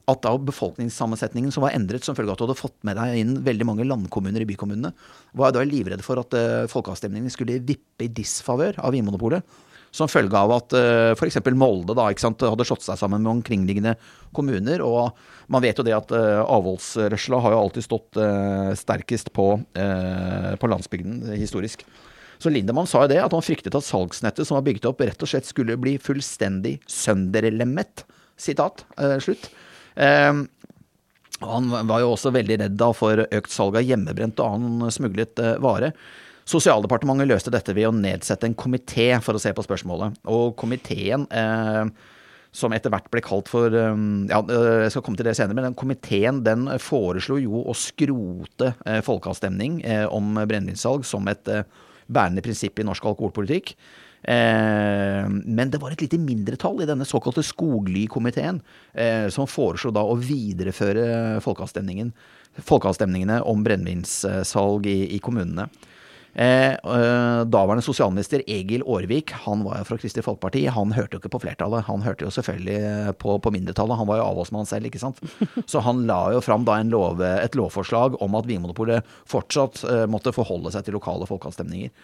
[0.07, 3.19] at da befolkningssammensetningen som var endret som følge av at du hadde fått med deg
[3.19, 4.93] inn veldig mange landkommuner i bykommunene,
[5.35, 9.43] var da livredd for at uh, folkeavstemningen skulle vippe i disfavør av Vinmonopolet.
[9.95, 11.39] Som følge av at uh, f.eks.
[11.55, 13.97] Molde da, sant, hadde slått seg sammen med omkringliggende
[14.35, 14.83] kommuner.
[14.85, 15.11] Og
[15.51, 20.71] man vet jo det at uh, avholdsrørsla har jo alltid stått uh, sterkest på, på
[20.71, 21.83] landsbygden historisk.
[22.37, 25.23] Så Lindemann sa jo det, at han fryktet at salgsnettet som var bygget opp, rett
[25.25, 28.05] og slett skulle bli fullstendig sønderlemmet.
[28.37, 28.85] Sitat.
[29.23, 29.49] Slutt.
[29.97, 34.93] Og han var jo også veldig redd da for økt salg av hjemmebrent og annen
[34.93, 35.91] smuglet eh, vare.
[36.47, 40.15] Sosialdepartementet løste dette ved å nedsette en komité for å se på spørsmålet.
[40.31, 41.83] Og komiteen, eh,
[42.57, 43.99] som etter hvert ble kalt for eh,
[44.31, 47.75] Ja, eh, jeg skal komme til det senere, men den komiteen den foreslo jo å
[47.77, 48.73] skrote
[49.05, 51.51] folkeavstemning om brennevinssalg som et
[52.07, 53.75] bærende prinsipp i norsk alkoholpolitikk.
[54.27, 58.59] Eh, men det var et lite mindretall i denne såkalte Skogly-komiteen
[58.93, 62.11] eh, som foreslo da å videreføre folkeavstemningen,
[62.67, 65.69] folkeavstemningene om brennevinssalg i, i kommunene.
[66.37, 71.21] Eh, eh, daværende sosialminister Egil Aarvik, han var jo fra Kristelig Folkeparti, han hørte jo
[71.23, 71.87] ikke på flertallet.
[71.87, 73.97] Han hørte jo selvfølgelig på, på mindretallet.
[73.97, 75.23] Han var jo avholdsmann selv, ikke sant.
[75.71, 80.05] Så han la jo fram da en lov, et lovforslag om at Vinmonopolet fortsatt eh,
[80.05, 81.95] måtte forholde seg til lokale folkeavstemninger.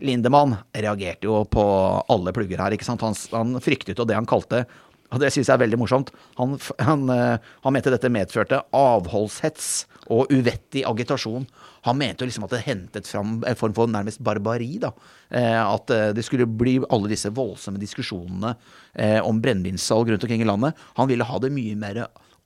[0.00, 1.64] Lindemann reagerte jo på
[2.08, 2.72] alle plugger her.
[2.72, 3.04] ikke sant?
[3.04, 4.64] Han, han fryktet jo det han kalte
[5.12, 6.12] og det synes jeg er veldig morsomt.
[6.38, 11.44] Han, han, eh, han mente dette medførte avholdshets og uvettig agitasjon.
[11.86, 14.78] Han mente jo liksom at det hentet fram en form for nærmest barbari.
[14.82, 14.92] da.
[15.28, 18.56] Eh, At eh, det skulle bli alle disse voldsomme diskusjonene
[19.24, 20.76] om brennevinssalg rundt omkring i landet.
[20.98, 22.02] Han ville ha det mye mer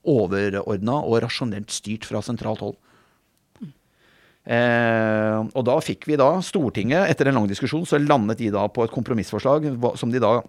[0.07, 2.77] overordna og rasjonelt styrt fra sentralt hold.
[4.47, 8.63] Eh, og da fikk vi da Stortinget, etter en lang diskusjon, så landet de da
[8.71, 9.67] på et kompromissforslag
[9.99, 10.39] som de da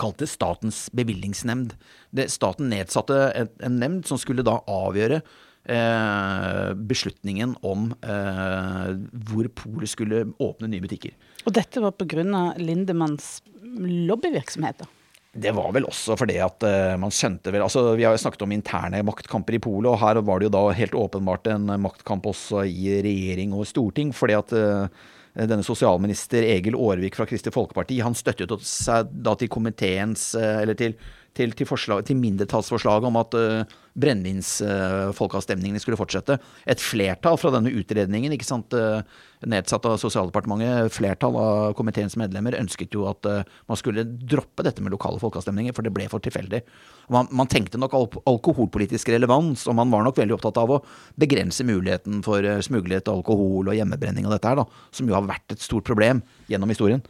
[0.00, 1.76] kalte Statens bevilgningsnemnd.
[2.10, 8.88] Det, staten nedsatte en, en nemnd som skulle da avgjøre eh, beslutningen om eh,
[9.28, 11.14] hvor polet skulle åpne nye butikker.
[11.46, 12.24] Og dette var pga.
[12.58, 14.82] Lindemanns lobbyvirksomhet.
[14.82, 15.01] da.
[15.32, 18.42] Det var vel også fordi at eh, man skjønte vel altså Vi har jo snakket
[18.44, 22.28] om interne maktkamper i Polet, og her var det jo da helt åpenbart en maktkamp
[22.28, 24.12] også i regjering og storting.
[24.12, 25.08] fordi at eh,
[25.48, 30.76] denne sosialminister Egil Aarvik fra Kristelig Folkeparti han støttet seg da til komiteens eh, Eller
[30.76, 30.98] til,
[31.32, 33.38] til, til, til mindretallsforslaget om at
[33.98, 36.38] brennevinsfolkeavstemningene skulle fortsette.
[36.68, 39.02] Et flertall fra denne utredningen, ikke sant, eh,
[39.48, 44.84] nedsatt av Sosialdepartementet, flertall av komiteens medlemmer ønsket jo at eh, man skulle droppe dette
[44.84, 46.62] med lokale folkeavstemninger, for det ble for tilfeldig.
[47.12, 50.82] Man, man tenkte nok al alkoholpolitisk relevans, og man var nok veldig opptatt av å
[51.20, 55.28] begrense muligheten for eh, smuglet alkohol og hjemmebrenning og dette her, da, som jo har
[55.28, 57.04] vært et stort problem gjennom historien.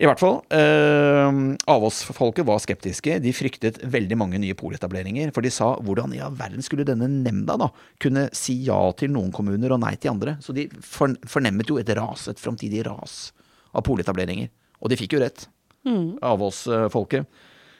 [0.00, 0.38] I hvert fall.
[0.56, 3.18] Eh, Avås-folket var skeptiske.
[3.20, 5.28] De fryktet veldig mange nye poletableringer.
[5.36, 7.68] For de sa hvordan i all verden skulle denne nemnda da
[8.00, 10.38] kunne si ja til noen kommuner og nei til andre?
[10.40, 13.34] Så de fornemmet jo et ras, et framtidig ras
[13.76, 14.48] av poletableringer.
[14.80, 15.44] Og de fikk jo rett.
[15.84, 16.16] Mm.
[16.24, 17.28] Avås-folket.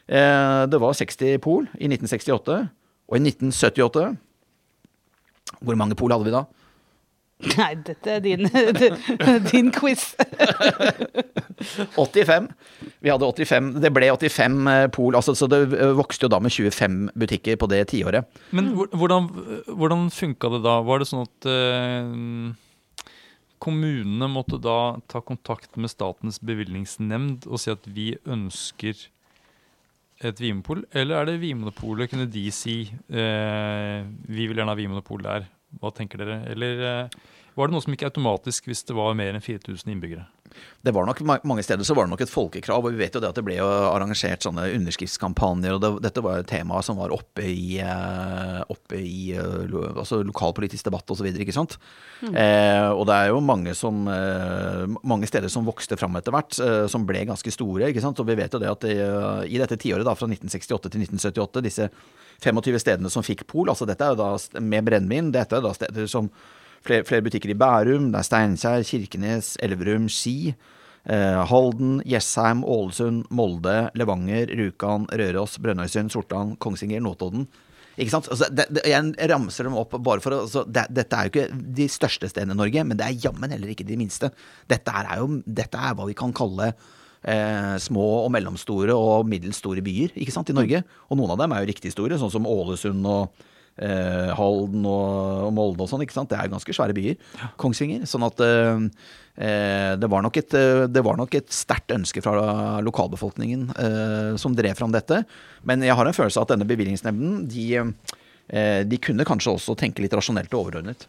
[0.04, 2.60] Eh, det var 60 pol i 1968.
[3.10, 4.10] Og i 1978
[5.64, 6.44] Hvor mange pol hadde vi da?
[7.56, 8.48] Nei, dette er din,
[9.50, 10.14] din quiz.
[11.96, 12.48] 85.
[13.00, 13.70] Vi hadde 85.
[13.80, 17.60] Det ble 85 eh, pol, altså, så det eh, vokste jo da med 25 butikker
[17.60, 18.28] på det tiåret.
[18.56, 19.30] Men hvordan,
[19.68, 20.80] hvordan funka det da?
[20.84, 22.50] Var det sånn at uh,
[23.60, 29.08] kommunene måtte da ta kontakt med Statens bevilgningsnemnd og si at vi ønsker
[30.20, 32.10] et vinmonopol, eller er det Vinmonopolet?
[32.12, 35.48] Kunne de si eh, vi vil gjerne ha vinmonopol der?
[35.78, 36.40] Hva tenker dere?
[36.50, 37.20] Eller uh,
[37.60, 40.26] var det noe som gikk automatisk hvis det var mer enn 4000 innbyggere?
[40.82, 42.82] Det var nok Mange steder så var det nok et folkekrav.
[42.82, 45.76] og Vi vet jo det at det ble jo arrangert sånne underskriftskampanjer.
[45.76, 50.22] og det, Dette var et tema som var oppe i, eh, oppe i eh, altså
[50.26, 51.28] lokalpolitisk debatt osv.
[51.30, 52.34] Mm.
[52.34, 56.58] Eh, og det er jo mange, som, eh, mange steder som vokste fram etter hvert,
[56.58, 57.88] eh, som ble ganske store.
[57.88, 58.18] ikke sant?
[58.20, 58.96] Og vi vet jo det at det,
[59.50, 61.90] i dette tiåret da, fra 1968 til 1978, disse
[62.40, 65.74] 25 stedene som fikk pol, altså dette er jo da med brennevin, dette er da
[65.76, 66.30] steder som
[66.86, 70.54] Flere, flere butikker i Bærum, det er Steinkjer, Kirkenes, Elverum, Ski.
[71.08, 77.46] Eh, Halden, Jessheim, Ålesund, Molde, Levanger, Rjukan, Røros, Brønnøysund, Sortland, Kongsvinger, Notodden.
[78.00, 78.28] Ikke sant?
[78.32, 81.58] Altså, det, det, jeg ramser dem opp bare for altså, det, Dette er jo ikke
[81.80, 84.30] de største stedene i Norge, men det er jammen heller ikke de minste.
[84.70, 89.60] Dette er, jo, dette er hva vi kan kalle eh, små og mellomstore og middels
[89.60, 90.84] store byer ikke sant, i Norge.
[91.08, 93.48] Og noen av dem er jo riktig store, sånn som Ålesund og
[93.78, 96.04] eh, Halden og, og, Molde og sånn.
[96.04, 96.30] ikke sant?
[96.32, 97.18] Det er ganske svære byer.
[97.60, 98.06] Kongsvinger.
[98.08, 98.84] Sånn at eh,
[99.40, 104.34] eh det var nok et, eh, det var nok et sterkt ønske fra lokalbefolkningen eh,
[104.40, 105.22] som drev fram dette.
[105.64, 107.66] Men jeg har en følelse av at denne bevilgningsnemnden de,
[108.48, 111.06] eh, de kunne kanskje også tenke litt rasjonelt og overordnet.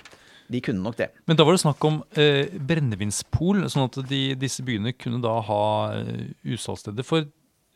[0.52, 1.12] De kunne nok det.
[1.30, 5.38] Men da var det snakk om eh, brennevinspol, sånn at de, disse byene kunne da
[5.48, 5.62] ha
[6.44, 7.30] utsalgssteder for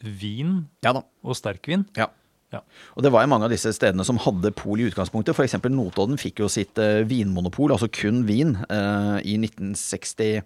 [0.04, 1.86] vin ja og sterkvin.
[1.96, 2.10] Ja.
[2.56, 2.62] Ja.
[2.96, 5.36] Og det var jo mange av disse stedene som hadde pol i utgangspunktet.
[5.36, 5.58] F.eks.
[5.68, 10.40] Notodden fikk jo sitt uh, vinmonopol, altså kun vin, uh, i 1960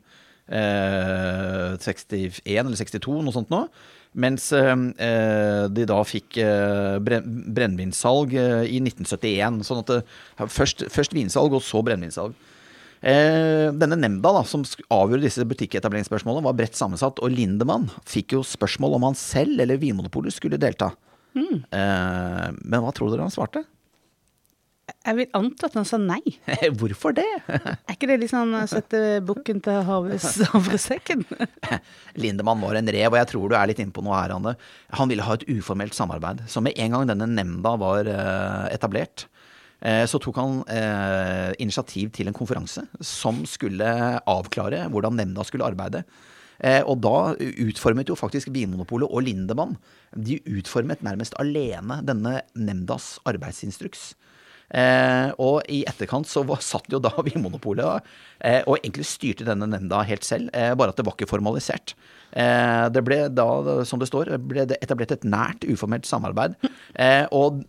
[0.50, 3.66] uh, 61 eller 62, noe sånt nå.
[4.20, 4.74] Mens uh,
[5.70, 6.40] de da fikk
[7.06, 9.60] brennevinsalg i 1971.
[9.68, 10.00] Sånn at det,
[10.48, 12.34] først, først vinsalg, og så brennevinsalg.
[13.00, 17.22] denne nemnda da, som avgjorde disse butikketableringsspørsmålene, var bredt sammensatt.
[17.22, 20.90] Og Lindemann fikk jo spørsmål om han selv eller Vinmonopolet skulle delta.
[21.38, 21.62] Mm.
[21.70, 23.64] Eh, men hva tror dere han svarte?
[25.06, 26.22] Jeg vil anta at han sa nei.
[26.80, 27.28] Hvorfor det?
[27.48, 31.26] er ikke det litt sånn å sette bukken til havresekken?
[32.22, 34.56] Lindemann var en rev, og jeg tror du er litt inne på noe her, Anne.
[34.98, 36.46] Han ville ha et uformelt samarbeid.
[36.50, 39.28] Så med en gang denne nemnda var uh, etablert,
[39.86, 40.58] uh, så tok han
[41.62, 46.04] initiativ til en konferanse som skulle avklare hvordan nemnda skulle arbeide.
[46.60, 49.78] Eh, og da utformet jo faktisk Vinmonopolet og Lindemann
[50.16, 54.14] de utformet nærmest alene denne nemndas arbeidsinstruks.
[54.70, 58.06] Eh, og i etterkant så var, satt jo da Vinmonopolet
[58.38, 61.96] eh, og egentlig styrte denne nemnda helt selv, eh, bare at det var ikke formalisert.
[62.30, 63.48] Eh, det ble da,
[63.90, 66.58] som det står, ble det etablert et nært, uformelt samarbeid.
[66.94, 67.64] Eh, og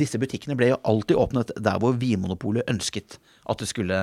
[0.00, 3.18] disse butikkene ble jo alltid åpnet der hvor Vinmonopolet ønsket
[3.50, 4.00] at det skulle,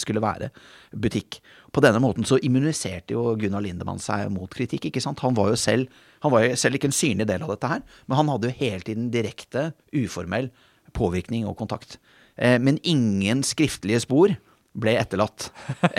[0.00, 0.50] skulle være
[0.92, 1.40] butikk.
[1.74, 4.86] På denne måten så immuniserte jo Gunnar Lindemann seg mot kritikk.
[4.88, 5.22] ikke sant?
[5.26, 5.90] Han var jo selv,
[6.22, 8.86] var jo selv ikke en synlig del av dette her, men han hadde jo hele
[8.86, 10.52] tiden direkte, uformell
[10.94, 11.98] påvirkning og kontakt.
[12.36, 14.36] Eh, men ingen skriftlige spor
[14.74, 15.48] ble etterlatt.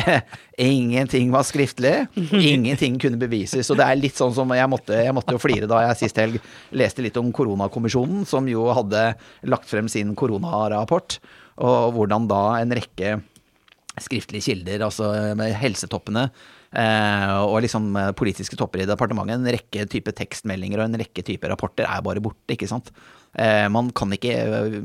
[0.60, 1.94] Ingenting var skriftlig.
[2.16, 3.70] Ingenting kunne bevises.
[3.72, 6.20] Og det er litt sånn som jeg måtte, jeg måtte jo flire da jeg sist
[6.20, 6.42] helg
[6.76, 9.08] leste litt om koronakommisjonen, som jo hadde
[9.48, 11.20] lagt frem sin koronarapport,
[11.64, 13.16] og hvordan da en rekke
[14.04, 16.30] skriftlige kilder, altså med helsetoppene,
[16.76, 21.24] Eh, og liksom eh, politiske topper i departementet, en rekke type tekstmeldinger og en rekke
[21.24, 22.92] type rapporter er bare borte, ikke sant.
[23.36, 24.34] Eh, man kan ikke,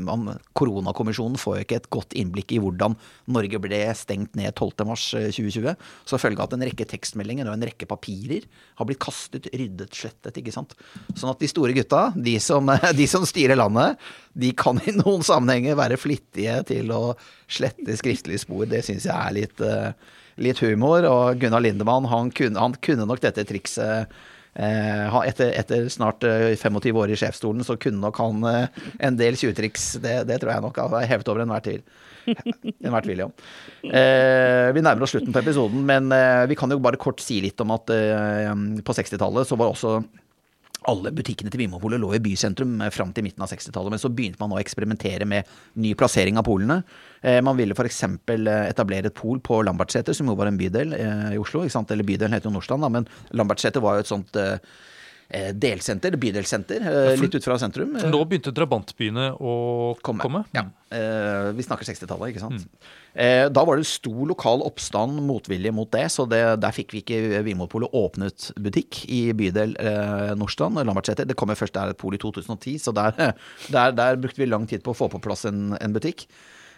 [0.02, 2.96] man, Koronakommisjonen får jo ikke et godt innblikk i hvordan
[3.30, 5.76] Norge ble stengt ned 12.3.2020.
[6.08, 8.46] Så følge av at en rekke tekstmeldinger og en rekke papirer
[8.80, 10.40] har blitt kastet, ryddet, slettet.
[10.40, 10.74] ikke sant?
[11.14, 14.00] Sånn at de store gutta, de som, de som styrer landet,
[14.34, 17.04] de kan i noen sammenhenger være flittige til å
[17.50, 18.66] slette skriftlige spor.
[18.70, 19.68] Det syns jeg er litt
[20.40, 21.06] litt humor.
[21.06, 24.10] Og Gunnar Lindemann, han kunne, han kunne nok dette trikset.
[24.54, 29.18] Eh, etter, etter, snart 25 eh, år i sjefsstolen, så kunne nok han eh, en
[29.18, 29.92] del tjuvtriks.
[30.02, 31.84] Det, det, tror jeg nok er hevet over enhver tvil.
[32.84, 33.28] Enhver tvil, ja.
[33.80, 36.12] Vi nærmer oss slutten på episoden, men
[36.50, 39.94] vi kan jo bare kort si litt om at på 60-tallet så var også
[40.88, 43.94] alle butikkene til Vinmonopolet lå i bysentrum eh, fram til midten av 60-tallet.
[43.94, 45.48] Men så begynte man å eksperimentere med
[45.80, 46.80] ny plassering av polene.
[47.20, 48.02] Eh, man ville f.eks.
[48.06, 51.66] Eh, etablere et pol på Lambertseter, som jo var en bydel i Oslo.
[51.66, 54.40] Eller bydelen heter jo Nordstrand, men Lambertseter var jo et sånt
[55.54, 56.86] delsenter, bydelsenter,
[57.20, 57.94] litt ut fra sentrum.
[58.10, 59.54] Nå begynte drabantbyene å
[60.02, 60.24] komme?
[60.24, 60.42] komme.
[60.56, 60.66] Ja.
[61.54, 62.66] Vi snakker 60-tallet, ikke sant.
[62.66, 62.90] Mm.
[63.14, 67.02] Eh, da var det stor lokal oppstand, motvilje mot det, så det, der fikk vi
[67.02, 71.26] ikke Vinmonopolet åpnet butikk i bydel eh, Nordstrand, Lambertseter.
[71.26, 73.16] Det kommer først der et pol i 2010, så der,
[73.74, 76.28] der, der, brukte vi lang tid på å få på plass en, en butikk.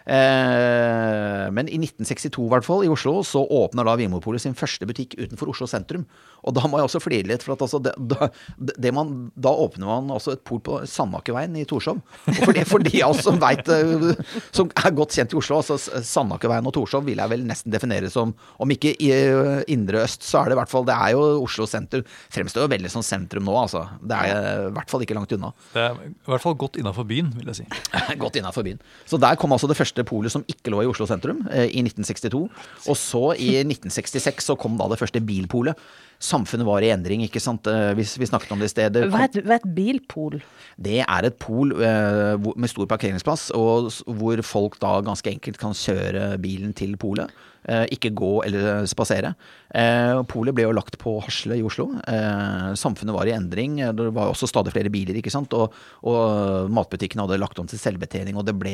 [0.05, 4.87] Eh, men i 1962 i hvert fall, i Oslo, så åpner da Vinmonopolet sin første
[4.89, 6.05] butikk utenfor Oslo sentrum.
[6.43, 8.27] Og da må jeg også flire litt, for at altså det, da,
[8.59, 12.01] det man, da åpner man altså et pol på Sandakerveien i Torshov.
[12.27, 15.39] Og for, det, for de av oss som vet, eh, som er godt kjent i
[15.39, 19.63] Oslo, altså Sandakerveien og Torshov vil jeg vel nesten definere som, om ikke i eh,
[19.73, 22.03] indre øst, så er det i hvert fall Det er jo Oslo sentrum.
[22.33, 23.85] Fremstår jo veldig som sentrum nå, altså.
[24.03, 25.53] Det er i hvert fall ikke langt unna.
[25.73, 27.67] Det er i hvert fall godt innafor byen, vil jeg si.
[28.23, 28.81] godt innafor byen.
[29.07, 31.69] Så der kom altså det første første polet som ikke lå i Oslo sentrum, eh,
[31.69, 32.49] i 1962.
[32.89, 35.75] Og så i 1966 så kom da det første bilpolet.
[36.23, 37.67] Samfunnet var i endring, ikke sant.
[37.97, 39.07] Hvis vi, vi snakket om det i stedet.
[39.11, 40.39] Hva er, et bilpol?
[40.79, 45.75] Det er et pol eh, med stor parkeringsplass, og hvor folk da ganske enkelt kan
[45.77, 47.31] kjøre bilen til polet.
[47.63, 49.33] Eh, ikke gå eller spasere.
[49.71, 51.87] Eh, polet ble jo lagt på Hasle i Oslo.
[52.11, 53.77] Eh, samfunnet var i endring.
[53.95, 55.53] Det var også stadig flere biler, ikke sant.
[55.55, 58.35] Og, og matbutikkene hadde lagt om til selvbetjening.
[58.35, 58.73] Og det ble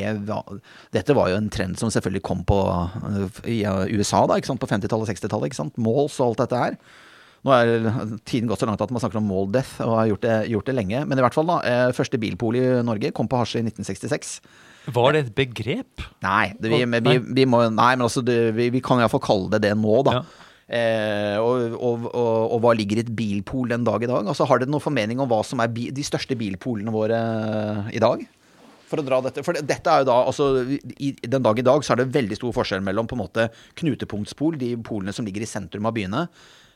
[0.95, 2.57] Dette var jo en trend som selvfølgelig kom på
[3.45, 3.61] i
[3.93, 4.61] USA da, ikke sant?
[4.63, 5.51] på 50-tallet og 60-tallet.
[5.51, 5.77] ikke sant?
[5.77, 6.81] Malls og alt dette her.
[7.47, 7.69] Nå er
[8.27, 10.71] tiden gått så langt at man snakker om mall death, og har gjort det, gjort
[10.71, 11.03] det lenge.
[11.07, 11.85] Men i hvert fall, da.
[11.95, 14.33] Første bilpol i Norge kom på hasje i 1966.
[14.89, 16.03] Var det et begrep?
[16.25, 19.51] Nei, det, vi, vi, vi, må, nei, men altså, det, vi, vi kan iallfall kalle
[19.55, 20.19] det det nå, da.
[20.19, 20.45] Ja.
[20.69, 24.27] Eh, og, og, og, og, hva ligger i et bilpol den dag i dag?
[24.29, 27.95] Altså, har dere noen formening om hva som er bi, de største bilpolene våre eh,
[27.97, 28.21] i dag?
[28.89, 30.63] For å dra dette, for dette er jo da, altså,
[30.97, 33.49] i, Den dag i dag så er det veldig stor forskjell mellom på en måte
[33.81, 36.25] knutepunktspol, de polene som ligger i sentrum av byene,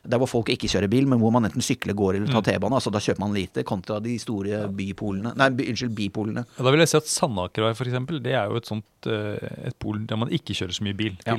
[0.04, 2.48] der hvor folk ikke kjører bil, men hvor man enten sykler, går eller tar mm.
[2.50, 2.76] T-bane.
[2.76, 6.44] altså Da kjøper man lite, kontra de store bypolene Nei, by, unnskyld, bipolene.
[6.58, 8.00] Ja, da vil jeg si at Sandakervei f.eks.
[8.26, 11.16] det er jo et sånt eh, et pol der man ikke kjører så mye bil
[11.24, 11.38] ja.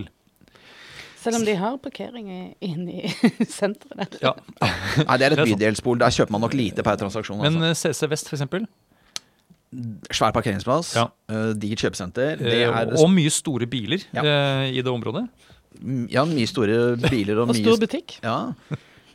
[1.21, 2.27] Selv om de har parkering
[2.61, 3.13] inne i
[3.59, 4.19] senteret.
[4.21, 4.35] Ja.
[5.09, 5.97] Nei, det er et bydelspol.
[6.03, 7.41] Der kjøper man nok lite per transaksjon.
[7.41, 7.95] Men altså.
[7.95, 8.67] CC Vest f.eks.?
[10.13, 11.07] Svær parkeringsplass, ja.
[11.33, 12.45] uh, digert kjøpesenter.
[13.01, 14.37] Og mye store biler ja.
[14.69, 15.25] i det området.
[16.13, 18.19] Ja, mye store biler og, og mye stor butikk.
[18.25, 18.39] Ja.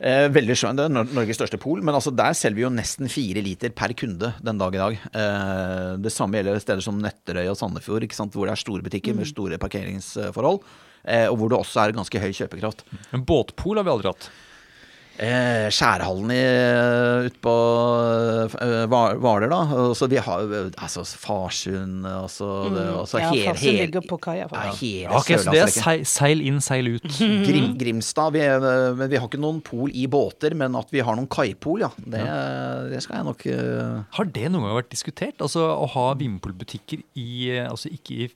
[0.00, 0.78] Eh, veldig skjønn.
[0.78, 1.82] Det er Norges største pol.
[1.84, 5.00] Men altså der selger vi jo nesten fire liter per kunde den dag i dag.
[5.12, 9.20] Eh, det samme gjelder steder som Nøtterøy og Sandefjord, hvor det er store butikker mm.
[9.20, 10.62] med store parkeringsforhold.
[11.04, 12.86] Eh, og hvor det også er ganske høy kjøpekraft.
[13.16, 14.30] En båtpol har vi aldri hatt.
[15.20, 16.30] Eh, skjærhallen
[17.26, 17.52] ute på
[18.56, 19.58] uh, Hvaler, da.
[19.82, 20.46] Altså, vi har
[20.80, 22.76] altså Farsund altså, mm.
[22.78, 24.46] det, altså, Ja, Farsund ligger på kaia.
[24.48, 27.04] Ja, hele okay, så det er seil, inn, seil ut.
[27.48, 28.32] Grim, Grimstad.
[28.32, 28.46] Vi,
[28.96, 31.92] men vi har ikke noen pol i båter, men at vi har noen kaipol, ja.
[32.00, 32.24] Det,
[32.94, 34.00] det skal jeg nok uh...
[34.16, 35.36] Har det noen gang vært diskutert?
[35.44, 37.30] Altså Å ha Vinmonopol-butikker i
[37.60, 38.32] Altså ikke i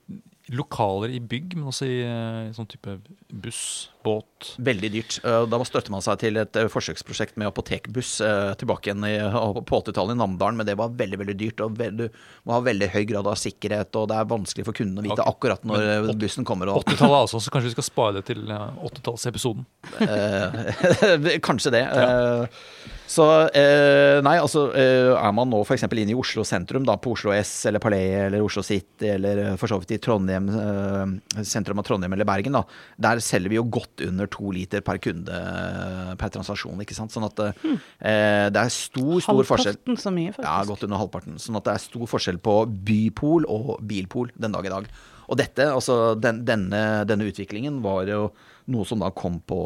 [0.52, 2.98] lokaler i bygg, men også i, i sånn type
[3.32, 4.54] buss, båt.
[4.56, 5.18] Veldig dyrt.
[5.24, 9.14] Eh, da støtte man seg til et eh, forsøksprosjekt med apotekbuss eh, tilbake igjen i,
[9.64, 11.62] på 80-tallet i Namdalen, men det var veldig veldig dyrt.
[11.64, 12.06] og Du
[12.44, 15.24] må ha veldig høy grad av sikkerhet, og det er vanskelig for kunden å vite
[15.24, 16.72] akkurat når bussen kommer.
[16.74, 19.64] 80-tallet altså, så kanskje vi skal spare det til 80-tallsepisoden?
[21.48, 21.84] kanskje det.
[21.88, 22.28] Ja.
[23.14, 23.24] Så
[24.24, 25.84] nei, altså er man nå f.eks.
[25.86, 29.70] inne i Oslo sentrum, da på Oslo S eller Palais eller Oslo City eller for
[29.70, 30.48] så vidt i Trondheim,
[31.44, 32.64] sentrum av Trondheim eller Bergen, da,
[33.08, 36.82] der selger vi jo godt under to liter per kunde eh, per transaksjon.
[36.82, 37.14] ikke sant?
[37.14, 37.78] Sånn at mm.
[38.54, 39.78] det er stor, stor halvparten forskjell.
[39.78, 40.50] Halvparten så mye, faktisk.
[40.50, 41.40] Ja, godt under halvparten.
[41.42, 42.56] Sånn at det er stor forskjell på
[42.90, 44.88] bypol og bilpol den dag i dag.
[45.24, 48.26] Og dette, altså den, denne, denne utviklingen var jo
[48.72, 49.60] noe som da kom på,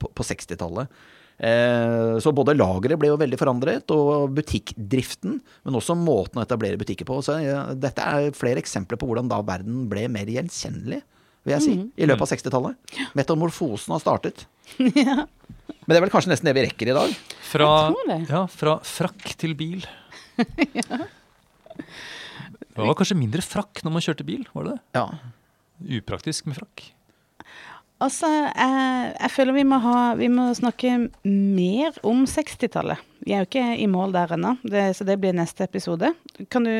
[0.00, 0.92] på, på 60-tallet.
[1.36, 5.36] Eh, så både lageret ble jo veldig forandret, og butikkdriften,
[5.66, 7.20] men også måten å etablere butikker på.
[7.24, 11.02] Så ja, dette er flere eksempler på hvordan da verden ble mer gjenkjennelig,
[11.46, 12.94] vil jeg si, i løpet av 60-tallet.
[13.18, 14.46] Metamorfosen har startet.
[14.80, 17.12] Men det er vel kanskje nesten det vi rekker i dag.
[17.46, 17.70] Fra,
[18.26, 19.86] ja, fra frakk til bil.
[22.76, 24.80] Det var kanskje mindre frakk når man kjørte bil, var det det?
[24.98, 25.96] Ja.
[25.96, 26.82] Upraktisk med frakk.
[28.04, 33.00] Altså, jeg, jeg føler vi må, ha, vi må snakke mer om 60-tallet.
[33.26, 36.12] Vi er jo ikke i mål der ennå, det, så det blir neste episode.
[36.52, 36.74] Kan du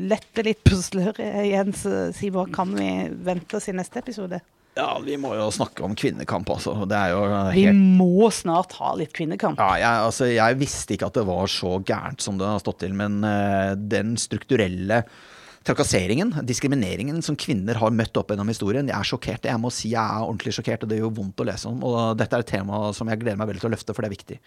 [0.00, 1.84] lette litt på sløret, Jens,
[2.16, 2.88] si hva kan vi
[3.28, 4.40] vente oss i neste episode?
[4.80, 6.74] ja, vi må jo snakke om kvinnekamp, altså.
[6.88, 7.24] Det er jo
[7.54, 9.60] Vi må snart ha litt kvinnekamp.
[9.60, 12.80] Ja, jeg, altså, jeg visste ikke at det var så gærent som det har stått
[12.84, 15.02] til, men uh, den strukturelle
[15.66, 19.48] trakasseringen, diskrimineringen som kvinner har møtt opp gjennom historien, jeg er sjokkert.
[19.50, 21.82] Jeg må si jeg er ordentlig sjokkert, og det gjør vondt å lese om.
[21.84, 24.10] Og dette er et tema som jeg gleder meg veldig til å løfte, for det
[24.10, 24.38] er viktig.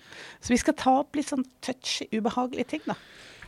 [0.42, 2.98] Så vi skal ta opp litt sånn touchy, ubehagelige ting, da.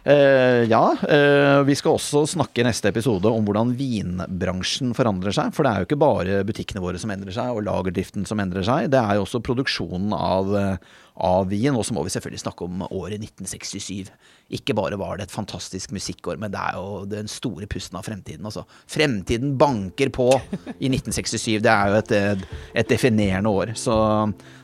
[0.06, 5.50] Eh, ja, eh, vi skal også snakke i neste episode om hvordan vinbransjen forandrer seg.
[5.56, 8.68] For det er jo ikke bare butikkene våre som endrer seg, og lagerdriften som endrer
[8.68, 8.92] seg.
[8.94, 10.78] Det er jo også produksjonen av, eh,
[11.26, 11.74] av vin.
[11.74, 14.12] Og så må vi selvfølgelig snakke om året 1967.
[14.54, 18.06] Ikke bare var det et fantastisk musikkår, men det er jo den store pusten av
[18.06, 18.46] fremtiden.
[18.46, 18.68] Altså.
[18.86, 20.30] Fremtiden banker på
[20.78, 21.64] i 1967.
[21.66, 22.46] Det er jo et,
[22.76, 23.74] et definerende år.
[23.74, 23.96] Så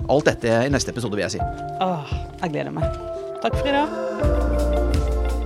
[0.05, 1.41] alt dette i neste episode, vil jeg si.
[1.81, 2.13] Åh,
[2.43, 2.85] jeg gleder meg.
[3.41, 4.80] Takk for i dag.